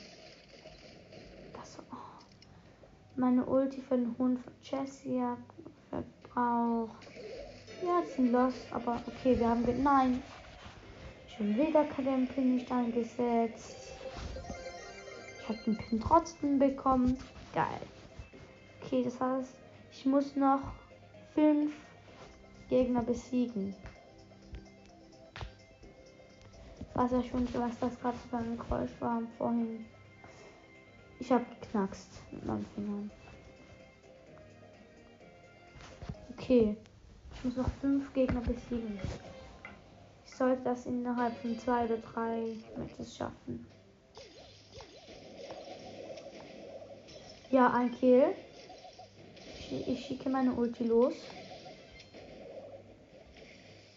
Das 1.52 1.76
oh. 1.90 1.96
Meine 3.16 3.44
Ulti 3.44 3.80
für 3.80 3.96
den 3.96 4.16
Hund 4.16 4.38
von 4.38 4.52
Jessie 4.62 5.24
verbraucht. 5.90 7.08
Ja, 7.84 8.00
die 8.00 8.12
sind 8.12 8.30
lost, 8.30 8.64
aber 8.70 9.02
okay, 9.08 9.36
wir 9.36 9.48
haben. 9.48 9.64
Nein. 9.82 10.22
Schon 11.36 11.56
wieder 11.56 11.84
den 11.98 12.28
Pin 12.28 12.54
nicht 12.54 12.70
eingesetzt. 12.70 13.92
Ich 15.40 15.48
habe 15.48 15.58
den 15.66 15.76
Pin 15.76 16.00
trotzdem 16.00 16.60
bekommen. 16.60 17.18
Geil. 17.52 17.82
Okay, 18.80 19.02
das 19.02 19.20
heißt, 19.20 19.56
ich 19.90 20.06
muss 20.06 20.36
noch 20.36 20.60
fünf 21.34 21.72
Gegner 22.68 23.02
besiegen. 23.02 23.74
Was 26.96 27.10
ja 27.12 27.22
schon, 27.22 27.46
was 27.52 27.78
das 27.78 28.00
gerade 28.00 28.16
für 28.30 28.38
ein 28.38 28.56
Geräusch 28.56 28.90
war 29.00 29.20
vorhin. 29.36 29.84
Ich 31.20 31.30
habe 31.30 31.44
geknackst 31.60 32.08
mit 32.32 32.46
meinen 32.46 32.64
Fingern. 32.74 33.10
Okay. 36.32 36.74
Ich 37.34 37.44
muss 37.44 37.56
noch 37.56 37.70
fünf 37.82 38.10
Gegner 38.14 38.40
besiegen. 38.40 38.98
Ich 40.24 40.34
sollte 40.34 40.62
das 40.64 40.86
innerhalb 40.86 41.36
von 41.36 41.58
zwei 41.58 41.84
oder 41.84 41.98
drei 41.98 42.56
Matches 42.78 43.14
schaffen. 43.14 43.66
Ja, 47.50 47.74
ein 47.74 47.92
Kill. 47.92 48.34
Ich, 49.70 49.86
ich 49.86 50.06
schicke 50.06 50.30
meine 50.30 50.54
Ulti 50.54 50.84
los. 50.84 51.12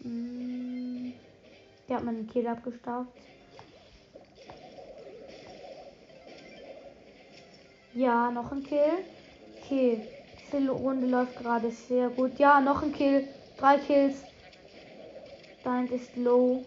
Hm, 0.02 0.89
der 1.90 1.96
hat 1.96 2.04
meinen 2.04 2.28
Kill 2.28 2.46
abgestaubt. 2.46 3.18
Ja, 7.92 8.30
noch 8.30 8.52
ein 8.52 8.62
Kill. 8.62 9.04
Okay. 9.58 10.00
Diese 10.52 10.70
Runde 10.70 11.08
läuft 11.08 11.36
gerade 11.38 11.70
sehr 11.70 12.08
gut. 12.10 12.38
Ja, 12.38 12.60
noch 12.60 12.82
ein 12.82 12.92
Kill. 12.92 13.26
Drei 13.58 13.78
Kills. 13.78 14.22
Dein 15.64 15.88
ist 15.88 16.16
low. 16.16 16.64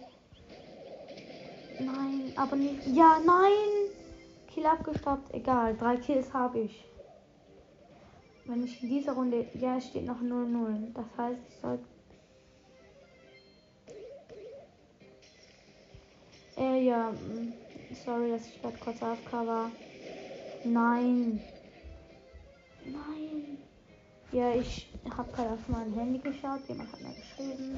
Nein, 1.79 2.33
aber 2.35 2.57
nicht. 2.57 2.85
Ja, 2.87 3.19
nein. 3.25 3.91
Kill 4.53 4.65
abgestoppt. 4.65 5.33
Egal. 5.33 5.75
Drei 5.77 5.95
Kills 5.95 6.33
habe 6.33 6.59
ich. 6.59 6.85
Wenn 8.45 8.65
ich 8.65 8.83
in 8.83 8.89
dieser 8.89 9.13
Runde. 9.13 9.47
Ja, 9.53 9.77
es 9.77 9.87
steht 9.87 10.05
noch 10.05 10.21
0-0. 10.21 10.93
Das 10.93 11.05
heißt, 11.17 11.39
ich 11.47 11.55
sollte. 11.61 11.92
Äh, 16.63 16.83
ja. 16.83 17.13
Sorry, 18.05 18.31
dass 18.31 18.47
ich 18.47 18.61
gerade 18.61 18.77
kurz 18.77 19.03
AFK 19.03 19.33
war. 19.33 19.69
Nein. 20.63 21.41
Nein. 22.85 23.57
Ja, 24.31 24.55
ich 24.55 24.87
habe 25.15 25.29
gerade 25.33 25.51
auf 25.51 25.67
mein 25.67 25.91
Handy 25.93 26.19
geschaut. 26.19 26.61
Jemand 26.69 26.91
hat 26.93 27.01
mir 27.01 27.13
geschrieben. 27.15 27.77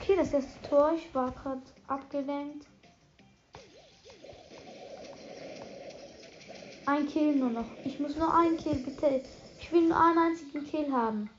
Okay, 0.00 0.16
das 0.16 0.32
erste 0.32 0.68
Tor. 0.68 0.94
Ich 0.96 1.14
war 1.14 1.30
gerade 1.30 1.62
abgelenkt. 1.86 2.66
Ein 6.86 7.06
Kill 7.06 7.36
nur 7.36 7.50
noch. 7.50 7.70
Ich 7.84 8.00
muss 8.00 8.16
nur 8.16 8.36
einen 8.36 8.56
Kill, 8.56 8.82
bitte. 8.84 9.22
Ich 9.60 9.70
will 9.70 9.88
nur 9.88 9.96
einen 9.96 10.18
einzigen 10.18 10.64
Kill 10.64 10.92
haben. 10.92 11.30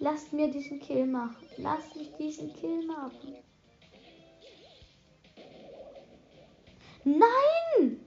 Lasst 0.00 0.32
mir 0.32 0.50
diesen 0.50 0.80
Kill 0.80 1.06
machen. 1.06 1.46
Lasst 1.58 1.94
mich 1.94 2.10
diesen 2.18 2.52
Kill 2.54 2.84
machen. 2.84 3.36
Nein! 7.04 8.00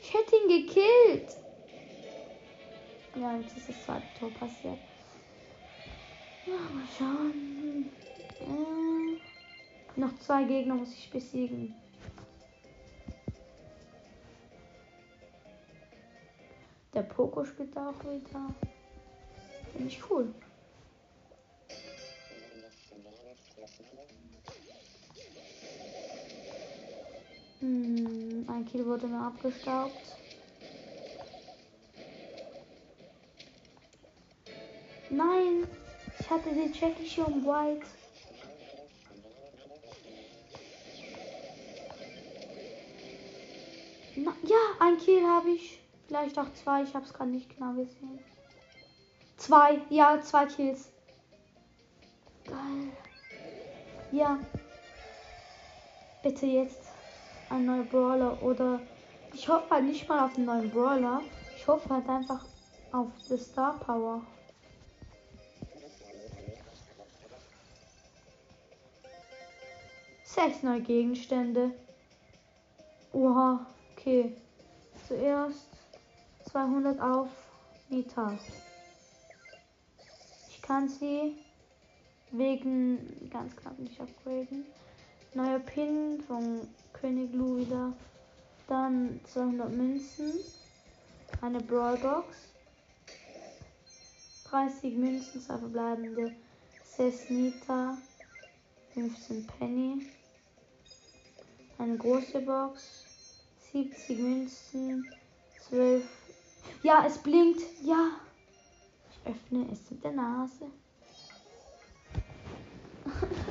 Ich 0.00 0.14
hätte 0.14 0.36
ihn 0.36 0.66
gekillt. 0.66 1.36
Ja, 3.14 3.36
jetzt 3.38 3.56
ist 3.56 3.68
das 3.68 3.84
zweite 3.84 4.06
Tor 4.18 4.30
passiert. 4.30 4.78
Ja, 6.44 6.54
mal 6.54 6.86
schauen. 6.96 7.90
Äh, 8.40 9.98
noch 9.98 10.16
zwei 10.18 10.44
Gegner 10.44 10.74
muss 10.74 10.92
ich 10.92 11.10
besiegen. 11.10 11.74
Der 16.94 17.02
Poco 17.02 17.44
spielt 17.44 17.76
auch 17.76 17.98
wieder. 18.04 18.54
Finde 19.72 19.88
ich 19.88 20.10
cool. 20.10 20.32
Ein 28.56 28.64
Kill 28.64 28.86
wurde 28.86 29.06
mir 29.06 29.20
abgestaubt. 29.20 29.92
Nein, 35.10 35.66
ich 36.18 36.30
hatte 36.30 36.50
den 36.50 36.72
Jackie 36.72 37.06
schon 37.06 37.44
White. 37.44 37.86
Na, 44.16 44.34
ja, 44.42 44.56
ein 44.80 44.96
Kill 44.98 45.22
habe 45.22 45.50
ich. 45.50 45.80
Vielleicht 46.08 46.38
auch 46.38 46.52
zwei, 46.54 46.82
ich 46.82 46.94
habe 46.94 47.04
es 47.04 47.12
gerade 47.12 47.30
nicht 47.30 47.50
genau 47.50 47.74
gesehen. 47.74 48.20
Zwei, 49.36 49.80
ja, 49.90 50.20
zwei 50.22 50.46
Kills. 50.46 50.90
Geil. 52.44 52.92
Ja. 54.12 54.38
Bitte 56.22 56.46
jetzt 56.46 56.85
ein 57.50 57.64
neuer 57.64 57.84
Brawler 57.84 58.42
oder 58.42 58.80
ich 59.32 59.48
hoffe 59.48 59.70
halt 59.70 59.84
nicht 59.84 60.08
mal 60.08 60.24
auf 60.24 60.36
einen 60.36 60.46
neuen 60.46 60.70
Brawler. 60.70 61.20
Ich 61.56 61.66
hoffe 61.66 61.88
halt 61.88 62.08
einfach 62.08 62.44
auf 62.92 63.08
die 63.28 63.36
Star 63.36 63.78
Power. 63.80 64.22
Sechs 70.24 70.62
neue 70.62 70.80
Gegenstände. 70.80 71.72
Oha, 73.12 73.66
okay. 73.92 74.36
Zuerst 75.06 75.68
200 76.50 77.00
auf 77.00 77.28
Nita. 77.88 78.38
Ich 80.50 80.62
kann 80.62 80.88
sie 80.88 81.36
wegen 82.32 83.28
ganz 83.30 83.54
knapp 83.56 83.78
nicht 83.78 84.00
upgraden. 84.00 84.66
Neuer 85.34 85.58
Pin 85.58 86.22
von 86.26 86.66
König 87.00 87.32
Lou 87.34 87.58
wieder. 87.58 87.92
Dann 88.68 89.20
200 89.24 89.70
Münzen. 89.70 90.32
Eine 91.40 91.60
Brawlbox. 91.60 92.36
30 94.44 94.94
Münzen, 94.94 95.40
zwei 95.40 95.58
verbleibende. 95.58 96.34
6 96.96 97.30
Nita. 97.30 97.98
15 98.94 99.46
Penny. 99.46 100.06
Eine 101.78 101.96
große 101.98 102.40
Box. 102.40 103.04
70 103.72 104.18
Münzen. 104.18 105.06
12. 105.68 106.04
Ja, 106.82 107.04
es 107.06 107.18
blinkt. 107.18 107.60
Ja. 107.82 108.12
Ich 109.10 109.20
öffne 109.30 109.70
es 109.70 109.90
mit 109.90 110.02
der 110.02 110.12
Nase. 110.12 110.70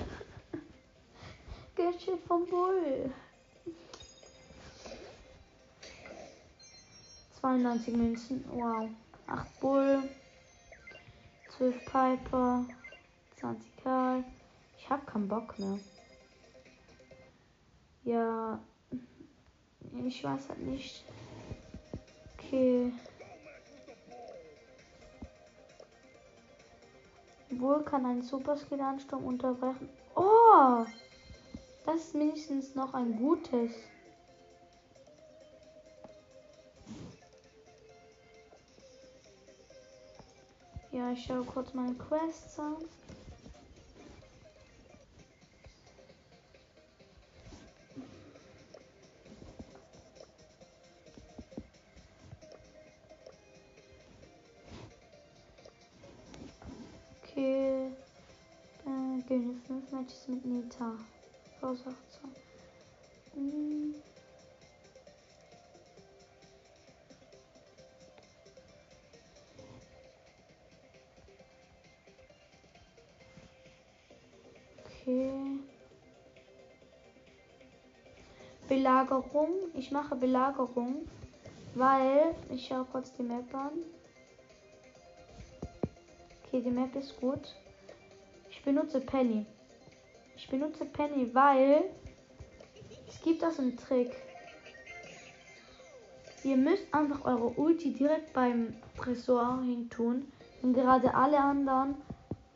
Gadget 1.76 2.20
vom 2.28 2.46
Bull. 2.48 3.14
92 7.42 7.96
Münzen. 7.96 8.46
Wow. 8.52 8.90
8 9.28 9.60
Bull. 9.60 10.04
12 11.58 11.86
Piper. 11.86 12.66
20 13.40 13.78
Karl. 13.84 14.24
Ich 14.78 14.90
hab 14.90 15.06
keinen 15.08 15.28
Bock 15.28 15.58
mehr. 15.58 15.80
Ja. 18.04 18.60
Ich 20.06 20.24
weiß 20.24 20.50
halt 20.50 20.60
nicht. 20.60 21.04
Okay. 22.34 22.92
Wohl 27.52 27.84
kann 27.84 28.06
ein 28.06 28.22
Superskill-Ansturm 28.22 29.24
unterbrechen. 29.24 29.90
Oh! 30.16 30.86
Das 31.86 31.96
ist 31.96 32.16
mindestens 32.16 32.76
noch 32.76 32.94
ein 32.94 33.18
gutes. 33.18 33.72
Ja, 40.96 41.12
ich 41.12 41.26
schaue 41.26 41.44
kurz 41.44 41.74
meine 41.74 41.94
Quests 41.96 42.58
an. 42.58 42.78
Okay. 57.22 57.92
Äh, 58.86 59.22
gewinne 59.28 59.60
5 59.68 59.92
Matches 59.92 60.30
mit 60.30 60.46
Nita. 60.46 60.94
Raus 61.62 61.84
18. 63.36 63.85
Okay. 75.06 75.60
Belagerung. 78.68 79.52
Ich 79.76 79.92
mache 79.92 80.16
Belagerung, 80.16 81.08
weil 81.76 82.34
ich 82.50 82.66
schaue 82.66 82.86
kurz 82.86 83.14
die 83.14 83.22
Map 83.22 83.54
an. 83.54 83.74
Okay, 86.48 86.62
die 86.62 86.72
Map 86.72 86.96
ist 86.96 87.20
gut. 87.22 87.56
Ich 88.50 88.64
benutze 88.64 89.00
Penny. 89.00 89.46
Ich 90.36 90.50
benutze 90.50 90.86
Penny, 90.86 91.30
weil 91.36 91.84
es 93.08 93.22
gibt 93.22 93.44
da 93.44 93.52
so 93.52 93.62
einen 93.62 93.78
Trick. 93.78 94.12
Ihr 96.44 96.58
müsst 96.58 96.92
einfach 96.92 97.26
eure 97.26 97.50
Ulti 97.50 97.94
direkt 97.94 98.34
beim 98.34 98.76
Tresor 98.98 99.62
hin 99.62 99.88
tun. 99.92 100.32
Wenn 100.64 100.74
gerade 100.74 101.14
alle 101.14 101.38
anderen 101.38 101.96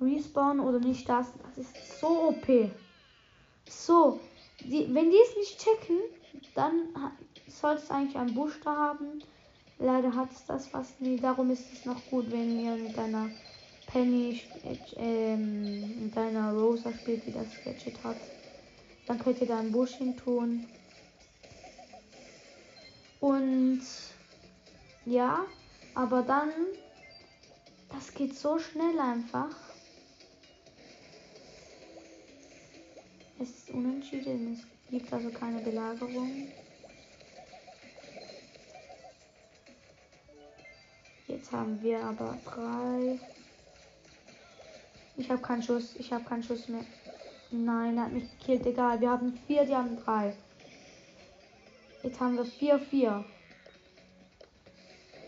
respawnen 0.01 0.65
oder 0.65 0.79
nicht 0.79 1.07
das. 1.07 1.27
Das 1.43 1.57
ist 1.57 1.99
so 1.99 2.29
OP. 2.29 2.71
So, 3.67 4.19
die, 4.61 4.93
wenn 4.93 5.09
die 5.09 5.17
es 5.17 5.35
nicht 5.37 5.59
checken, 5.59 5.97
dann 6.55 6.89
soll 7.47 7.75
es 7.75 7.89
eigentlich 7.89 8.17
einen 8.17 8.33
Booster 8.33 8.75
haben. 8.75 9.23
Leider 9.77 10.13
hat 10.13 10.31
es 10.31 10.45
das 10.45 10.67
fast 10.67 10.99
nie. 10.99 11.17
Darum 11.17 11.49
ist 11.51 11.71
es 11.71 11.85
noch 11.85 12.01
gut, 12.09 12.31
wenn 12.31 12.59
ihr 12.59 12.75
mit 12.75 12.97
einer 12.97 13.29
Penny 13.87 14.41
ähm, 14.97 16.05
mit 16.05 16.17
einer 16.17 16.53
Rosa 16.53 16.91
spielt, 16.93 17.25
die 17.25 17.31
das 17.31 17.47
Gadget 17.63 18.03
hat. 18.03 18.17
Dann 19.07 19.19
könnt 19.19 19.41
ihr 19.41 19.47
da 19.47 19.59
einen 19.59 19.71
Busch 19.71 19.95
hin 19.95 20.15
tun. 20.15 20.67
Und 23.19 23.81
ja, 25.05 25.45
aber 25.95 26.21
dann, 26.21 26.51
das 27.89 28.13
geht 28.13 28.37
so 28.37 28.59
schnell 28.59 28.99
einfach. 28.99 29.55
Es 33.41 33.49
ist 33.49 33.69
unentschieden, 33.71 34.53
es 34.53 34.91
gibt 34.91 35.13
also 35.13 35.29
keine 35.29 35.61
Belagerung. 35.61 36.49
Jetzt 41.27 41.51
haben 41.51 41.81
wir 41.81 42.03
aber 42.03 42.37
drei. 42.43 43.17
Ich 45.15 45.29
habe 45.29 45.41
keinen 45.41 45.63
Schuss. 45.63 45.95
Ich 45.97 46.11
habe 46.11 46.25
keinen 46.25 46.43
Schuss 46.43 46.67
mehr. 46.67 46.83
Nein, 47.51 47.97
er 47.97 48.05
hat 48.05 48.11
mich 48.11 48.25
gekillt. 48.39 48.65
Egal. 48.65 48.99
Wir 48.99 49.09
haben 49.09 49.39
vier, 49.47 49.63
die 49.63 49.75
haben 49.75 49.97
drei. 50.03 50.35
Jetzt 52.03 52.19
haben 52.19 52.35
wir 52.35 52.45
vier, 52.45 52.79
vier. 52.79 53.23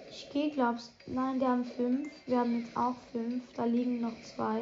Ich 0.09 0.29
gehe, 0.31 0.51
glaubst 0.51 0.93
Nein, 1.07 1.39
die 1.39 1.45
haben 1.45 1.65
fünf. 1.65 2.09
Wir 2.25 2.39
haben 2.39 2.59
jetzt 2.59 2.75
auch 2.75 2.95
fünf. 3.11 3.43
Da 3.55 3.65
liegen 3.65 4.01
noch 4.01 4.21
zwei. 4.23 4.61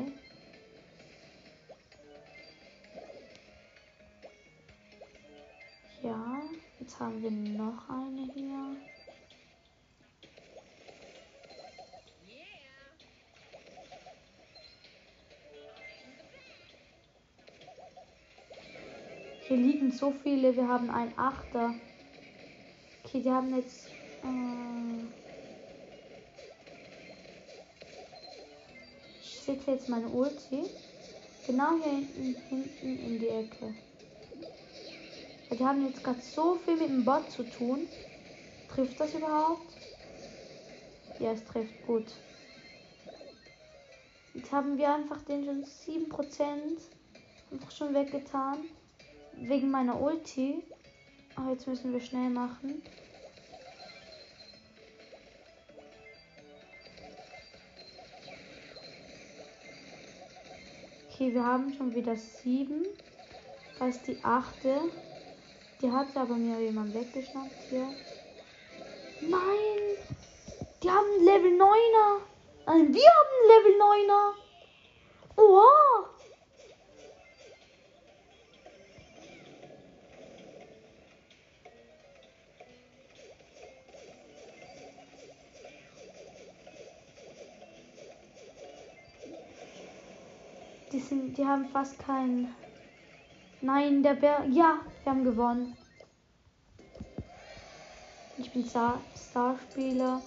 Ja, 6.01 6.39
jetzt 6.79 6.97
haben 6.97 7.21
wir 7.21 7.29
noch 7.29 7.89
eine 7.89 8.31
hier. 8.33 8.77
Hier 19.41 19.57
liegen 19.57 19.91
so 19.91 20.13
viele. 20.23 20.55
Wir 20.55 20.67
haben 20.69 20.89
ein 20.89 21.11
Achter. 21.17 21.73
Okay, 23.03 23.21
die 23.21 23.29
haben 23.31 23.53
jetzt. 23.53 23.87
Äh 24.23 25.03
ich 29.21 29.39
setze 29.41 29.71
jetzt 29.71 29.89
meine 29.89 30.07
Ulti. 30.07 30.69
Genau 31.45 31.71
hier 31.83 31.91
hinten, 31.91 32.35
hinten 32.49 33.05
in 33.05 33.19
die 33.19 33.27
Ecke. 33.27 33.73
Die 35.51 35.65
haben 35.65 35.85
jetzt 35.87 36.03
gerade 36.03 36.21
so 36.21 36.55
viel 36.55 36.77
mit 36.77 36.89
dem 36.89 37.03
Bot 37.03 37.29
zu 37.31 37.43
tun. 37.43 37.87
Trifft 38.73 38.99
das 38.99 39.13
überhaupt? 39.13 39.73
Ja, 41.19 41.31
es 41.31 41.43
trifft 41.43 41.85
gut. 41.85 42.05
Jetzt 44.33 44.51
haben 44.51 44.77
wir 44.77 44.93
einfach 44.93 45.21
den 45.23 45.43
schon 45.43 45.65
7% 45.65 46.39
einfach 47.51 47.71
schon 47.71 47.93
weggetan. 47.93 48.59
Wegen 49.33 49.71
meiner 49.71 49.99
Ulti. 49.99 50.63
Aber 51.35 51.51
jetzt 51.51 51.67
müssen 51.67 51.93
wir 51.93 51.99
schnell 51.99 52.29
machen. 52.29 52.81
Okay, 61.11 61.33
wir 61.33 61.45
haben 61.45 61.73
schon 61.73 61.93
wieder 61.95 62.15
sieben. 62.15 62.85
Das 63.77 63.95
ist 63.95 64.07
die 64.07 64.17
achte. 64.23 64.79
Die 65.81 65.89
hat 65.89 66.15
aber 66.15 66.35
mir 66.35 66.59
jemand 66.59 66.93
weggeschnappt 66.93 67.69
hier. 67.69 67.87
Nein! 69.21 69.79
Die 70.83 70.89
haben 70.89 71.23
Level 71.23 71.51
9er. 71.51 72.21
Nein, 72.65 72.93
wir 72.93 73.09
haben 73.09 73.47
Level 73.47 73.81
9er. 73.81 74.33
Oha! 75.37 76.09
Die, 90.91 90.99
sind, 90.99 91.37
die 91.37 91.45
haben 91.45 91.69
fast 91.69 91.97
keinen. 91.99 92.53
Nein, 93.61 94.03
der 94.03 94.13
Bär. 94.13 94.45
Ja, 94.49 94.79
wir 95.03 95.11
haben 95.11 95.23
gewonnen. 95.23 95.75
Ich 98.37 98.51
bin 98.53 98.65
Star 98.65 98.99
Starspieler. 99.15 100.21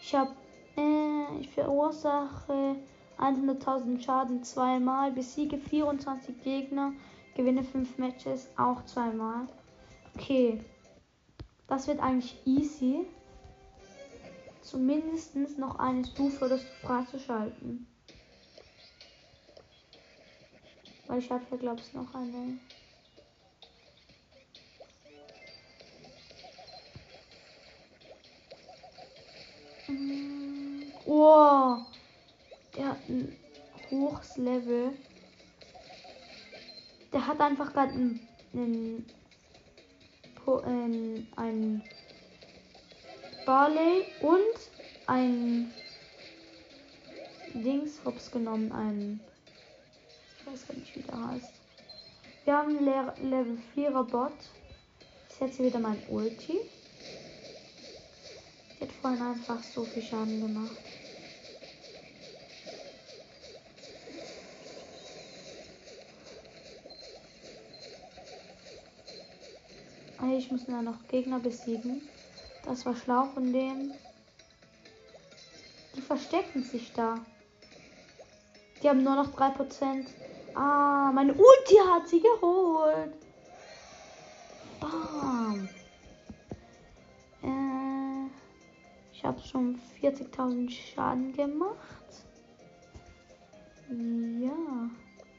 Ich 0.00 0.14
habe. 0.14 0.32
Äh, 0.76 1.38
ich 1.40 1.50
verursache 1.50 2.74
100.000 3.18 4.02
Schaden 4.02 4.42
zweimal, 4.42 5.12
besiege 5.12 5.56
24 5.56 6.42
Gegner, 6.42 6.92
gewinne 7.36 7.62
5 7.62 7.96
Matches 7.98 8.48
auch 8.56 8.84
zweimal. 8.86 9.46
Okay. 10.16 10.64
Das 11.68 11.86
wird 11.86 12.00
eigentlich 12.00 12.36
easy. 12.44 13.06
Zumindest 14.62 15.36
noch 15.58 15.78
eine 15.78 16.04
Stufe, 16.04 16.48
das 16.48 16.64
freizuschalten. 16.82 17.86
Weil 21.06 21.18
ich 21.18 21.30
habe, 21.30 21.58
glaube 21.58 21.80
ich, 21.80 21.92
noch 21.94 22.14
eine. 22.14 22.58
Oh, 31.06 31.76
der 32.76 32.88
hat 32.88 33.08
ein 33.08 33.36
hohes 33.90 34.36
Level. 34.36 34.92
Der 37.12 37.26
hat 37.26 37.40
einfach 37.40 37.72
gerade 37.72 37.92
einen, 37.92 38.28
einen, 38.52 39.04
Po- 40.44 40.60
ein, 40.60 41.26
ein 41.36 41.82
Barley 43.46 44.04
und 44.20 44.70
ein 45.06 45.72
Dings 47.54 48.04
hops 48.04 48.30
genommen, 48.30 48.72
ein 48.72 49.20
ich 49.28 49.33
weiß 50.54 50.68
gar 50.68 50.76
nicht, 50.76 50.94
wie 50.94 51.02
der 51.02 51.28
heißt. 51.28 51.52
Wir 52.44 52.56
haben 52.56 52.76
einen 52.76 52.84
Le 52.84 53.14
Level 53.22 53.58
4er 53.74 54.04
Bot. 54.04 54.32
Ich 55.28 55.34
setze 55.34 55.64
wieder 55.64 55.80
mein 55.80 56.00
Ulti. 56.08 56.60
Hat 58.80 58.88
vorhin 59.02 59.22
einfach 59.22 59.60
so 59.64 59.84
viel 59.84 60.02
Schaden 60.02 60.40
gemacht. 60.40 60.76
Ah, 70.18 70.36
Ich 70.36 70.50
muss 70.52 70.66
da 70.66 70.82
noch 70.82 71.08
Gegner 71.08 71.40
besiegen. 71.40 72.08
Das 72.64 72.86
war 72.86 72.94
schlau 72.94 73.24
von 73.34 73.52
dem. 73.52 73.92
Die 75.96 76.00
verstecken 76.00 76.62
sich 76.62 76.92
da. 76.92 77.18
Die 78.82 78.88
haben 78.88 79.02
nur 79.02 79.16
noch 79.16 79.36
3%. 79.36 80.06
Ah, 80.54 81.10
meine 81.12 81.32
Ulti 81.32 81.76
hat 81.84 82.08
sie 82.08 82.20
geholt. 82.20 83.14
Bam. 84.80 85.68
Äh, 87.42 88.28
ich 89.12 89.24
habe 89.24 89.40
schon 89.40 89.80
40.000 90.00 90.70
Schaden 90.70 91.32
gemacht. 91.32 91.78
Ja. 93.88 94.90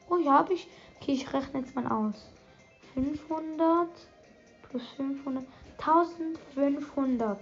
Oh, 0.09 0.17
ja, 0.17 0.33
habe 0.33 0.53
ich. 0.53 0.67
Okay, 0.99 1.13
ich 1.13 1.33
rechne 1.33 1.61
jetzt 1.61 1.75
mal 1.75 1.87
aus. 1.87 2.29
500 2.93 3.89
plus 4.63 4.87
500. 4.97 5.45
1500. 5.77 7.39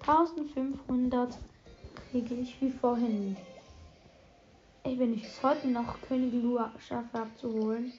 1500 0.00 1.38
kriege 2.10 2.34
ich 2.34 2.60
wie 2.60 2.70
vorhin. 2.70 3.36
Ey, 4.86 4.98
wenn 4.98 5.14
ich 5.14 5.24
es 5.24 5.42
heute 5.42 5.66
noch 5.66 5.98
König 6.02 6.34
Lua 6.34 6.70
schaffe 6.78 7.18
abzuholen, 7.18 7.90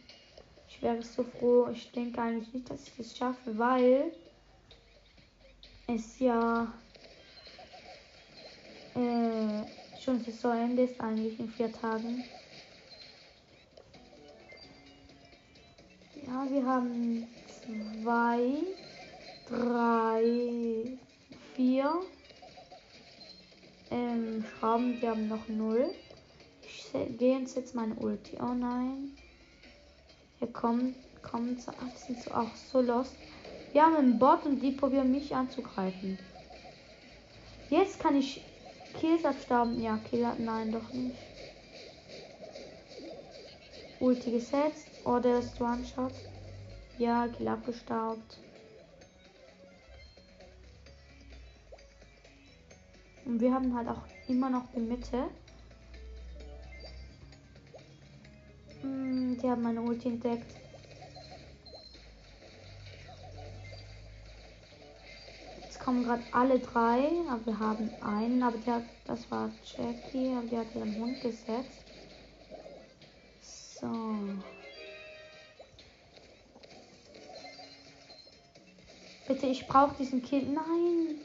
ich 0.69 0.83
wäre 0.83 1.01
so 1.01 1.23
froh. 1.23 1.67
Ich 1.71 1.91
denke 1.91 2.21
eigentlich 2.21 2.53
nicht, 2.53 2.69
dass 2.69 2.87
ich 2.87 2.95
das 2.95 3.17
schaffe, 3.17 3.57
weil 3.57 4.11
es 5.87 6.19
ja 6.19 6.71
äh, 8.93 9.99
schon 9.99 10.23
Saisonende 10.23 10.83
ist 10.83 11.01
eigentlich 11.01 11.39
in 11.39 11.49
vier 11.49 11.71
Tagen. 11.71 12.23
Ja, 16.27 16.45
wir 16.51 16.65
haben 16.67 17.27
zwei, 17.47 18.61
drei, 19.49 20.99
vier 21.55 22.01
ähm, 23.89 24.45
Schrauben, 24.59 24.99
die 25.01 25.07
haben 25.07 25.27
noch 25.27 25.47
null. 25.47 25.89
Gehe 27.17 27.39
jetzt 27.55 27.75
meine 27.75 27.95
Ulti. 27.95 28.37
Oh 28.41 28.53
nein. 28.53 29.11
Hier 30.39 30.51
kommt, 30.51 30.95
kommt, 31.21 31.61
so- 31.61 31.71
ach, 31.71 31.97
sind 31.97 32.21
so 32.21 32.31
auch 32.31 32.53
so 32.71 32.81
lost. 32.81 33.15
Wir 33.73 33.83
haben 33.83 33.95
einen 33.95 34.19
Bot 34.19 34.45
und 34.45 34.61
die 34.61 34.71
probieren 34.71 35.11
mich 35.11 35.35
anzugreifen. 35.35 36.17
Jetzt 37.69 37.99
kann 37.99 38.15
ich 38.15 38.41
Kills 38.99 39.25
abstauben. 39.25 39.81
Ja, 39.81 39.97
Kill 40.09 40.25
nein, 40.37 40.71
doch 40.71 40.93
nicht. 40.93 41.17
Ulti 43.99 44.31
gesetzt. 44.31 44.87
Oh, 45.03 45.17
ist 45.39 45.59
One-Shot. 45.59 46.13
Ja, 46.97 47.27
Kill 47.27 47.47
abgestaubt. 47.47 48.39
Und 53.25 53.41
wir 53.41 53.53
haben 53.53 53.75
halt 53.75 53.89
auch 53.89 54.03
immer 54.27 54.49
noch 54.49 54.65
die 54.75 54.79
Mitte. 54.79 55.29
Hm, 58.85 59.37
die 59.41 59.49
haben 59.49 59.63
meine 59.63 59.81
Ulti 59.81 60.09
entdeckt. 60.09 60.45
Jetzt 65.63 65.79
kommen 65.79 66.03
gerade 66.03 66.21
alle 66.31 66.59
drei, 66.59 67.09
aber 67.29 67.45
wir 67.47 67.59
haben 67.59 67.89
einen, 68.01 68.43
aber 68.43 68.57
der, 68.59 68.83
das 69.07 69.29
war 69.31 69.49
Jackie, 69.63 70.33
aber 70.35 70.47
die 70.47 70.57
hat 70.57 70.75
ihren 70.75 70.95
Hund 70.95 71.19
gesetzt. 71.21 71.83
So. 73.41 73.89
Bitte, 79.27 79.47
ich 79.47 79.67
brauche 79.67 79.95
diesen 79.97 80.21
Kill. 80.21 80.43
Nein. 80.43 81.19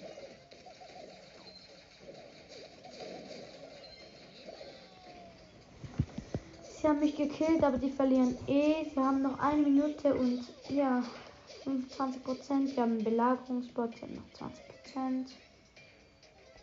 Sie 6.80 6.88
haben 6.88 7.00
mich 7.00 7.14
gekillt, 7.14 7.62
aber 7.62 7.76
die 7.76 7.90
verlieren 7.90 8.38
eh. 8.46 8.86
Sie 8.94 8.98
haben 8.98 9.20
noch 9.20 9.38
eine 9.38 9.60
Minute 9.60 10.14
und 10.14 10.46
ja, 10.70 11.02
25 11.64 12.24
Prozent. 12.24 12.74
Wir 12.74 12.84
haben 12.84 13.04
Belagerungsbot, 13.04 13.96
sie 13.96 14.02
haben 14.02 14.14
noch 14.14 14.32
20 14.38 14.64
Prozent. 14.66 15.32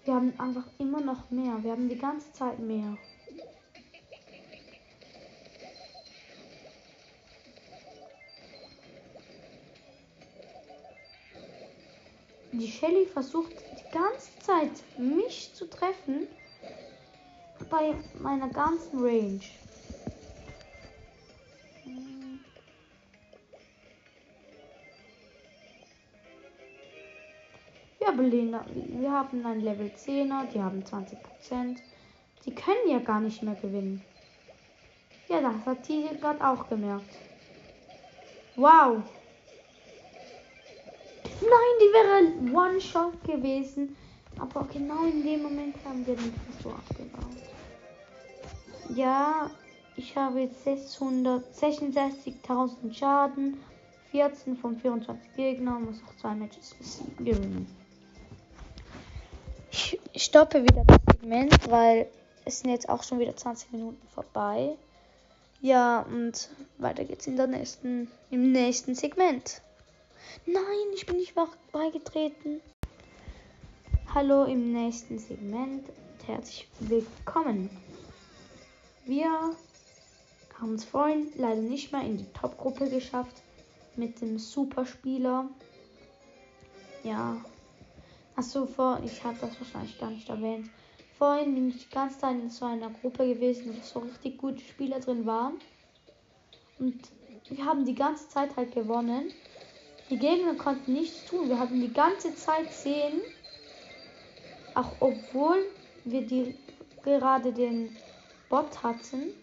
Wir 0.05 0.15
haben 0.15 0.33
einfach 0.39 0.63
immer 0.79 1.01
noch 1.01 1.29
mehr. 1.29 1.63
Wir 1.63 1.71
haben 1.71 1.87
die 1.87 1.99
ganze 1.99 2.31
Zeit 2.33 2.57
mehr. 2.57 2.97
Die 12.53 12.71
Shelly 12.71 13.05
versucht 13.05 13.51
die 13.51 13.91
ganze 13.93 14.39
Zeit 14.39 14.71
mich 14.97 15.53
zu 15.53 15.69
treffen 15.69 16.27
bei 17.69 17.93
meiner 18.19 18.47
ganzen 18.47 18.99
Range. 18.99 19.41
Belena, 28.17 28.65
wir 28.73 29.11
haben 29.11 29.45
ein 29.45 29.61
Level 29.61 29.91
10er, 29.95 30.47
die 30.53 30.61
haben 30.61 30.83
20%. 30.83 31.77
Die 32.45 32.55
können 32.55 32.89
ja 32.89 32.99
gar 32.99 33.21
nicht 33.21 33.41
mehr 33.43 33.55
gewinnen. 33.55 34.01
Ja, 35.29 35.39
das 35.41 35.65
hat 35.65 35.87
die 35.87 36.09
gerade 36.19 36.45
auch 36.45 36.67
gemerkt. 36.67 37.15
Wow. 38.55 38.97
Nein, 41.41 41.77
die 41.79 41.93
wäre 41.93 42.33
One-Shot 42.57 43.23
gewesen. 43.23 43.95
Aber 44.39 44.67
genau 44.71 45.05
in 45.05 45.23
dem 45.23 45.41
Moment 45.43 45.75
haben 45.85 46.05
wir 46.05 46.15
den 46.15 46.33
so 46.63 46.71
abgebaut. 46.71 47.23
Ja, 48.95 49.51
ich 49.95 50.15
habe 50.15 50.41
jetzt 50.41 50.65
666.000 50.65 52.93
Schaden. 52.93 53.59
14 54.11 54.55
von 54.57 54.77
24 54.77 55.35
Gegnern. 55.35 55.85
Muss 55.85 56.01
auch 56.07 56.15
zwei 56.19 56.33
Matches 56.33 56.75
gewinnen. 57.17 57.67
Ich 59.71 59.99
stoppe 60.15 60.63
wieder 60.63 60.83
das 60.85 60.97
Segment, 61.11 61.69
weil 61.69 62.09
es 62.45 62.59
sind 62.59 62.71
jetzt 62.71 62.89
auch 62.89 63.03
schon 63.03 63.19
wieder 63.19 63.35
20 63.35 63.71
Minuten 63.71 64.07
vorbei. 64.07 64.77
Ja, 65.61 66.01
und 66.01 66.49
weiter 66.77 67.03
geht's 67.03 67.27
in 67.27 67.35
der 67.35 67.47
nächsten, 67.47 68.09
im 68.29 68.51
nächsten 68.51 68.95
Segment. 68.95 69.61
Nein, 70.45 70.63
ich 70.95 71.05
bin 71.05 71.17
nicht 71.17 71.35
beigetreten. 71.71 72.61
Hallo 74.13 74.45
im 74.45 74.71
nächsten 74.71 75.19
Segment 75.19 75.89
und 75.89 76.27
herzlich 76.27 76.67
willkommen. 76.79 77.69
Wir 79.05 79.55
haben 80.59 80.75
es 80.75 80.85
vorhin 80.85 81.31
leider 81.35 81.61
nicht 81.61 81.91
mehr 81.91 82.01
in 82.01 82.17
die 82.17 82.31
Top-Gruppe 82.33 82.89
geschafft 82.89 83.41
mit 83.95 84.21
dem 84.21 84.39
Superspieler. 84.39 85.49
Ja. 87.03 87.37
Achso, 88.37 88.67
vor, 88.67 89.01
ich 89.03 89.23
habe 89.23 89.35
das 89.41 89.59
wahrscheinlich 89.59 89.99
gar 89.99 90.11
nicht 90.11 90.29
erwähnt. 90.29 90.69
Vorhin 91.17 91.55
bin 91.55 91.69
ich 91.69 91.87
die 91.87 91.93
ganze 91.93 92.19
Zeit 92.19 92.35
in 92.35 92.51
so 92.51 92.65
einer 92.65 92.91
Gruppe 92.91 93.27
gewesen, 93.27 93.75
wo 93.75 93.83
so 93.83 93.99
richtig 94.01 94.37
gute 94.37 94.59
Spieler 94.63 94.99
drin 94.99 95.25
waren. 95.25 95.55
Und 96.77 96.99
wir 97.49 97.65
haben 97.65 97.83
die 97.83 97.95
ganze 97.95 98.29
Zeit 98.29 98.55
halt 98.55 98.75
gewonnen. 98.75 99.31
Die 100.11 100.19
Gegner 100.19 100.53
konnten 100.53 100.93
nichts 100.93 101.25
tun. 101.25 101.49
Wir 101.49 101.57
hatten 101.57 101.81
die 101.81 101.91
ganze 101.91 102.35
Zeit 102.35 102.71
10. 102.71 103.21
Auch 104.75 104.91
obwohl 104.99 105.65
wir 106.05 106.21
die 106.21 106.55
gerade 107.03 107.51
den 107.51 107.97
Bot 108.49 108.83
hatten. 108.83 109.33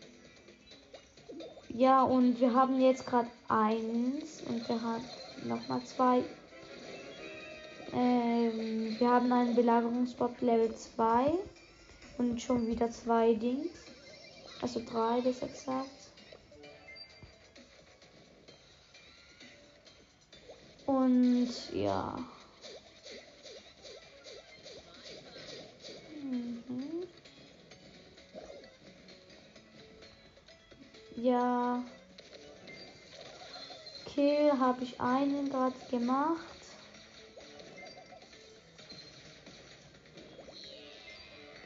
Ja, 1.68 2.04
und 2.04 2.38
wir 2.38 2.54
haben 2.54 2.80
jetzt 2.80 3.04
gerade 3.08 3.28
eins 3.48 4.40
und 4.42 4.68
wir 4.68 4.80
haben 4.80 5.04
nochmal 5.42 5.82
zwei. 5.82 6.22
Ähm, 7.94 8.96
wir 8.98 9.08
haben 9.08 9.32
einen 9.32 9.54
Belagerungsbot 9.54 10.40
Level 10.40 10.74
2 10.74 11.32
und 12.18 12.42
schon 12.42 12.66
wieder 12.66 12.90
zwei 12.90 13.34
Dings. 13.34 13.70
Also 14.60 14.82
drei, 14.84 15.20
besser 15.20 15.46
gesagt. 15.46 15.90
Und 20.86 21.50
ja. 21.72 22.18
Mhm. 26.22 27.04
Ja. 31.16 31.82
Kill 34.06 34.52
habe 34.58 34.82
ich 34.84 35.00
einen 35.00 35.48
gerade 35.48 35.74
gemacht. 35.90 36.53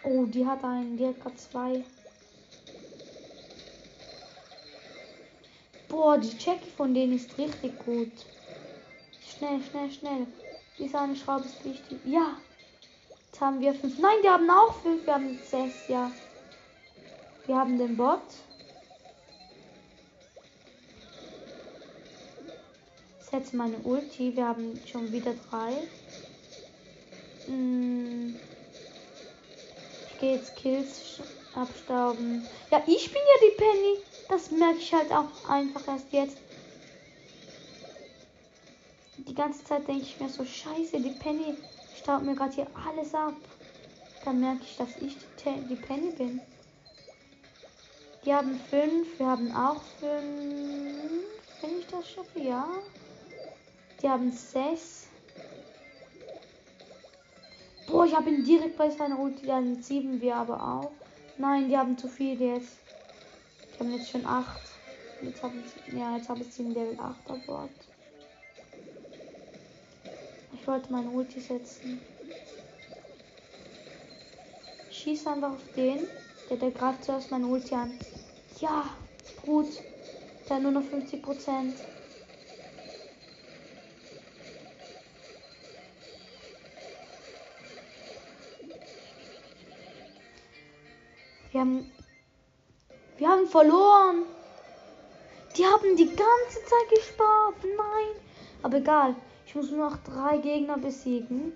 Oh, 0.05 0.25
die 0.25 0.47
hat 0.47 0.65
einen, 0.65 0.97
die 0.97 1.07
hat 1.07 1.21
gerade 1.21 1.37
zwei. 1.37 1.85
Boah, 5.89 6.19
die 6.19 6.37
Jackie 6.39 6.71
von 6.77 6.95
denen 6.95 7.15
ist 7.15 7.37
richtig 7.39 7.79
gut. 7.85 8.13
Schnell, 9.27 9.61
schnell, 9.63 9.91
schnell. 9.91 10.27
Diese 10.79 10.99
eine 10.99 11.17
Schraube 11.17 11.45
ist 11.45 11.65
wichtig. 11.65 11.99
Ja. 12.05 12.37
Jetzt 13.27 13.41
haben 13.41 13.61
wir 13.61 13.75
fünf. 13.75 13.99
Nein, 13.99 14.17
die 14.23 14.29
haben 14.29 14.51
auch 14.51 14.75
fünf. 14.83 15.05
Wir 15.07 15.15
haben 15.15 15.39
sechs, 15.45 15.89
ja. 15.89 16.11
Wir 17.47 17.57
haben 17.57 17.79
den 17.79 17.97
Bot. 17.97 18.21
Setze 23.31 23.57
meine 23.57 23.79
Ulti. 23.79 24.35
Wir 24.37 24.47
haben 24.49 24.79
schon 24.87 25.11
wieder 25.13 25.35
drei. 25.49 25.73
Hm. 27.47 28.37
Jetzt 30.21 30.57
Kills 30.57 31.21
abstauben. 31.55 32.47
Ja, 32.71 32.83
ich 32.87 33.13
bin 33.13 33.23
ja 33.23 33.49
die 33.49 33.57
Penny. 33.57 34.05
Das 34.29 34.51
merke 34.51 34.79
ich 34.79 34.93
halt 34.93 35.13
auch 35.13 35.49
einfach 35.49 35.87
erst 35.87 36.13
jetzt. 36.13 36.37
Die 39.17 39.35
ganze 39.35 39.65
Zeit 39.65 39.87
denke 39.87 40.03
ich 40.03 40.19
mir 40.19 40.29
so, 40.29 40.45
scheiße, 40.45 41.01
die 41.01 41.17
Penny 41.21 41.57
staubt 41.97 42.25
mir 42.25 42.35
gerade 42.35 42.55
hier 42.55 42.67
alles 42.87 43.15
ab. 43.15 43.35
Dann 44.25 44.41
merke 44.41 44.63
ich, 44.63 44.77
dass 44.77 44.97
ich 45.01 45.17
die, 45.45 45.69
die 45.69 45.77
Penny 45.77 46.11
bin. 46.11 46.41
Die 48.25 48.35
haben 48.35 48.61
fünf, 48.69 49.19
wir 49.19 49.27
haben 49.27 49.55
auch 49.55 49.83
fünf. 50.01 51.25
Wenn 51.61 51.79
ich 51.79 51.87
das 51.87 52.11
schaffe, 52.11 52.41
ja. 52.41 52.69
Die 54.03 54.09
haben 54.09 54.31
sechs. 54.33 55.08
Boah, 57.89 58.05
ich 58.05 58.15
habe 58.15 58.29
ihn 58.29 58.45
direkt 58.45 58.77
bei 58.77 58.91
seiner 58.91 59.19
Ulti. 59.19 59.47
Dann 59.47 59.83
sieben 59.83 60.21
wir 60.21 60.37
aber 60.37 60.63
auch. 60.63 60.91
Nein, 61.39 61.69
die 61.69 61.77
haben 61.77 61.97
zu 61.97 62.07
viel 62.07 62.39
jetzt. 62.41 62.77
Die 63.75 63.81
haben 63.81 63.93
jetzt 63.95 64.11
schon 64.11 64.27
acht. 64.27 64.61
Jetzt 65.23 65.43
habe 65.43 65.55
ich, 65.57 65.95
ja, 65.95 66.17
jetzt 66.17 66.29
habe 66.29 66.41
ich 66.43 66.59
in 66.61 66.75
Level 66.75 66.99
8 67.01 67.31
an 67.31 67.43
Bord. 67.47 67.71
Ich 70.53 70.67
wollte 70.67 70.93
meine 70.93 71.09
Ulti 71.09 71.41
setzen. 71.41 72.01
Schieß 74.91 75.27
einfach 75.27 75.53
auf 75.53 75.73
den. 75.75 76.07
Der, 76.51 76.57
der 76.59 76.71
greift 76.71 77.05
zuerst 77.05 77.31
meine 77.31 77.47
Ulti 77.47 77.75
an. 77.75 77.99
Ja, 78.61 78.85
gut. 79.45 79.69
Hat 80.49 80.63
nur 80.63 80.73
noch 80.73 80.83
50 80.83 81.23
Prozent. 81.23 81.75
Wir 91.59 91.63
haben. 91.63 91.91
Wir 93.17 93.29
haben 93.29 93.49
verloren. 93.49 94.27
Die 95.57 95.67
haben 95.67 95.97
die 95.97 96.07
ganze 96.07 96.65
Zeit 96.65 96.89
gespart. 96.89 97.57
Nein. 97.65 98.23
Aber 98.63 98.77
egal. 98.77 99.17
Ich 99.45 99.57
muss 99.57 99.73
nur 99.73 99.91
noch 99.91 99.97
drei 100.05 100.39
Gegner 100.39 100.79
besiegen. 100.79 101.53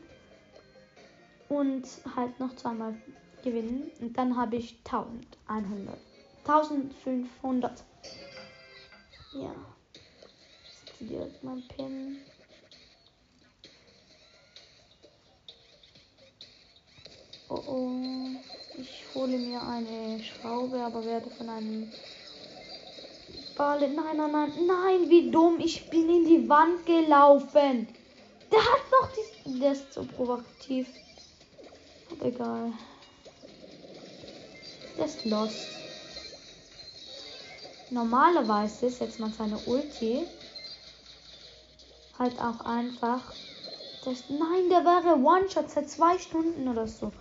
Und 1.49 1.87
halt 2.17 2.41
noch 2.41 2.57
zweimal 2.57 2.97
gewinnen. 3.45 3.93
Und 4.01 4.19
dann 4.19 4.37
habe 4.37 4.57
ich 4.57 4.77
1100. 4.85 5.97
1500. 6.49 7.85
Ja. 9.35 9.55
Direkt 10.99 11.45
mein 11.45 11.63
Pin. 11.69 12.19
Oh 17.49 17.63
oh. 17.69 18.52
Hole 19.15 19.37
mir 19.37 19.63
eine 19.63 20.23
Schraube, 20.23 20.81
aber 20.83 21.05
werde 21.05 21.29
von 21.31 21.49
einem 21.49 21.93
Ball. 23.57 23.81
Nein, 23.81 24.17
nein, 24.17 24.33
nein, 24.33 24.53
nein, 24.67 25.11
wie 25.11 25.31
dumm. 25.31 25.61
Ich 25.61 25.91
bin 25.91 26.09
in 26.09 26.25
die 26.25 26.49
Wand 26.49 26.87
gelaufen. 26.87 27.89
Der 28.51 28.61
hat 28.61 28.91
noch 28.91 29.09
die. 29.13 29.61
Der 29.61 29.73
ist 29.73 29.93
so 29.93 30.05
provokativ. 30.05 30.89
Aber 32.11 32.27
egal. 32.27 32.73
Der 34.97 35.05
ist 35.05 35.25
lost. 35.25 35.69
Normalerweise 37.91 38.89
setzt 38.89 39.21
man 39.21 39.33
seine 39.33 39.59
Ulti 39.67 40.27
halt 42.19 42.39
auch 42.41 42.65
einfach. 42.65 43.21
Das, 44.05 44.25
nein, 44.29 44.69
der 44.71 44.85
wäre 44.85 45.17
One-Shot 45.17 45.71
seit 45.71 45.91
zwei 45.91 46.19
Stunden 46.19 46.69
oder 46.69 46.89
so. 46.89 47.13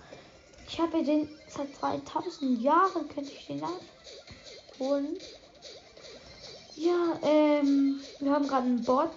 Ich 0.72 0.80
habe 0.80 1.04
den 1.04 1.28
seit 1.50 1.76
2000 1.76 2.62
Jahren, 2.62 3.10
könnte 3.10 3.30
ich 3.30 3.46
den 3.46 3.62
abholen. 3.62 5.18
Ja, 6.78 7.20
ähm, 7.24 8.00
wir 8.20 8.32
haben 8.32 8.48
gerade 8.48 8.68
einen 8.68 8.82
Bot. 8.82 9.12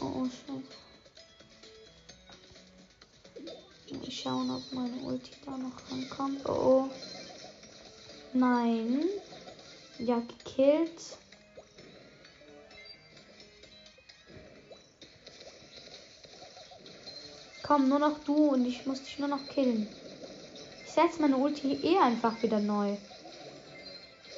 Oh, 0.00 0.24
scheiße. 0.24 0.62
Ich 4.06 4.20
schauen, 4.20 4.48
ob 4.48 4.72
meine 4.72 4.96
Ulti 5.02 5.32
da 5.44 5.58
noch 5.58 5.90
rankommt. 5.90 6.48
Oh, 6.48 6.52
oh. 6.52 6.90
Nein. 8.32 9.02
Ja, 9.98 10.20
gekillt. 10.20 11.18
Komm, 17.64 17.88
nur 17.88 17.98
noch 17.98 18.20
du 18.20 18.50
und 18.50 18.64
ich 18.66 18.86
muss 18.86 19.02
dich 19.02 19.18
nur 19.18 19.28
noch 19.28 19.44
killen. 19.48 19.88
Setze 20.94 21.22
meine 21.22 21.38
Ulti 21.38 21.72
eh 21.72 21.98
einfach 21.98 22.42
wieder 22.42 22.60
neu. 22.60 22.96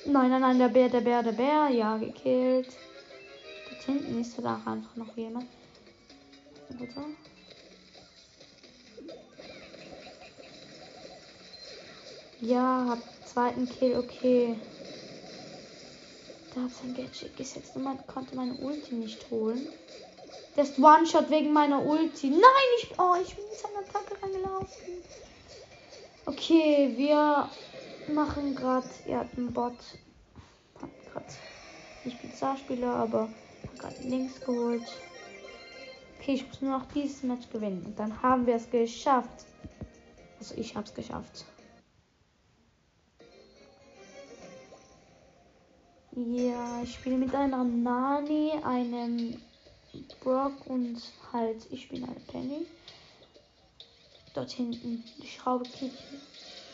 Nein, 0.07 0.31
nein, 0.31 0.41
nein, 0.41 0.59
der 0.59 0.69
Bär, 0.69 0.89
der 0.89 1.01
Bär, 1.01 1.23
der 1.23 1.33
Bär. 1.33 1.69
Ja, 1.71 1.97
gekillt. 1.97 2.69
Dort 3.69 3.83
hinten 3.83 4.21
ist 4.21 4.39
da 4.39 4.55
einfach 4.65 4.95
noch 4.95 5.17
jemand. 5.17 5.47
Bitte. 6.69 7.01
Ja, 12.41 12.87
hab 12.91 13.27
zweiten 13.27 13.69
Kill, 13.69 13.99
okay. 13.99 14.57
Da 16.55 16.63
hat 16.63 16.71
sein 16.71 16.95
Gadget 16.95 17.37
gesetzt 17.37 17.75
und 17.75 17.83
man 17.83 18.07
konnte 18.07 18.37
meine 18.37 18.55
Ulti 18.55 18.95
nicht 18.95 19.29
holen. 19.29 19.67
Ist 20.55 20.79
One-Shot 20.79 21.31
wegen 21.31 21.53
meiner 21.53 21.85
Ulti. 21.85 22.31
Nein, 22.31 22.71
ich, 22.79 22.91
oh, 22.97 23.17
ich 23.21 23.35
bin 23.35 23.45
in 23.45 23.59
seine 23.61 23.79
Attacke 23.79 24.23
reingelaufen. 24.23 25.03
Okay, 26.27 26.95
wir 26.97 27.51
machen 28.09 28.55
gerade. 28.55 28.89
Er 29.07 29.21
hat 29.21 29.29
einen 29.37 29.53
Bot. 29.53 29.75
Hat 30.81 30.91
gerade 31.13 31.27
nicht 32.05 32.19
Spezialspieler, 32.19 32.95
aber 32.95 33.29
gerade 33.79 34.03
links 34.03 34.41
geholt. 34.41 34.83
Okay, 36.19 36.35
ich 36.35 36.47
muss 36.47 36.63
nur 36.63 36.79
noch 36.79 36.87
dieses 36.93 37.23
Match 37.23 37.51
gewinnen. 37.51 37.85
Und 37.85 37.99
dann 37.99 38.23
haben 38.23 38.47
wir 38.47 38.55
es 38.55 38.71
geschafft. 38.71 39.45
Also 40.39 40.55
ich 40.57 40.75
habe 40.75 40.87
es 40.87 40.95
geschafft. 40.95 41.45
Ja, 46.17 46.81
ich 46.83 46.95
spiele 46.95 47.17
mit 47.17 47.35
einer 47.35 47.65
Nani, 47.65 48.53
einem 48.63 49.37
Brock 50.21 50.67
und 50.67 51.03
halt, 51.33 51.67
ich 51.71 51.89
bin 51.89 52.05
eine 52.05 52.21
Penny. 52.29 52.67
Dort 54.35 54.51
hinten, 54.51 55.05
die 55.23 55.29
Schraube 55.29 55.65
kriegt. 55.65 55.97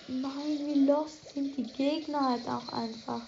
Nein, 0.09 0.59
wie 0.67 0.87
lost 0.87 1.35
sind 1.35 1.57
die 1.57 1.63
Gegner 1.63 2.31
halt 2.31 2.49
auch 2.49 2.73
einfach. 2.73 3.21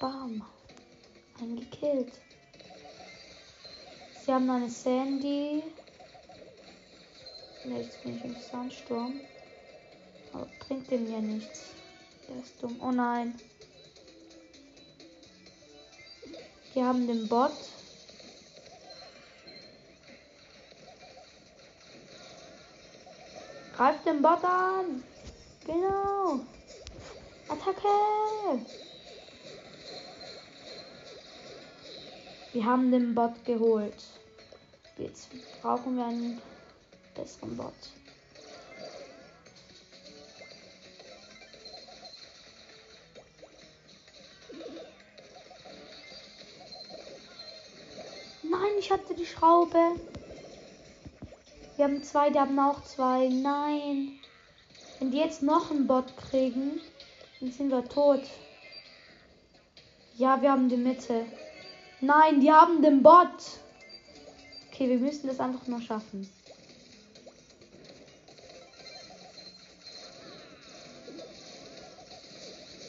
Bam. 0.00 0.42
Angekillt. 1.38 2.12
Sie 4.24 4.32
haben 4.32 4.48
eine 4.48 4.70
Sandy. 4.70 5.62
Ne, 7.64 7.82
jetzt 7.82 8.02
bin 8.02 8.16
ich 8.16 8.24
im 8.24 8.36
Sandsturm. 8.50 9.20
Aber 10.32 10.48
bringt 10.66 10.90
dem 10.90 11.10
ja 11.12 11.20
nichts. 11.20 11.66
Der 12.28 12.42
ist 12.42 12.62
dumm. 12.62 12.80
Oh 12.82 12.90
nein. 12.90 13.38
Wir 16.72 16.86
haben 16.86 17.06
den 17.06 17.28
Bot. 17.28 17.52
Greift 23.80 24.04
den 24.04 24.20
Bot 24.20 24.44
an. 24.44 25.02
Genau. 25.64 26.40
Attacke. 27.48 27.88
Wir 32.52 32.62
haben 32.66 32.90
den 32.90 33.14
Bot 33.14 33.42
geholt. 33.46 34.04
Jetzt 34.98 35.30
brauchen 35.62 35.96
wir 35.96 36.04
einen 36.04 36.42
besseren 37.14 37.56
Bot. 37.56 37.72
Nein, 48.42 48.72
ich 48.78 48.90
hatte 48.92 49.14
die 49.14 49.24
Schraube. 49.24 49.94
Wir 51.80 51.86
haben 51.86 52.02
zwei, 52.02 52.28
die 52.28 52.38
haben 52.38 52.58
auch 52.58 52.84
zwei. 52.84 53.28
Nein. 53.28 54.20
Wenn 54.98 55.10
die 55.10 55.16
jetzt 55.16 55.42
noch 55.42 55.70
einen 55.70 55.86
Bot 55.86 56.14
kriegen, 56.14 56.78
dann 57.40 57.50
sind 57.52 57.70
wir 57.70 57.82
tot. 57.88 58.20
Ja, 60.14 60.42
wir 60.42 60.50
haben 60.50 60.68
die 60.68 60.76
Mitte. 60.76 61.24
Nein, 62.02 62.40
die 62.40 62.52
haben 62.52 62.82
den 62.82 63.02
Bot. 63.02 63.62
Okay, 64.68 64.90
wir 64.90 64.98
müssen 64.98 65.26
das 65.28 65.40
einfach 65.40 65.66
nur 65.68 65.80
schaffen. 65.80 66.30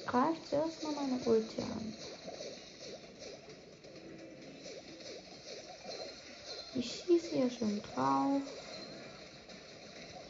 Greift 0.05 0.49
zuerst 0.49 0.83
mal 0.83 0.91
meine 0.91 1.21
Ulti 1.23 1.61
an. 1.61 1.93
Ich 6.75 7.05
schieße 7.05 7.29
hier 7.29 7.49
schon 7.49 7.81
drauf. 7.95 8.41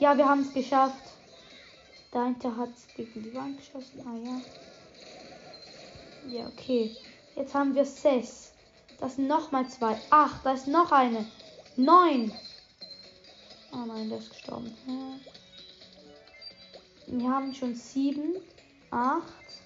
Ja, 0.02 0.18
wir 0.18 0.28
haben 0.28 0.42
es 0.42 0.52
geschafft. 0.52 1.04
Dahinter 2.12 2.58
hat 2.58 2.70
es 2.76 2.88
gegen 2.96 3.22
die 3.22 3.36
Wand 3.36 3.60
geschossen. 3.60 4.02
Ah 4.04 4.18
ja. 4.26 4.42
Ja, 6.40 6.48
okay. 6.48 6.98
Jetzt 7.36 7.54
haben 7.54 7.76
wir 7.76 7.86
Sess. 7.86 8.52
Das 9.00 9.18
sind 9.18 9.28
nochmal 9.28 9.70
zwei. 9.70 9.96
Ach, 10.10 10.42
da 10.44 10.54
ist 10.54 10.68
noch 10.68 10.92
eine. 10.92 11.28
Neun. 11.76 12.32
Oh 13.74 13.86
nein, 13.86 14.10
der 14.10 14.18
ist 14.18 14.32
gestorben. 14.32 14.76
Ja. 14.88 15.20
Wir 17.20 17.30
haben 17.30 17.54
schon 17.54 17.76
sieben. 17.76 18.38
Acht. 18.90 19.62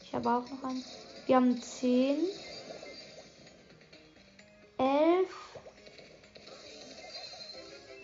Ich 0.00 0.14
habe 0.14 0.30
auch 0.30 0.48
noch 0.48 0.62
einen. 0.62 0.84
Wir 1.26 1.34
haben 1.34 1.60
zehn. 1.60 2.18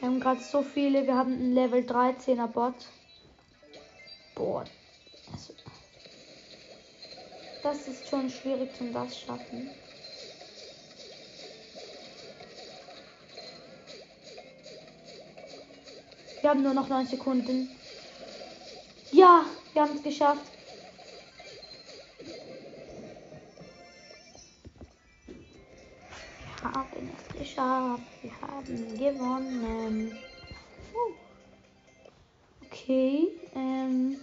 Wir 0.09 0.15
haben 0.15 0.21
gerade 0.21 0.41
so 0.41 0.63
viele. 0.63 1.07
Wir 1.07 1.15
haben 1.15 1.35
einen 1.35 1.53
Level 1.53 1.81
13er 1.81 2.47
Bot. 2.47 2.73
Boah. 4.35 4.65
Also, 5.31 5.53
das 7.63 7.87
ist 7.87 8.09
schon 8.09 8.31
schwierig 8.31 8.75
zum 8.75 8.95
das 8.95 9.21
schaffen. 9.21 9.69
Wir 16.41 16.49
haben 16.49 16.63
nur 16.63 16.73
noch 16.73 16.89
9 16.89 17.07
Sekunden. 17.07 17.69
Ja, 19.13 19.45
wir 19.75 19.83
haben 19.83 19.95
es 19.95 20.03
geschafft. 20.03 20.58
Geschafft. 27.39 28.03
Wir 28.23 28.33
haben 28.41 28.99
gewonnen. 28.99 30.13
Puh. 30.93 31.15
Okay. 32.67 33.29
Ähm. 33.55 34.17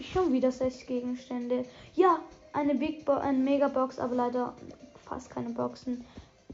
Schon 0.00 0.32
wieder 0.32 0.52
sechs 0.52 0.86
Gegenstände. 0.86 1.64
Ja, 1.94 2.20
eine 2.52 2.74
Big 2.74 3.04
Bo 3.04 3.12
eine 3.12 3.38
Megabox, 3.38 3.98
aber 3.98 4.14
leider 4.14 4.54
fast 5.04 5.30
keine 5.30 5.50
Boxen. 5.50 6.04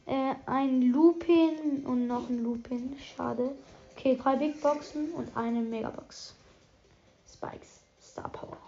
Äh, 0.06 0.34
ein 0.46 0.82
Lupin 0.92 1.84
und 1.84 2.06
noch 2.06 2.28
ein 2.28 2.42
Lupin. 2.42 2.96
Schade. 2.98 3.54
Okay, 3.92 4.18
drei 4.20 4.36
Big 4.36 4.60
Boxen 4.60 5.12
und 5.12 5.36
eine 5.36 5.60
Megabox. 5.60 6.34
Spikes. 7.26 7.80
Star 8.00 8.28
Power. 8.30 8.58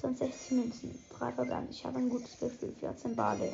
62 0.00 0.50
Münzen. 0.52 1.04
Drei 1.10 1.32
Verbände. 1.32 1.70
Ich 1.70 1.84
habe 1.84 1.98
ein 1.98 2.08
gutes 2.08 2.38
Gefühl. 2.38 2.74
14 2.78 3.16
Bade. 3.16 3.52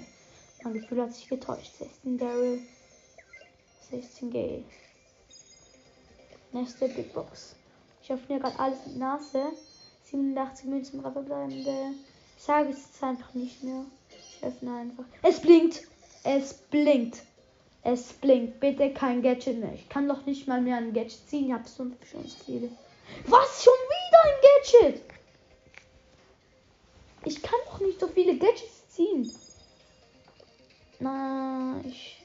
Mein 0.62 0.75
Gefühl 0.75 1.03
hat 1.03 1.15
sich 1.15 1.29
getäuscht. 1.29 1.73
16 1.79 2.19
Daryl. 2.19 2.61
16 3.91 4.31
Gale. 4.31 4.65
Nächste 6.53 6.89
Big 6.89 7.12
Box. 7.15 7.57
Ich 8.03 8.12
öffne 8.12 8.39
gerade 8.39 8.59
alles 8.59 8.87
mit 8.87 8.99
Nase. 8.99 9.53
87 10.05 10.66
Münzen, 10.66 11.03
drei 11.03 11.11
verbleibende. 11.11 11.95
Ich 12.37 12.43
sage 12.43 12.71
es 12.71 12.87
jetzt 12.87 13.03
einfach 13.03 13.33
nicht 13.35 13.62
mehr. 13.62 13.85
Ich 14.11 14.45
öffne 14.45 14.77
einfach. 14.77 15.05
Es 15.23 15.41
blinkt! 15.41 15.83
Es 16.23 16.55
blinkt! 16.55 17.23
Es 17.83 18.12
blinkt. 18.12 18.61
Bitte 18.61 18.93
kein 18.93 19.23
Gadget 19.23 19.59
mehr. 19.59 19.73
Ich 19.75 19.89
kann 19.89 20.09
doch 20.09 20.25
nicht 20.27 20.47
mal 20.47 20.61
mehr 20.61 20.77
ein 20.77 20.93
Gadget 20.93 21.29
ziehen. 21.29 21.47
Ich 21.47 21.53
habe 21.53 21.69
so 21.69 21.87
schon 22.11 22.25
viele. 22.45 22.71
Was? 23.27 23.65
Schon 23.65 23.73
wieder 23.73 24.25
ein 24.25 24.93
Gadget? 24.93 25.14
Ich 27.27 27.43
kann 27.43 27.59
doch 27.67 27.81
nicht 27.81 27.99
so 27.99 28.07
viele 28.07 28.37
Gadgets 28.37 28.89
ziehen. 28.89 29.31
Na, 31.01 31.81
ich. 31.85 32.23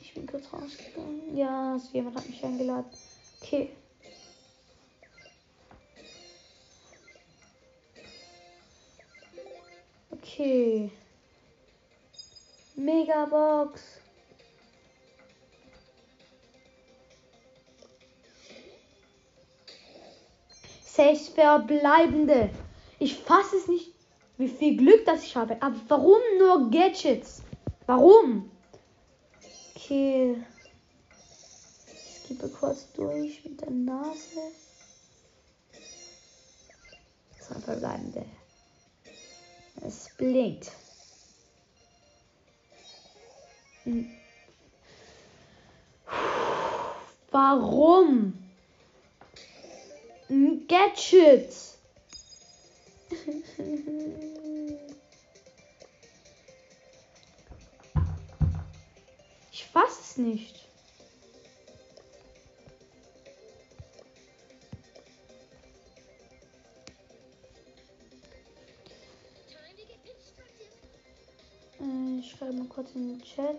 Ich 0.00 0.14
bin 0.14 0.26
kurz 0.26 0.44
rausgegangen. 0.52 1.36
Ja, 1.36 1.76
jemand 1.92 2.16
hat 2.16 2.28
mich 2.28 2.44
eingeladen. 2.44 2.90
Okay. 3.42 3.70
Okay. 10.12 10.90
Megabox. 12.76 13.82
Sechs 20.84 21.28
verbleibende. 21.28 22.50
Ich 22.98 23.16
fasse 23.16 23.56
es 23.56 23.68
nicht. 23.68 23.92
wie 24.38 24.48
viel 24.48 24.76
Glück 24.76 25.04
das 25.06 25.24
ich 25.24 25.36
habe. 25.36 25.60
Aber 25.62 25.76
warum 25.88 26.20
nur 26.38 26.70
Gadgets? 26.70 27.42
Warum? 27.86 28.50
Okay. 29.74 30.36
Ich 31.92 32.28
gebe 32.28 32.48
kurz 32.48 32.92
durch 32.92 33.44
mit 33.44 33.60
der 33.60 33.70
Nase. 33.70 34.40
Zwei 37.40 37.60
verbleibende. 37.60 38.26
Es 39.82 40.08
blinkt. 40.16 40.72
Hm. 43.84 44.10
Warum? 47.30 48.32
Ein 50.28 50.66
Gadget. 50.66 51.75
Ich 59.52 59.64
fass 59.72 59.98
es 60.00 60.16
nicht. 60.16 60.68
Äh, 71.80 72.18
Ich 72.20 72.30
schreibe 72.30 72.52
mal 72.52 72.68
kurz 72.68 72.90
in 72.94 73.08
den 73.08 73.22
Chat. 73.22 73.58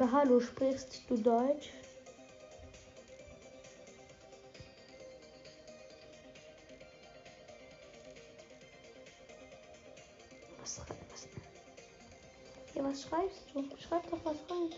Schreibe 0.00 0.12
Hallo, 0.12 0.40
sprichst 0.40 1.02
du 1.10 1.16
Deutsch? 1.18 1.68
Was, 10.58 10.80
ja, 12.74 12.82
was 12.82 13.02
schreibst 13.02 13.42
du? 13.52 13.68
Schreib 13.76 14.10
doch 14.10 14.24
was 14.24 14.36
rein. 14.48 14.70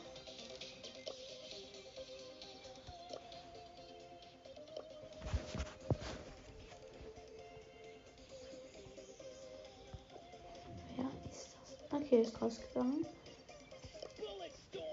Ist 11.30 11.54
das? 11.90 12.02
Okay, 12.02 12.22
ist 12.22 12.42
rausgegangen. 12.42 13.06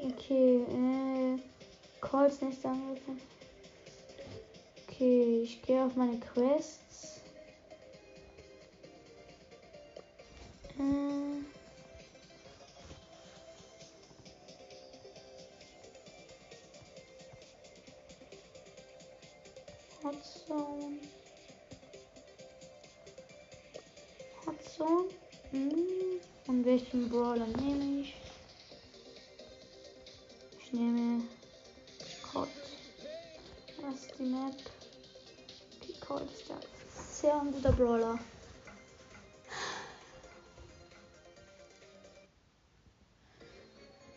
Okay, 0.02 0.64
äh. 0.64 1.40
Calls 2.00 2.42
nächste 2.42 2.70
Anrufe. 2.70 3.18
Okay, 4.88 5.42
ich 5.44 5.62
gehe 5.62 5.84
auf 5.84 5.96
meine 5.96 6.18
Quests. 6.20 7.22
Äh. 10.78 11.44
Hotzone. 20.02 20.98
Hotzone. 24.46 25.10
Hm. 25.52 26.22
Und 26.48 26.66
welchen 26.66 27.10
Brawler 27.10 27.48
nehme 27.48 27.89
Brawler. 37.80 38.20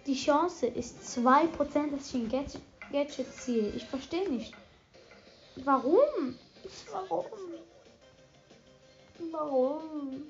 Die 0.05 0.17
Chance 0.17 0.67
ist 0.67 0.99
2%, 1.17 1.93
dass 1.93 2.09
ich 2.09 2.15
ein 2.15 2.29
Gadget, 2.29 3.33
ziehe. 3.35 3.69
Ich 3.71 3.85
verstehe 3.85 4.29
nicht. 4.29 4.53
Warum? 5.65 6.37
Warum? 6.91 7.27
Warum? 9.31 10.27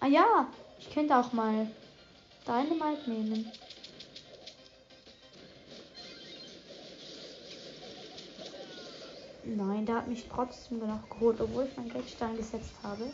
Ah 0.00 0.06
ja, 0.06 0.48
ich 0.78 0.90
könnte 0.90 1.14
auch 1.14 1.34
mal 1.34 1.70
Dynamite 2.46 3.10
nehmen. 3.10 3.52
Nein, 9.48 9.86
der 9.86 9.94
hat 9.94 10.08
mich 10.08 10.26
trotzdem 10.28 10.80
noch 10.80 11.08
geholt, 11.08 11.40
obwohl 11.40 11.66
ich 11.66 11.76
mein 11.76 11.88
Gadget 11.88 12.20
eingesetzt 12.20 12.72
habe. 12.82 13.12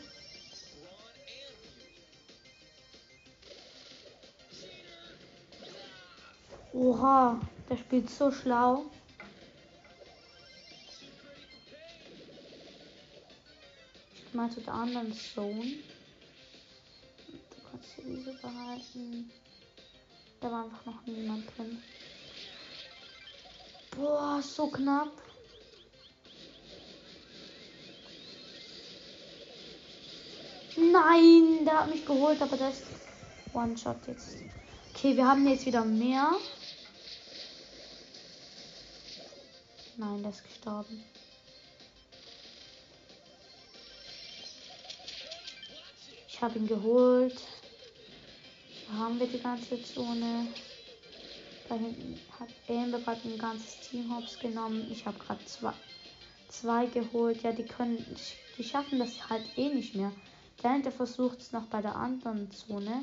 Oha, 6.73 7.39
der 7.69 7.77
spielt 7.77 8.09
so 8.09 8.33
schlau. 8.33 8.87
Ich 14.15 14.33
mal 14.33 14.51
zu 14.51 14.63
der 14.63 14.73
anderen 14.73 15.13
Zone. 15.13 15.75
Du 17.29 17.71
kannst 17.71 17.91
hier 17.95 18.05
diese 18.05 18.33
behalten. 18.41 19.31
Da 20.41 20.51
war 20.51 20.65
einfach 20.65 20.87
noch 20.87 21.05
niemand 21.05 21.45
drin. 21.59 21.83
Boah, 23.95 24.41
so 24.41 24.69
knapp. 24.69 25.13
Nein, 30.93 31.65
der 31.65 31.81
hat 31.81 31.91
mich 31.91 32.05
geholt, 32.05 32.43
aber 32.43 32.57
das 32.59 32.81
ist 32.81 32.87
One-Shot 33.55 34.07
jetzt. 34.09 34.37
Okay, 34.95 35.17
wir 35.17 35.27
haben 35.27 35.49
jetzt 35.49 35.65
wieder 35.65 35.87
mehr. 35.87 36.33
Nein, 39.97 40.23
der 40.23 40.33
ist 40.33 40.45
gestorben. 40.45 41.03
Ich 46.29 46.43
habe 46.43 46.59
ihn 46.59 46.67
geholt. 46.67 47.41
Hier 48.69 48.99
haben 48.99 49.19
wir 49.19 49.29
die 49.29 49.41
ganze 49.41 49.83
Zone. 49.83 50.49
Da 51.71 51.77
hinten 51.77 52.21
hat 52.39 52.49
Amber 52.69 52.99
gerade 52.99 53.21
ein 53.25 53.39
ganzes 53.39 53.81
Team 53.89 54.15
hops 54.15 54.39
genommen. 54.39 54.91
Ich 54.91 55.07
habe 55.07 55.19
gerade 55.19 55.43
zwei, 55.47 55.73
zwei 56.49 56.85
geholt. 56.87 57.43
Ja, 57.43 57.53
die 57.53 57.65
können, 57.65 58.05
die 58.59 58.65
schaffen 58.65 58.99
das 58.99 59.31
halt 59.31 59.45
eh 59.57 59.69
nicht 59.71 59.95
mehr. 59.95 60.13
Der 60.63 60.71
eine 60.71 60.93
versucht 60.93 61.41
es 61.41 61.53
noch 61.53 61.67
bei 61.67 61.83
der 61.83 61.97
anderen 61.97 62.51
Zone. 62.51 63.03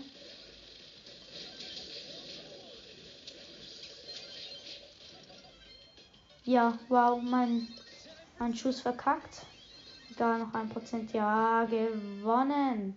Ja, 6.45 6.77
wow, 6.88 7.22
mein, 7.22 7.68
mein 8.40 8.56
Schuss 8.56 8.81
verkackt. 8.81 9.45
Da 10.18 10.38
noch 10.38 10.53
ein 10.53 10.69
Prozent. 10.69 11.14
Ja, 11.14 11.65
gewonnen. 11.65 12.95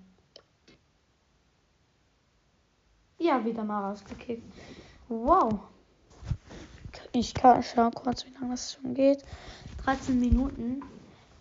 Ja, 3.19 3.45
wieder 3.45 3.63
mal 3.63 3.91
rausgekickt. 3.91 4.43
Wow. 5.09 5.61
Ich 7.13 7.35
kann 7.35 7.63
schauen 7.63 7.93
kurz, 7.93 8.25
wie 8.25 8.33
lange 8.33 8.53
das 8.53 8.73
schon 8.73 8.95
geht. 8.95 9.23
13 9.85 10.19
Minuten. 10.19 10.83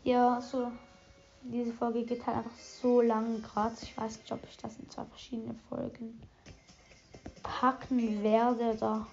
Ja, 0.03 0.41
so. 0.41 0.71
Diese 1.43 1.73
Folge 1.73 2.03
geht 2.03 2.25
halt 2.25 2.37
einfach 2.37 2.57
so 2.57 3.01
lange 3.01 3.39
gerade. 3.39 3.75
Ich 3.81 3.97
weiß 3.97 4.19
nicht, 4.19 4.31
ob 4.31 4.39
ich 4.47 4.57
das 4.57 4.77
in 4.77 4.89
zwei 4.89 5.05
verschiedene 5.05 5.55
Folgen 5.69 6.21
packen 7.41 8.23
werde 8.23 8.73
oder. 8.73 9.07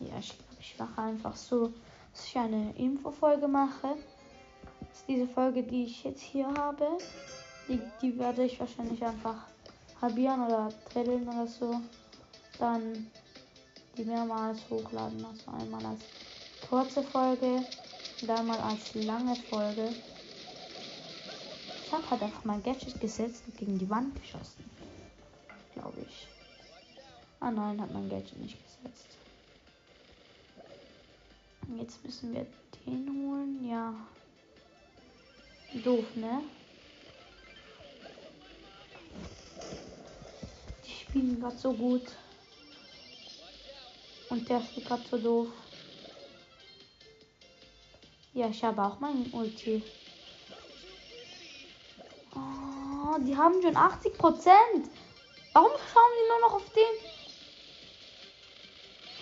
Ja, 0.00 0.18
ich 0.18 0.36
glaube, 0.36 0.60
ich 0.60 0.78
mache 0.78 1.02
einfach 1.02 1.36
so, 1.36 1.72
dass 2.12 2.26
ich 2.26 2.36
eine 2.36 2.74
Infofolge 2.76 3.46
mache. 3.46 3.96
Das 4.80 4.98
ist 4.98 5.08
diese 5.08 5.26
Folge, 5.28 5.62
die 5.62 5.84
ich 5.84 6.04
jetzt 6.04 6.22
hier 6.22 6.48
habe. 6.54 6.98
Die, 7.68 7.80
die 8.00 8.18
werde 8.18 8.44
ich 8.44 8.58
wahrscheinlich 8.58 9.04
einfach 9.04 9.46
halbieren 10.00 10.44
oder 10.44 10.70
dritteln 10.92 11.28
oder 11.28 11.46
so. 11.46 11.80
Dann 12.58 13.10
die 13.96 14.04
mehrmals 14.04 14.58
hochladen. 14.68 15.24
Also 15.24 15.50
einmal 15.50 15.84
als 15.86 16.00
kurze 16.68 17.02
Folge 17.02 17.64
und 18.20 18.30
einmal 18.30 18.58
als 18.58 18.94
lange 18.94 19.36
Folge. 19.36 19.90
Habe 21.92 22.10
halt 22.10 22.22
einfach 22.22 22.44
mein 22.44 22.62
Gadget 22.62 22.98
gesetzt 23.00 23.44
und 23.46 23.56
gegen 23.58 23.78
die 23.78 23.90
Wand 23.90 24.18
geschossen. 24.18 24.64
Glaube 25.74 26.00
ich. 26.00 26.26
Ah 27.38 27.50
nein, 27.50 27.80
hat 27.82 27.92
mein 27.92 28.08
Gadget 28.08 28.38
nicht 28.38 28.56
gesetzt. 28.64 29.18
Jetzt 31.76 32.02
müssen 32.02 32.32
wir 32.32 32.46
den 32.86 33.08
holen. 33.08 33.68
Ja. 33.68 33.94
Doof, 35.84 36.04
ne? 36.16 36.42
Die 40.86 40.90
spielen 40.90 41.40
gerade 41.40 41.58
so 41.58 41.74
gut. 41.74 42.04
Und 44.30 44.48
der 44.48 44.62
spielt 44.62 44.86
gerade 44.86 45.02
so 45.10 45.18
doof. 45.18 45.48
Ja, 48.32 48.48
ich 48.48 48.64
habe 48.64 48.82
auch 48.82 48.98
mein 48.98 49.30
Ulti. 49.32 49.82
Die 53.20 53.36
haben 53.36 53.60
schon 53.60 53.76
80 53.76 54.16
Prozent. 54.16 54.90
Warum 55.52 55.70
schauen 55.70 56.12
die 56.16 56.28
nur 56.28 56.40
noch 56.40 56.54
auf 56.54 56.64
den? 56.70 56.94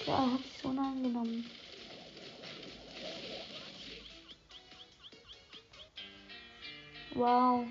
Ja, 0.06 0.32
hat 0.32 0.42
sich 0.42 0.58
so 0.62 0.68
eingenommen. 0.68 1.50
Wow. 7.14 7.66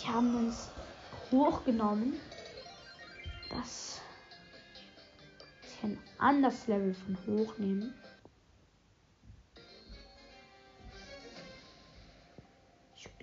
Die 0.00 0.06
haben 0.06 0.36
uns 0.36 0.68
hochgenommen. 1.30 2.20
Das 3.50 4.00
ist 5.62 5.82
ein 5.82 5.98
anderes 6.18 6.66
Level 6.66 6.94
von 6.94 7.16
hochnehmen. 7.26 7.94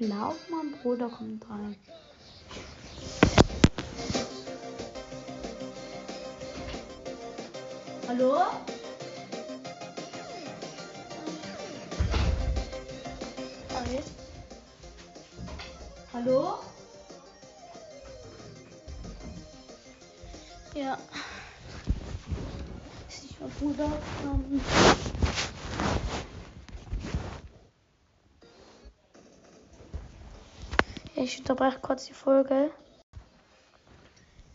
Glaube, 0.06 0.36
mein 0.50 0.72
Bruder 0.82 1.10
kommt 1.10 1.50
rein. 1.50 1.76
Hallo? 8.08 8.42
Hi. 13.74 14.00
Hallo? 16.14 16.60
Ja. 20.76 20.98
Ist 23.08 23.24
nicht 23.24 23.40
mein 23.40 23.52
Bruder. 23.52 23.92
Ähm. 24.24 25.13
Ich 31.24 31.40
unterbreche 31.40 31.80
kurz 31.80 32.06
die 32.06 32.14
Folge. 32.14 32.72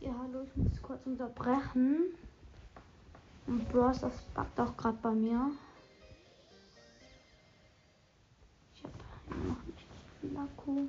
Ja, 0.01 0.11
hallo, 0.19 0.43
ich 0.45 0.57
muss 0.57 0.83
kurz 0.83 1.05
unterbrechen. 1.07 2.15
Und 3.47 3.69
Bros, 3.73 4.01
das 4.01 4.13
backt 4.35 4.61
auch 4.61 4.77
gerade 4.77 4.99
bei 5.03 5.11
mir. 5.11 5.51
Ich 8.75 8.85
habe 8.85 9.49
noch 9.49 9.65
nicht 9.65 9.87
viel 10.21 10.37
Akku. 10.37 10.87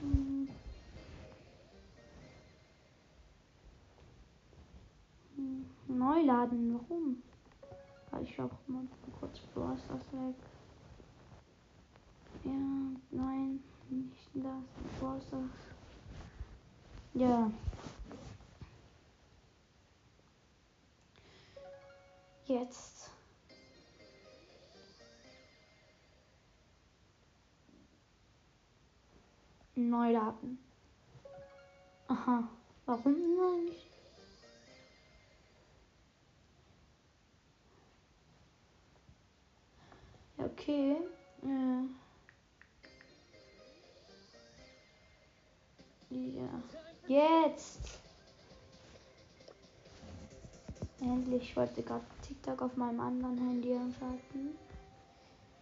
Hm. 0.00 0.48
Hm, 5.36 5.66
Neu 5.88 6.22
laden, 6.22 6.78
warum? 6.78 7.22
Ich 8.22 8.40
auch 8.40 8.50
mal 8.66 8.86
kurz 9.20 9.38
Bros 9.52 9.78
das 9.88 10.12
weg. 10.12 10.36
Ja, 12.44 12.52
nein, 13.10 13.60
nicht 13.90 14.30
das, 14.34 15.00
Bros 15.00 15.24
das. 15.30 15.40
Ja. 17.16 17.50
Jetzt. 22.44 23.10
Neu 29.74 30.12
laden. 30.12 30.58
Aha. 32.08 32.48
Warum 32.84 33.14
nicht? 33.64 33.86
Ja, 40.36 40.44
okay. 40.44 40.96
Äh. 41.42 41.86
Ja. 46.10 46.85
Jetzt. 47.08 48.00
Endlich. 51.00 51.42
Ich 51.42 51.56
wollte 51.56 51.82
gerade 51.82 52.04
TikTok 52.22 52.62
auf 52.62 52.76
meinem 52.76 53.00
anderen 53.00 53.38
Handy 53.38 53.74
anschalten. 53.74 54.56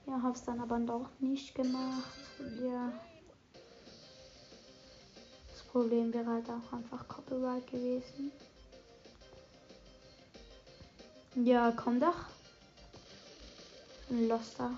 Ja, 0.06 0.20
hab's 0.22 0.44
dann 0.44 0.60
aber 0.60 0.78
doch 0.78 1.08
nicht 1.18 1.54
gemacht. 1.54 2.18
Ja. 2.62 2.92
Das 5.50 5.62
Problem 5.64 6.12
wäre 6.12 6.26
halt 6.26 6.48
auch 6.48 6.72
einfach 6.72 7.06
Copyright 7.08 7.66
gewesen. 7.66 8.32
Ja, 11.36 11.72
komm 11.72 11.98
doch. 11.98 12.26
Ein 14.10 14.28
Loster. 14.28 14.70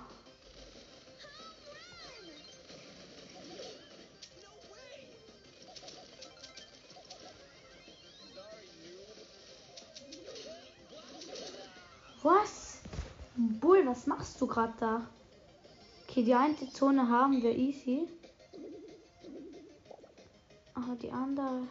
Was? 12.27 12.81
Bull, 13.37 13.87
was 13.87 14.09
machst 14.09 14.41
du 14.41 14.49
gerade 14.49 14.75
da? 14.81 15.09
Okay, 16.03 16.25
die 16.25 16.35
eine 16.35 16.57
Zone 16.73 17.09
haben 17.09 17.41
wir 17.41 17.55
easy. 17.57 18.09
Aber 20.75 20.97
die 20.97 21.13
andere. 21.13 21.69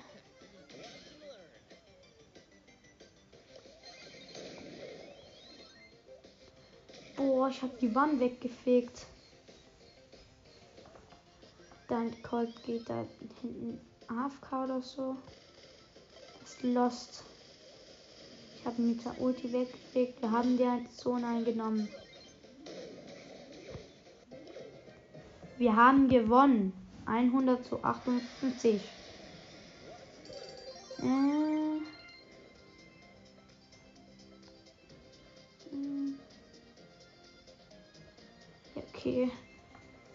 Boah, 7.18 7.50
ich 7.50 7.62
habe 7.62 7.78
die 7.82 7.94
Wand 7.94 8.22
weggefegt. 8.22 9.08
Dann 11.90 12.24
Colt 12.24 12.64
geht 12.64 12.90
da 12.90 13.06
hinten 13.42 13.82
AFK 14.08 14.64
oder 14.64 14.82
so. 14.82 15.18
Ist 16.46 16.64
lost. 16.64 17.26
Ich 18.66 18.72
habe 18.72 18.82
mit 18.82 19.06
der 19.06 19.22
Ulti 19.22 19.54
weggefegt. 19.54 20.24
Wir 20.24 20.32
haben 20.32 20.58
die 20.58 20.90
Zone 20.90 21.28
eingenommen. 21.28 21.88
Wir 25.60 25.76
haben 25.76 26.10
gewonnen. 26.10 26.74
100 27.06 27.64
zu 27.64 27.84
58. 27.84 28.82
Äh. 30.98 31.04
Ja, 31.04 31.22
Okay. 38.76 39.32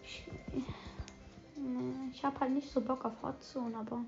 Ich, 0.03 0.27
nee, 1.55 2.11
ich 2.11 2.25
habe 2.25 2.37
halt 2.41 2.51
nicht 2.51 2.69
so 2.69 2.81
Bock 2.81 3.05
auf 3.05 3.13
Hot 3.23 3.41
Zone, 3.41 3.77
aber 3.77 4.03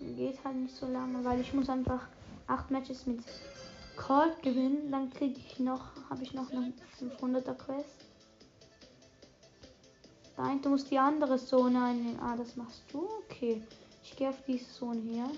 geht 0.00 0.42
halt 0.42 0.56
nicht 0.56 0.74
so 0.74 0.86
lange, 0.86 1.22
weil 1.22 1.42
ich 1.42 1.52
muss 1.52 1.68
einfach 1.68 2.08
acht 2.48 2.70
Matches 2.70 3.06
mit 3.06 3.20
Colt 3.96 4.42
gewinnen, 4.42 4.90
dann 4.90 5.10
kriege 5.10 5.38
ich 5.38 5.58
noch, 5.58 5.84
habe 6.08 6.22
ich 6.22 6.32
noch 6.32 6.50
eine 6.50 6.72
500er 7.00 7.54
Quest. 7.54 8.06
Nein, 10.36 10.62
du 10.62 10.70
musst 10.70 10.90
die 10.90 10.98
andere 10.98 11.36
Zone 11.36 11.84
einnehmen. 11.84 12.20
Ah, 12.20 12.36
das 12.36 12.54
machst 12.56 12.84
du? 12.92 13.08
Okay. 13.24 13.60
Ich 14.04 14.14
gehe 14.14 14.28
auf 14.28 14.40
diese 14.46 14.70
Zone 14.70 15.00
hier. 15.00 15.30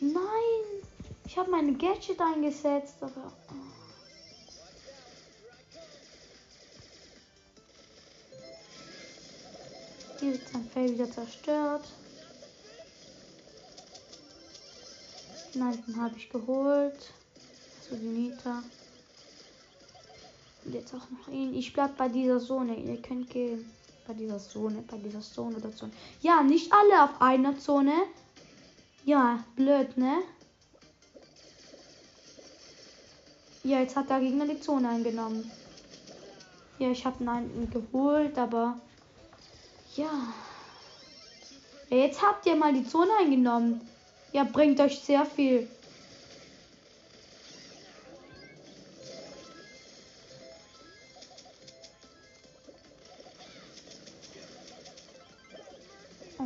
Nein! 0.00 0.82
Ich 1.24 1.38
habe 1.38 1.50
meine 1.50 1.72
Gadget 1.72 2.20
eingesetzt, 2.20 2.96
aber. 3.00 3.32
Hier 10.26 10.32
wird 10.32 10.48
sein 10.48 10.68
Fell 10.74 10.92
wieder 10.92 11.08
zerstört. 11.08 11.84
Nein, 15.54 15.84
den 15.86 16.02
habe 16.02 16.16
ich 16.16 16.28
geholt. 16.28 17.12
So 17.88 17.94
die 17.94 18.06
Nita. 18.06 18.64
Und 20.64 20.74
jetzt 20.74 20.92
auch 20.94 21.08
noch 21.10 21.32
ihn. 21.32 21.54
Ich 21.54 21.72
bleib 21.72 21.96
bei 21.96 22.08
dieser 22.08 22.40
Zone. 22.40 22.74
Ihr 22.74 23.00
könnt 23.00 23.30
gehen. 23.30 23.70
Bei 24.04 24.14
dieser 24.14 24.40
Zone, 24.40 24.82
bei 24.90 24.96
dieser 24.96 25.20
Zone 25.20 25.58
oder 25.58 25.70
Zone. 25.70 25.92
Ja, 26.20 26.42
nicht 26.42 26.72
alle 26.72 27.04
auf 27.04 27.20
einer 27.22 27.56
Zone. 27.60 27.94
Ja, 29.04 29.44
blöd, 29.54 29.96
ne? 29.96 30.22
Ja, 33.62 33.78
jetzt 33.78 33.94
hat 33.94 34.10
der 34.10 34.18
Gegner 34.18 34.48
die 34.48 34.60
Zone 34.60 34.88
eingenommen. 34.88 35.48
Ja, 36.80 36.90
ich 36.90 37.06
habe 37.06 37.30
einen 37.30 37.70
geholt, 37.70 38.36
aber 38.36 38.80
ja. 39.96 40.34
Jetzt 41.88 42.20
habt 42.22 42.46
ihr 42.46 42.56
mal 42.56 42.72
die 42.72 42.86
Zone 42.86 43.10
eingenommen. 43.20 43.80
Ja, 44.32 44.44
bringt 44.44 44.80
euch 44.80 44.98
sehr 44.98 45.24
viel. 45.24 45.68
Oh. 56.38 56.42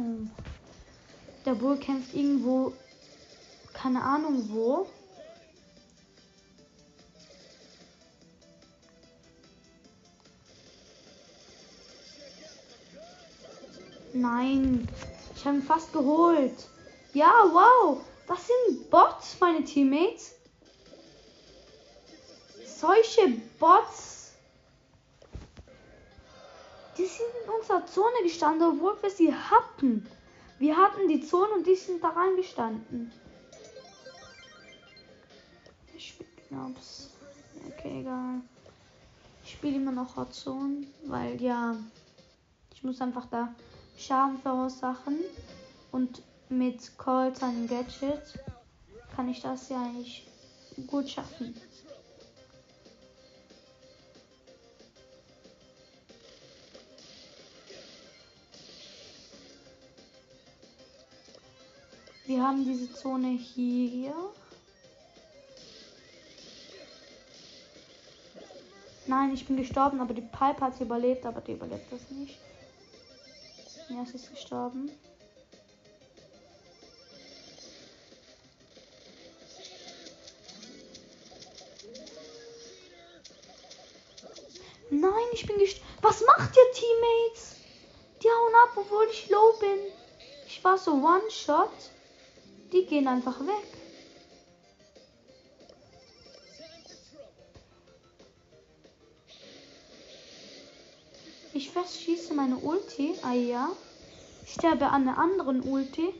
Der 1.44 1.54
Bull 1.54 1.78
kämpft 1.78 2.14
irgendwo, 2.14 2.72
keine 3.72 4.02
Ahnung 4.02 4.48
wo. 4.50 4.86
Nein, 14.20 14.86
ich 15.34 15.46
habe 15.46 15.56
ihn 15.56 15.62
fast 15.62 15.94
geholt. 15.94 16.68
Ja, 17.14 17.32
wow, 17.50 18.02
das 18.28 18.46
sind 18.46 18.90
Bots, 18.90 19.36
meine 19.40 19.64
Teammates. 19.64 20.34
Solche 22.66 23.28
Bots. 23.58 24.34
Die 26.98 27.06
sind 27.06 27.28
in 27.44 27.50
unserer 27.50 27.86
Zone 27.86 28.22
gestanden, 28.22 28.68
obwohl 28.68 29.02
wir 29.02 29.10
sie 29.10 29.34
hatten. 29.34 30.06
Wir 30.58 30.76
hatten 30.76 31.08
die 31.08 31.22
Zone 31.22 31.54
und 31.54 31.66
die 31.66 31.74
sind 31.74 32.04
da 32.04 32.10
reingestanden. 32.10 33.10
Ich 35.96 36.08
spiele 36.08 36.28
Knobs. 36.48 37.08
Okay, 37.68 38.00
egal. 38.00 38.42
Ich 39.42 39.52
spiele 39.52 39.76
immer 39.76 39.92
noch 39.92 40.14
Hot 40.16 40.34
Zone, 40.34 40.86
weil 41.06 41.40
ja, 41.40 41.74
ich 42.74 42.84
muss 42.84 43.00
einfach 43.00 43.24
da 43.30 43.54
Schaden 44.00 44.38
verursachen. 44.38 45.18
Und 45.92 46.22
mit 46.48 46.96
Colt 46.98 47.36
seinem 47.36 47.68
Gadget 47.68 48.22
kann 49.14 49.28
ich 49.28 49.40
das 49.40 49.68
ja 49.68 49.82
eigentlich 49.82 50.26
gut 50.86 51.08
schaffen. 51.08 51.54
Wir 62.26 62.42
haben 62.42 62.64
diese 62.64 62.92
Zone 62.92 63.30
hier. 63.30 64.14
Nein, 69.08 69.34
ich 69.34 69.44
bin 69.44 69.56
gestorben, 69.56 70.00
aber 70.00 70.14
die 70.14 70.20
Pipe 70.20 70.60
hat 70.60 70.80
überlebt, 70.80 71.26
aber 71.26 71.40
die 71.40 71.54
überlebt 71.54 71.92
das 71.92 72.08
nicht. 72.10 72.38
Ja, 73.90 74.06
sie 74.06 74.16
ist 74.16 74.30
gestorben. 74.30 74.88
Nein, 84.90 85.10
ich 85.32 85.44
bin 85.44 85.58
gestorben. 85.58 85.88
Was 86.02 86.24
macht 86.24 86.56
ihr 86.56 86.72
Teammates? 86.72 87.56
Die 88.22 88.28
hauen 88.28 88.54
ab, 88.62 88.76
obwohl 88.76 89.08
ich 89.10 89.28
low 89.28 89.54
bin. 89.58 89.78
Ich 90.46 90.62
war 90.62 90.78
so 90.78 90.92
One-Shot. 90.92 91.70
Die 92.72 92.86
gehen 92.86 93.08
einfach 93.08 93.40
weg. 93.40 93.69
Ich 101.82 101.86
verschieße 101.86 102.34
meine 102.34 102.56
Ulti. 102.56 103.14
Ah 103.22 103.32
ja. 103.32 103.70
Ich 104.44 104.52
sterbe 104.52 104.86
an 104.86 105.04
der 105.04 105.16
anderen 105.16 105.62
Ulti. 105.62 106.12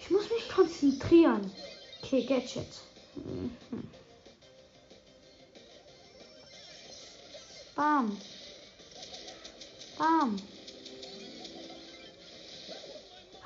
Ich 0.00 0.10
muss 0.10 0.28
mich 0.30 0.48
konzentrieren. 0.48 1.50
Okay, 2.02 2.24
Gadget. 2.24 2.66
Bam. 7.76 8.16
Bam. 9.98 10.36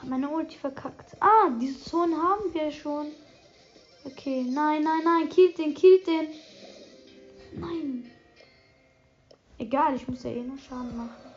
Meine 0.02 0.30
Ulti 0.30 0.56
verkackt. 0.56 1.14
Ah, 1.20 1.50
diese 1.60 1.82
Zone 1.84 2.16
haben 2.16 2.54
wir 2.54 2.72
schon. 2.72 3.08
Okay, 4.04 4.42
nein, 4.48 4.82
nein, 4.82 5.02
nein. 5.04 5.28
Killt 5.28 5.58
den, 5.58 5.74
killt 5.74 6.06
den. 6.06 6.28
Egal, 9.72 9.94
ich 9.94 10.08
muss 10.08 10.24
ja 10.24 10.30
eh 10.30 10.42
nur 10.42 10.58
Schaden 10.58 10.96
machen. 10.96 11.30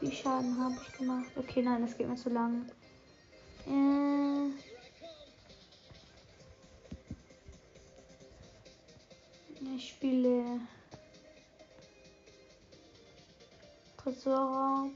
Wie 0.00 0.10
Schaden 0.10 0.60
habe 0.60 0.74
ich 0.82 0.98
gemacht? 0.98 1.30
Okay, 1.36 1.62
nein, 1.62 1.82
das 1.82 1.96
geht 1.96 2.08
mir 2.08 2.16
zu 2.16 2.30
lang. 2.30 2.68
Äh. 3.64 4.50
Ich 9.76 9.90
spiele 9.90 10.62
Tresorraub. 13.98 14.90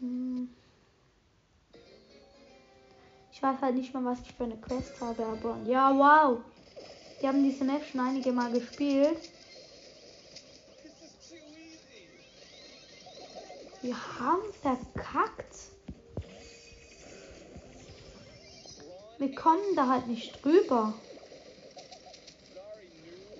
Hm. 0.00 0.48
Ich 3.30 3.42
weiß 3.42 3.60
halt 3.60 3.74
nicht 3.74 3.92
mal, 3.92 4.06
was 4.06 4.22
ich 4.22 4.32
für 4.32 4.44
eine 4.44 4.56
Quest 4.56 4.98
habe, 5.02 5.22
aber 5.26 5.58
ja, 5.66 5.94
wow. 5.94 6.40
Die 7.20 7.26
haben 7.26 7.42
diese 7.42 7.64
Map 7.64 7.84
schon 7.84 8.00
einige 8.00 8.32
Mal 8.32 8.52
gespielt. 8.52 9.18
Wir 13.82 13.96
haben 14.18 14.52
verkackt. 14.60 15.56
Wir 19.18 19.34
kommen 19.34 19.74
da 19.74 19.88
halt 19.88 20.06
nicht 20.06 20.44
drüber. 20.44 20.94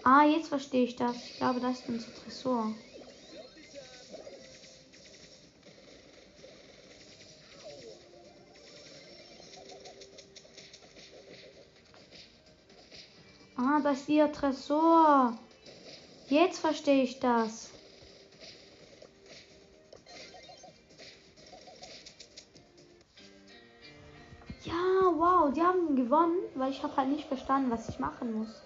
Ah, 0.03 0.25
jetzt 0.25 0.49
verstehe 0.49 0.85
ich 0.85 0.97
das. 0.97 1.17
Ich 1.17 1.37
glaube, 1.37 1.61
das 1.61 1.81
ist 1.81 1.89
unser 1.89 2.15
Tresor. 2.15 2.73
Das 13.89 14.07
ihr 14.07 14.31
Tresor. 14.31 15.39
Jetzt 16.29 16.59
verstehe 16.59 17.03
ich 17.05 17.21
das. 17.21 17.71
Ja, 24.65 24.75
wow, 24.75 25.51
die 25.55 25.63
haben 25.63 25.97
gewonnen, 25.97 26.37
weil 26.55 26.71
ich 26.71 26.83
habe 26.83 26.95
halt 26.99 27.09
nicht 27.09 27.27
verstanden, 27.29 27.71
was 27.71 27.89
ich 27.89 27.99
machen 27.99 28.35
muss. 28.35 28.61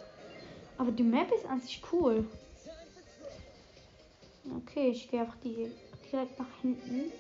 Aber 0.77 0.91
die 0.91 1.05
Map 1.05 1.31
ist 1.31 1.47
an 1.47 1.61
sich 1.61 1.81
cool. 1.93 2.29
Okay, 4.57 4.89
ich 4.89 5.09
gehe 5.09 5.21
einfach 5.21 5.37
die 5.45 5.71
direkt 6.11 6.37
nach 6.41 6.61
hinten. 6.63 7.13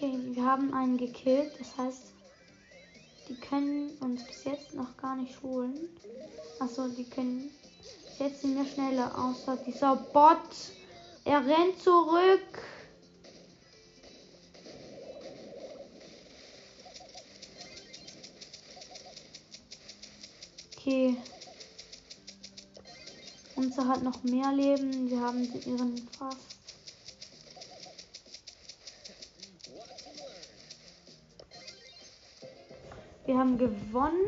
Okay, 0.00 0.16
wir 0.30 0.44
haben 0.44 0.72
einen 0.74 0.96
gekillt. 0.96 1.50
Das 1.58 1.76
heißt, 1.76 2.12
die 3.28 3.34
können 3.34 3.90
uns 3.98 4.24
bis 4.24 4.44
jetzt 4.44 4.72
noch 4.74 4.96
gar 4.96 5.16
nicht 5.16 5.42
holen. 5.42 5.88
Achso, 6.60 6.86
die 6.86 7.02
können. 7.02 7.50
Jetzt 8.20 8.42
sind 8.42 8.54
wir 8.54 8.64
schneller, 8.64 9.12
außer 9.18 9.56
dieser 9.56 9.96
Bot. 9.96 10.38
Er 11.24 11.44
rennt 11.44 11.82
zurück. 11.82 12.62
Okay. 20.76 21.16
Unser 23.56 23.88
hat 23.88 24.04
noch 24.04 24.22
mehr 24.22 24.52
Leben. 24.52 25.10
Wir 25.10 25.20
haben 25.20 25.42
ihren 25.66 26.08
fast. 26.16 26.57
Haben 33.38 33.56
gewonnen. 33.56 34.26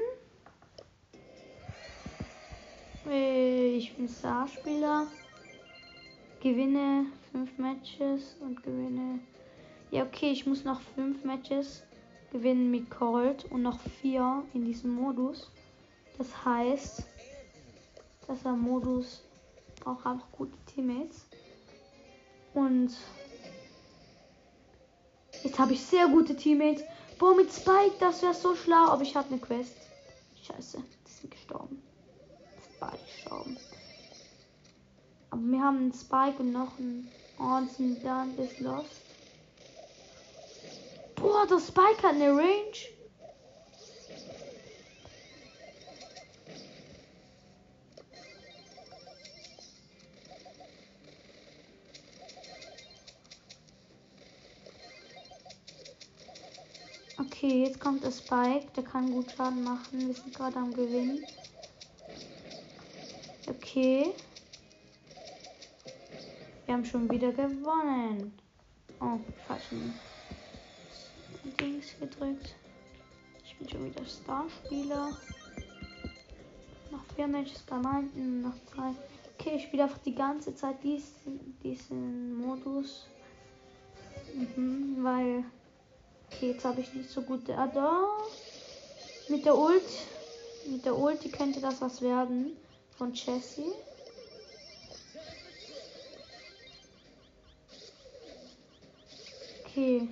Äh, 3.09 3.77
ich 3.77 3.97
bin 3.97 4.09
Starspieler. 4.09 5.09
Gewinne 6.41 7.07
fünf 7.33 7.59
Matches 7.59 8.37
und 8.41 8.63
gewinne. 8.63 9.19
Ja, 9.91 10.05
okay, 10.05 10.31
ich 10.31 10.47
muss 10.47 10.63
noch 10.63 10.81
fünf 10.95 11.25
Matches 11.25 11.83
gewinnen 12.31 12.71
mit 12.71 12.89
Cold 12.89 13.47
und 13.51 13.63
noch 13.63 13.81
vier 14.01 14.45
in 14.55 14.65
diesem 14.65 14.95
Modus. 14.95 15.51
Das 16.17 16.45
heißt, 16.45 17.03
dass 18.29 18.43
der 18.45 18.53
Modus 18.53 19.25
auch 19.87 20.05
einfach 20.07 20.31
gute 20.31 20.57
Teammates. 20.67 21.27
Und 22.55 22.93
jetzt 25.43 25.59
habe 25.59 25.73
ich 25.73 25.83
sehr 25.83 26.07
gute 26.07 26.37
Teammates. 26.37 26.85
Boah, 27.21 27.35
mit 27.35 27.53
Spike, 27.53 27.97
das 28.01 28.23
wäre 28.23 28.33
so 28.33 28.57
schlau. 28.57 28.87
Aber 28.87 29.03
ich 29.03 29.15
habe 29.15 29.29
eine 29.29 29.39
Quest. 29.39 29.77
Scheiße, 30.43 30.83
die 31.07 31.13
sind 31.13 31.31
gestorben. 31.31 31.83
Spike 32.77 33.05
gestorben. 33.05 33.59
Aber 35.29 35.43
wir 35.43 35.61
haben 35.61 35.77
einen 35.77 35.93
Spike 35.93 36.39
und 36.39 36.53
noch 36.53 36.79
einen 36.79 37.13
Ornsen 37.39 38.03
da 38.03 38.23
und 38.23 38.39
ist 38.39 38.59
lost. 38.61 39.03
Boah, 41.17 41.47
der 41.47 41.61
Spike 41.61 42.03
hat 42.03 42.15
eine 42.15 42.31
Range. 42.31 42.79
Okay, 57.51 57.65
jetzt 57.65 57.81
kommt 57.81 58.05
der 58.05 58.13
Spike. 58.13 58.69
Der 58.77 58.85
kann 58.85 59.11
gut 59.11 59.33
Schaden 59.33 59.65
machen. 59.65 60.07
Wir 60.07 60.15
sind 60.15 60.33
gerade 60.33 60.57
am 60.57 60.73
Gewinn. 60.73 61.25
Okay. 63.49 64.13
Wir 66.65 66.75
haben 66.75 66.85
schon 66.85 67.11
wieder 67.11 67.33
gewonnen. 67.33 68.39
Oh, 69.01 69.19
falschen 69.49 69.95
Dings 71.59 71.87
gedrückt. 71.99 72.55
Ich 73.45 73.57
bin 73.59 73.69
schon 73.69 73.85
wieder 73.87 74.05
Starspieler. 74.05 75.11
Noch 76.93 77.05
vier 77.17 77.27
Matches 77.27 77.63
bei 77.63 77.79
meinten, 77.79 78.43
noch 78.43 78.55
drei. 78.73 78.95
Okay, 79.37 79.57
ich 79.57 79.65
spiele 79.65 79.83
einfach 79.83 79.99
die 79.99 80.15
ganze 80.15 80.55
Zeit 80.55 80.77
diesen, 80.85 81.59
diesen 81.65 82.37
Modus. 82.37 83.09
Mhm, 84.37 84.99
weil. 85.03 85.45
Okay, 86.33 86.53
jetzt 86.53 86.65
habe 86.65 86.81
ich 86.81 86.93
nicht 86.95 87.11
so 87.11 87.23
gute. 87.23 87.57
Ah, 87.57 87.67
da. 87.67 88.07
Mit 89.29 89.45
der 89.45 89.57
Ult. 89.57 89.83
Mit 90.67 90.85
der 90.85 90.97
Ulti 90.97 91.29
könnte 91.31 91.61
das 91.61 91.81
was 91.81 92.01
werden. 92.01 92.57
Von 92.97 93.13
Jessie. 93.15 93.73
Okay. 99.65 100.09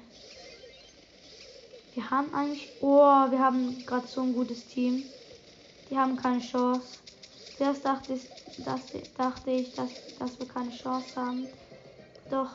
Wir 1.95 2.11
haben 2.11 2.33
eigentlich. 2.35 2.69
Oh, 2.81 3.31
wir 3.31 3.39
haben 3.39 3.85
gerade 3.87 4.07
so 4.07 4.23
ein 4.23 4.33
gutes 4.33 4.67
Team. 4.67 5.05
Die 5.91 5.97
haben 5.97 6.17
keine 6.17 6.41
Chance. 6.41 6.83
Zuerst 7.57 7.85
dachte 7.85 8.15
ich, 8.15 8.65
dass, 8.65 8.81
dachte 9.17 9.51
ich 9.51 9.75
dass, 9.75 9.91
dass 10.19 10.39
wir 10.39 10.47
keine 10.47 10.71
Chance 10.71 11.17
haben. 11.17 11.49
Doch, 12.31 12.51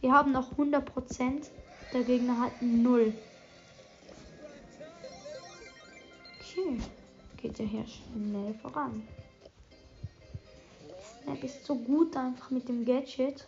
wir 0.00 0.12
haben 0.12 0.32
noch 0.32 0.52
100%. 0.56 1.50
Der 1.92 2.02
Gegner 2.04 2.40
hat 2.40 2.62
0. 2.62 3.12
Okay. 6.40 6.78
Geht 7.36 7.58
ja 7.58 7.64
hier 7.64 7.84
schnell 7.86 8.54
voran. 8.54 9.06
Snap 11.22 11.44
ist 11.44 11.64
so 11.66 11.74
gut 11.74 12.16
einfach 12.16 12.50
mit 12.50 12.68
dem 12.68 12.84
Gadget. 12.84 13.46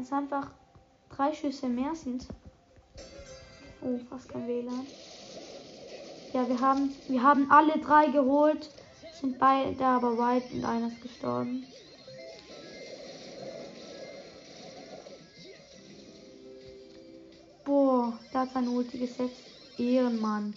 Es 0.00 0.12
einfach 0.12 0.50
drei 1.08 1.32
Schüsse 1.32 1.68
mehr 1.68 1.94
sind. 1.94 2.26
Oh, 3.80 3.98
fast 4.10 4.28
kein 4.28 4.46
WLAN. 4.46 4.86
Ja, 6.32 6.48
wir 6.48 6.60
haben, 6.60 6.92
wir 7.08 7.22
haben 7.22 7.50
alle 7.50 7.78
drei 7.78 8.08
geholt. 8.08 8.70
Sind 9.20 9.38
beide 9.38 9.84
aber 9.84 10.18
weit 10.18 10.50
und 10.52 10.64
einer 10.64 10.88
ist 10.88 11.00
gestorben. 11.00 11.64
Boah, 18.02 18.18
der 18.32 18.40
hat 18.40 18.52
seine 18.52 18.68
Ulti 18.68 18.98
gesetzt. 18.98 19.44
Ehrenmann. 19.78 20.54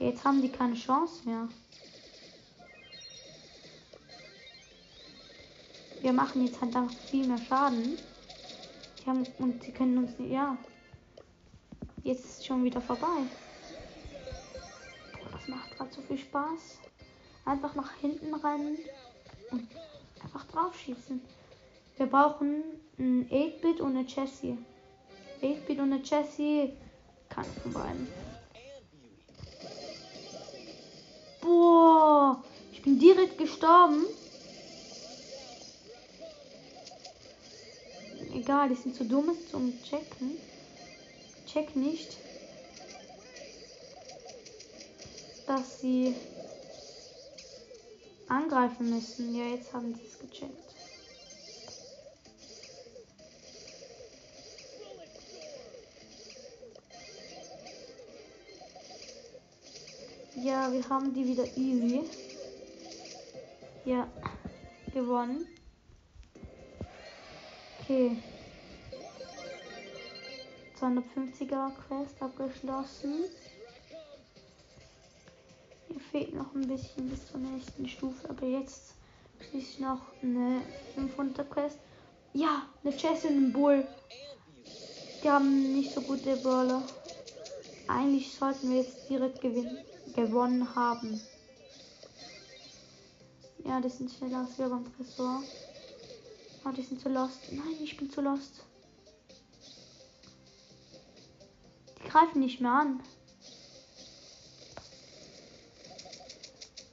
Jetzt 0.00 0.24
haben 0.24 0.42
die 0.42 0.48
keine 0.48 0.74
Chance 0.74 1.22
mehr. 1.24 1.48
Wir 6.00 6.12
machen 6.12 6.44
jetzt 6.44 6.60
halt 6.60 6.74
einfach 6.74 6.92
viel 7.08 7.28
mehr 7.28 7.38
Schaden. 7.38 7.96
Die 8.98 9.06
haben, 9.08 9.24
und 9.38 9.62
sie 9.62 9.70
können 9.70 9.98
uns 9.98 10.18
nicht, 10.18 10.32
ja. 10.32 10.58
Jetzt 12.02 12.24
ist 12.24 12.38
es 12.40 12.46
schon 12.46 12.64
wieder 12.64 12.80
vorbei. 12.80 13.22
Boah, 15.12 15.30
das 15.30 15.46
macht 15.46 15.76
gerade 15.76 15.94
so 15.94 16.02
viel 16.02 16.18
Spaß. 16.18 16.80
Einfach 17.44 17.76
nach 17.76 17.92
hinten 17.98 18.34
rennen 18.34 18.76
und 19.52 19.68
einfach 20.20 20.44
drauf 20.48 20.76
schießen. 20.76 21.20
Wir 21.96 22.06
brauchen 22.06 22.64
ein 22.98 23.30
8-Bit 23.30 23.80
und 23.80 23.96
eine 23.96 24.04
Jessie. 24.04 24.58
8-Bit 25.42 25.78
und 25.78 25.92
eine 25.92 26.02
Jessie. 26.02 26.72
Kann 27.28 27.44
von 27.62 27.72
beiden. 27.72 28.08
Boah, 31.40 32.42
ich 32.72 32.82
bin 32.82 32.98
direkt 32.98 33.38
gestorben. 33.38 34.04
Egal, 38.34 38.68
die 38.68 38.74
sind 38.74 38.94
zu 38.94 39.04
dumm 39.04 39.36
zum 39.50 39.72
Checken. 39.82 40.38
Check 41.46 41.74
nicht, 41.74 42.16
dass 45.46 45.80
sie 45.80 46.14
angreifen 48.28 48.90
müssen. 48.90 49.34
Ja, 49.34 49.46
jetzt 49.46 49.72
haben 49.72 49.94
sie 49.94 50.06
es 50.06 50.18
gecheckt. 50.18 50.69
Ja, 60.42 60.72
wir 60.72 60.88
haben 60.88 61.12
die 61.12 61.26
wieder 61.26 61.44
easy. 61.56 62.00
Ja, 63.84 64.08
gewonnen. 64.94 65.46
Okay. 67.82 68.16
250er 70.80 71.72
Quest 71.86 72.22
abgeschlossen. 72.22 73.24
Hier 75.88 76.00
fehlt 76.10 76.34
noch 76.34 76.54
ein 76.54 76.66
bisschen 76.66 77.10
bis 77.10 77.30
zur 77.30 77.40
nächsten 77.40 77.86
Stufe, 77.86 78.30
aber 78.30 78.46
jetzt 78.46 78.94
ist 79.52 79.78
noch 79.78 80.00
eine 80.22 80.62
500er 80.96 81.44
Quest. 81.44 81.78
Ja, 82.32 82.62
eine 82.82 82.96
Chess 82.96 83.24
und 83.24 83.36
ein 83.36 83.52
Bull. 83.52 83.86
Die 85.22 85.28
haben 85.28 85.74
nicht 85.74 85.92
so 85.92 86.00
gute 86.00 86.36
Brawler. 86.36 86.82
Eigentlich 87.88 88.32
sollten 88.32 88.70
wir 88.70 88.78
jetzt 88.78 89.10
direkt 89.10 89.42
gewinnen, 89.42 89.78
gewonnen 90.14 90.74
haben. 90.74 91.20
Ja, 93.64 93.80
die 93.80 93.88
sind 93.88 94.10
schneller 94.10 94.38
als 94.38 94.58
wir 94.58 94.68
beim 94.68 94.84
Tresor. 94.96 95.42
Oh, 96.64 96.70
die 96.70 96.82
sind 96.82 97.00
zu 97.00 97.08
lost. 97.08 97.52
Nein, 97.52 97.76
ich 97.82 97.96
bin 97.96 98.10
zu 98.10 98.20
lost. 98.20 98.64
Die 101.98 102.08
greifen 102.08 102.40
nicht 102.40 102.60
mehr 102.60 102.72
an. 102.72 103.02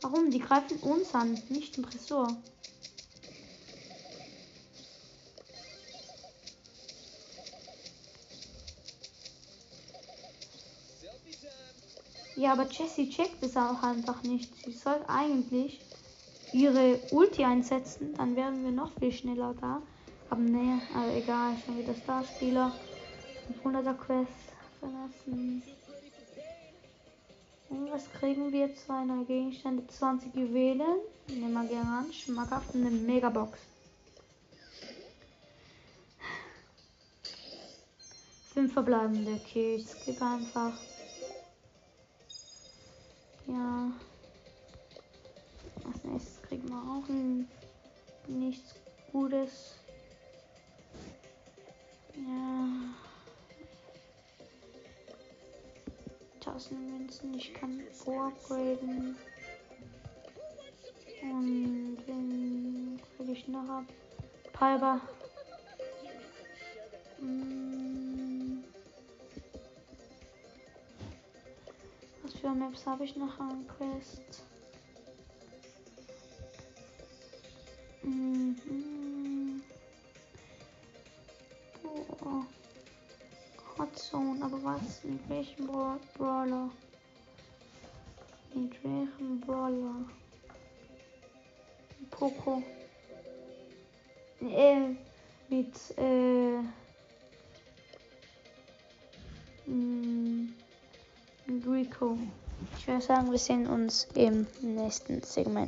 Warum? 0.02 0.32
Die 0.32 0.40
greifen 0.40 0.78
uns 0.80 1.14
an, 1.14 1.42
nicht 1.50 1.78
den 1.78 1.84
Tresor. 1.84 2.36
Ja, 12.38 12.54
aber 12.54 12.68
Jessie 12.70 13.10
checkt 13.10 13.42
es 13.42 13.58
auch 13.58 13.82
einfach 13.82 14.22
nicht. 14.22 14.54
Sie 14.64 14.72
soll 14.72 15.00
eigentlich 15.08 15.82
ihre 16.54 17.00
Ulti 17.10 17.44
einsetzen, 17.44 18.14
dann 18.16 18.36
wären 18.36 18.64
wir 18.64 18.72
noch 18.72 18.92
viel 19.00 19.12
schneller 19.12 19.56
da. 19.60 19.82
Aber 20.30 20.42
nee, 20.42 20.80
aber 20.94 21.16
egal, 21.16 21.56
schon 21.66 21.80
wieder 21.80 21.96
Starspieler. 21.96 22.72
500er 23.64 23.96
Quest 23.96 24.30
verlassen. 24.80 25.64
Und 27.70 27.92
was 27.92 28.04
kriegen 28.14 28.52
wir? 28.52 28.74
Zwei 28.76 29.04
neue 29.04 29.26
Gegenstände, 29.26 29.88
20 29.88 30.36
Juwelen. 30.36 31.00
Nehmen 31.30 31.54
wir 31.54 31.64
gerne 31.64 31.90
an. 31.90 32.14
Schmackhaft 32.14 32.76
eine 32.76 32.92
Megabox. 32.92 33.58
Fünf 38.54 38.74
verbleibende. 38.74 39.40
Okay, 39.44 39.78
ich 39.78 39.88
skippe 39.88 40.24
einfach. 40.24 40.74
Ja. 43.48 43.92
Als 45.86 46.04
nächstes 46.04 46.42
kriegen 46.42 46.70
wir 46.70 46.78
auch 46.78 47.08
ein, 47.10 47.48
nichts 48.28 48.76
Gutes. 49.12 49.76
Ja. 52.16 52.68
1000 56.46 56.90
Münzen, 56.90 57.34
ich 57.36 57.54
kann 57.54 57.82
vorgraden. 57.92 59.16
Und 61.22 61.98
wenn 62.06 63.00
kriege 63.28 63.32
ich 63.32 63.48
noch 63.48 63.70
ab. 63.70 63.86
Piper. 64.54 65.02
Hm. 67.20 67.77
für 72.40 72.50
Maps 72.50 72.86
habe 72.86 73.04
ich 73.04 73.16
noch 73.16 73.40
an 73.40 73.66
Quest? 73.68 74.44
Mhm. 78.04 79.62
Boah. 81.84 82.46
Hot 83.78 83.98
Zone, 83.98 84.44
aber 84.44 84.64
was? 84.64 85.04
Mit 85.04 85.30
welchem 85.30 85.68
Brawler? 85.68 86.70
Mit 88.54 88.84
welchem 88.84 89.40
Brawler? 89.42 90.06
Poco. 92.12 92.64
Äh, 94.42 94.96
mit, 95.50 95.76
äh. 95.98 96.60
Mh. 99.66 100.27
Rico. 101.50 102.18
Ich 102.78 102.88
würde 102.88 103.02
sagen, 103.02 103.32
wir 103.32 103.38
sehen 103.38 103.68
uns 103.68 104.08
im 104.16 104.48
nächsten 104.62 105.22
Segment. 105.22 105.66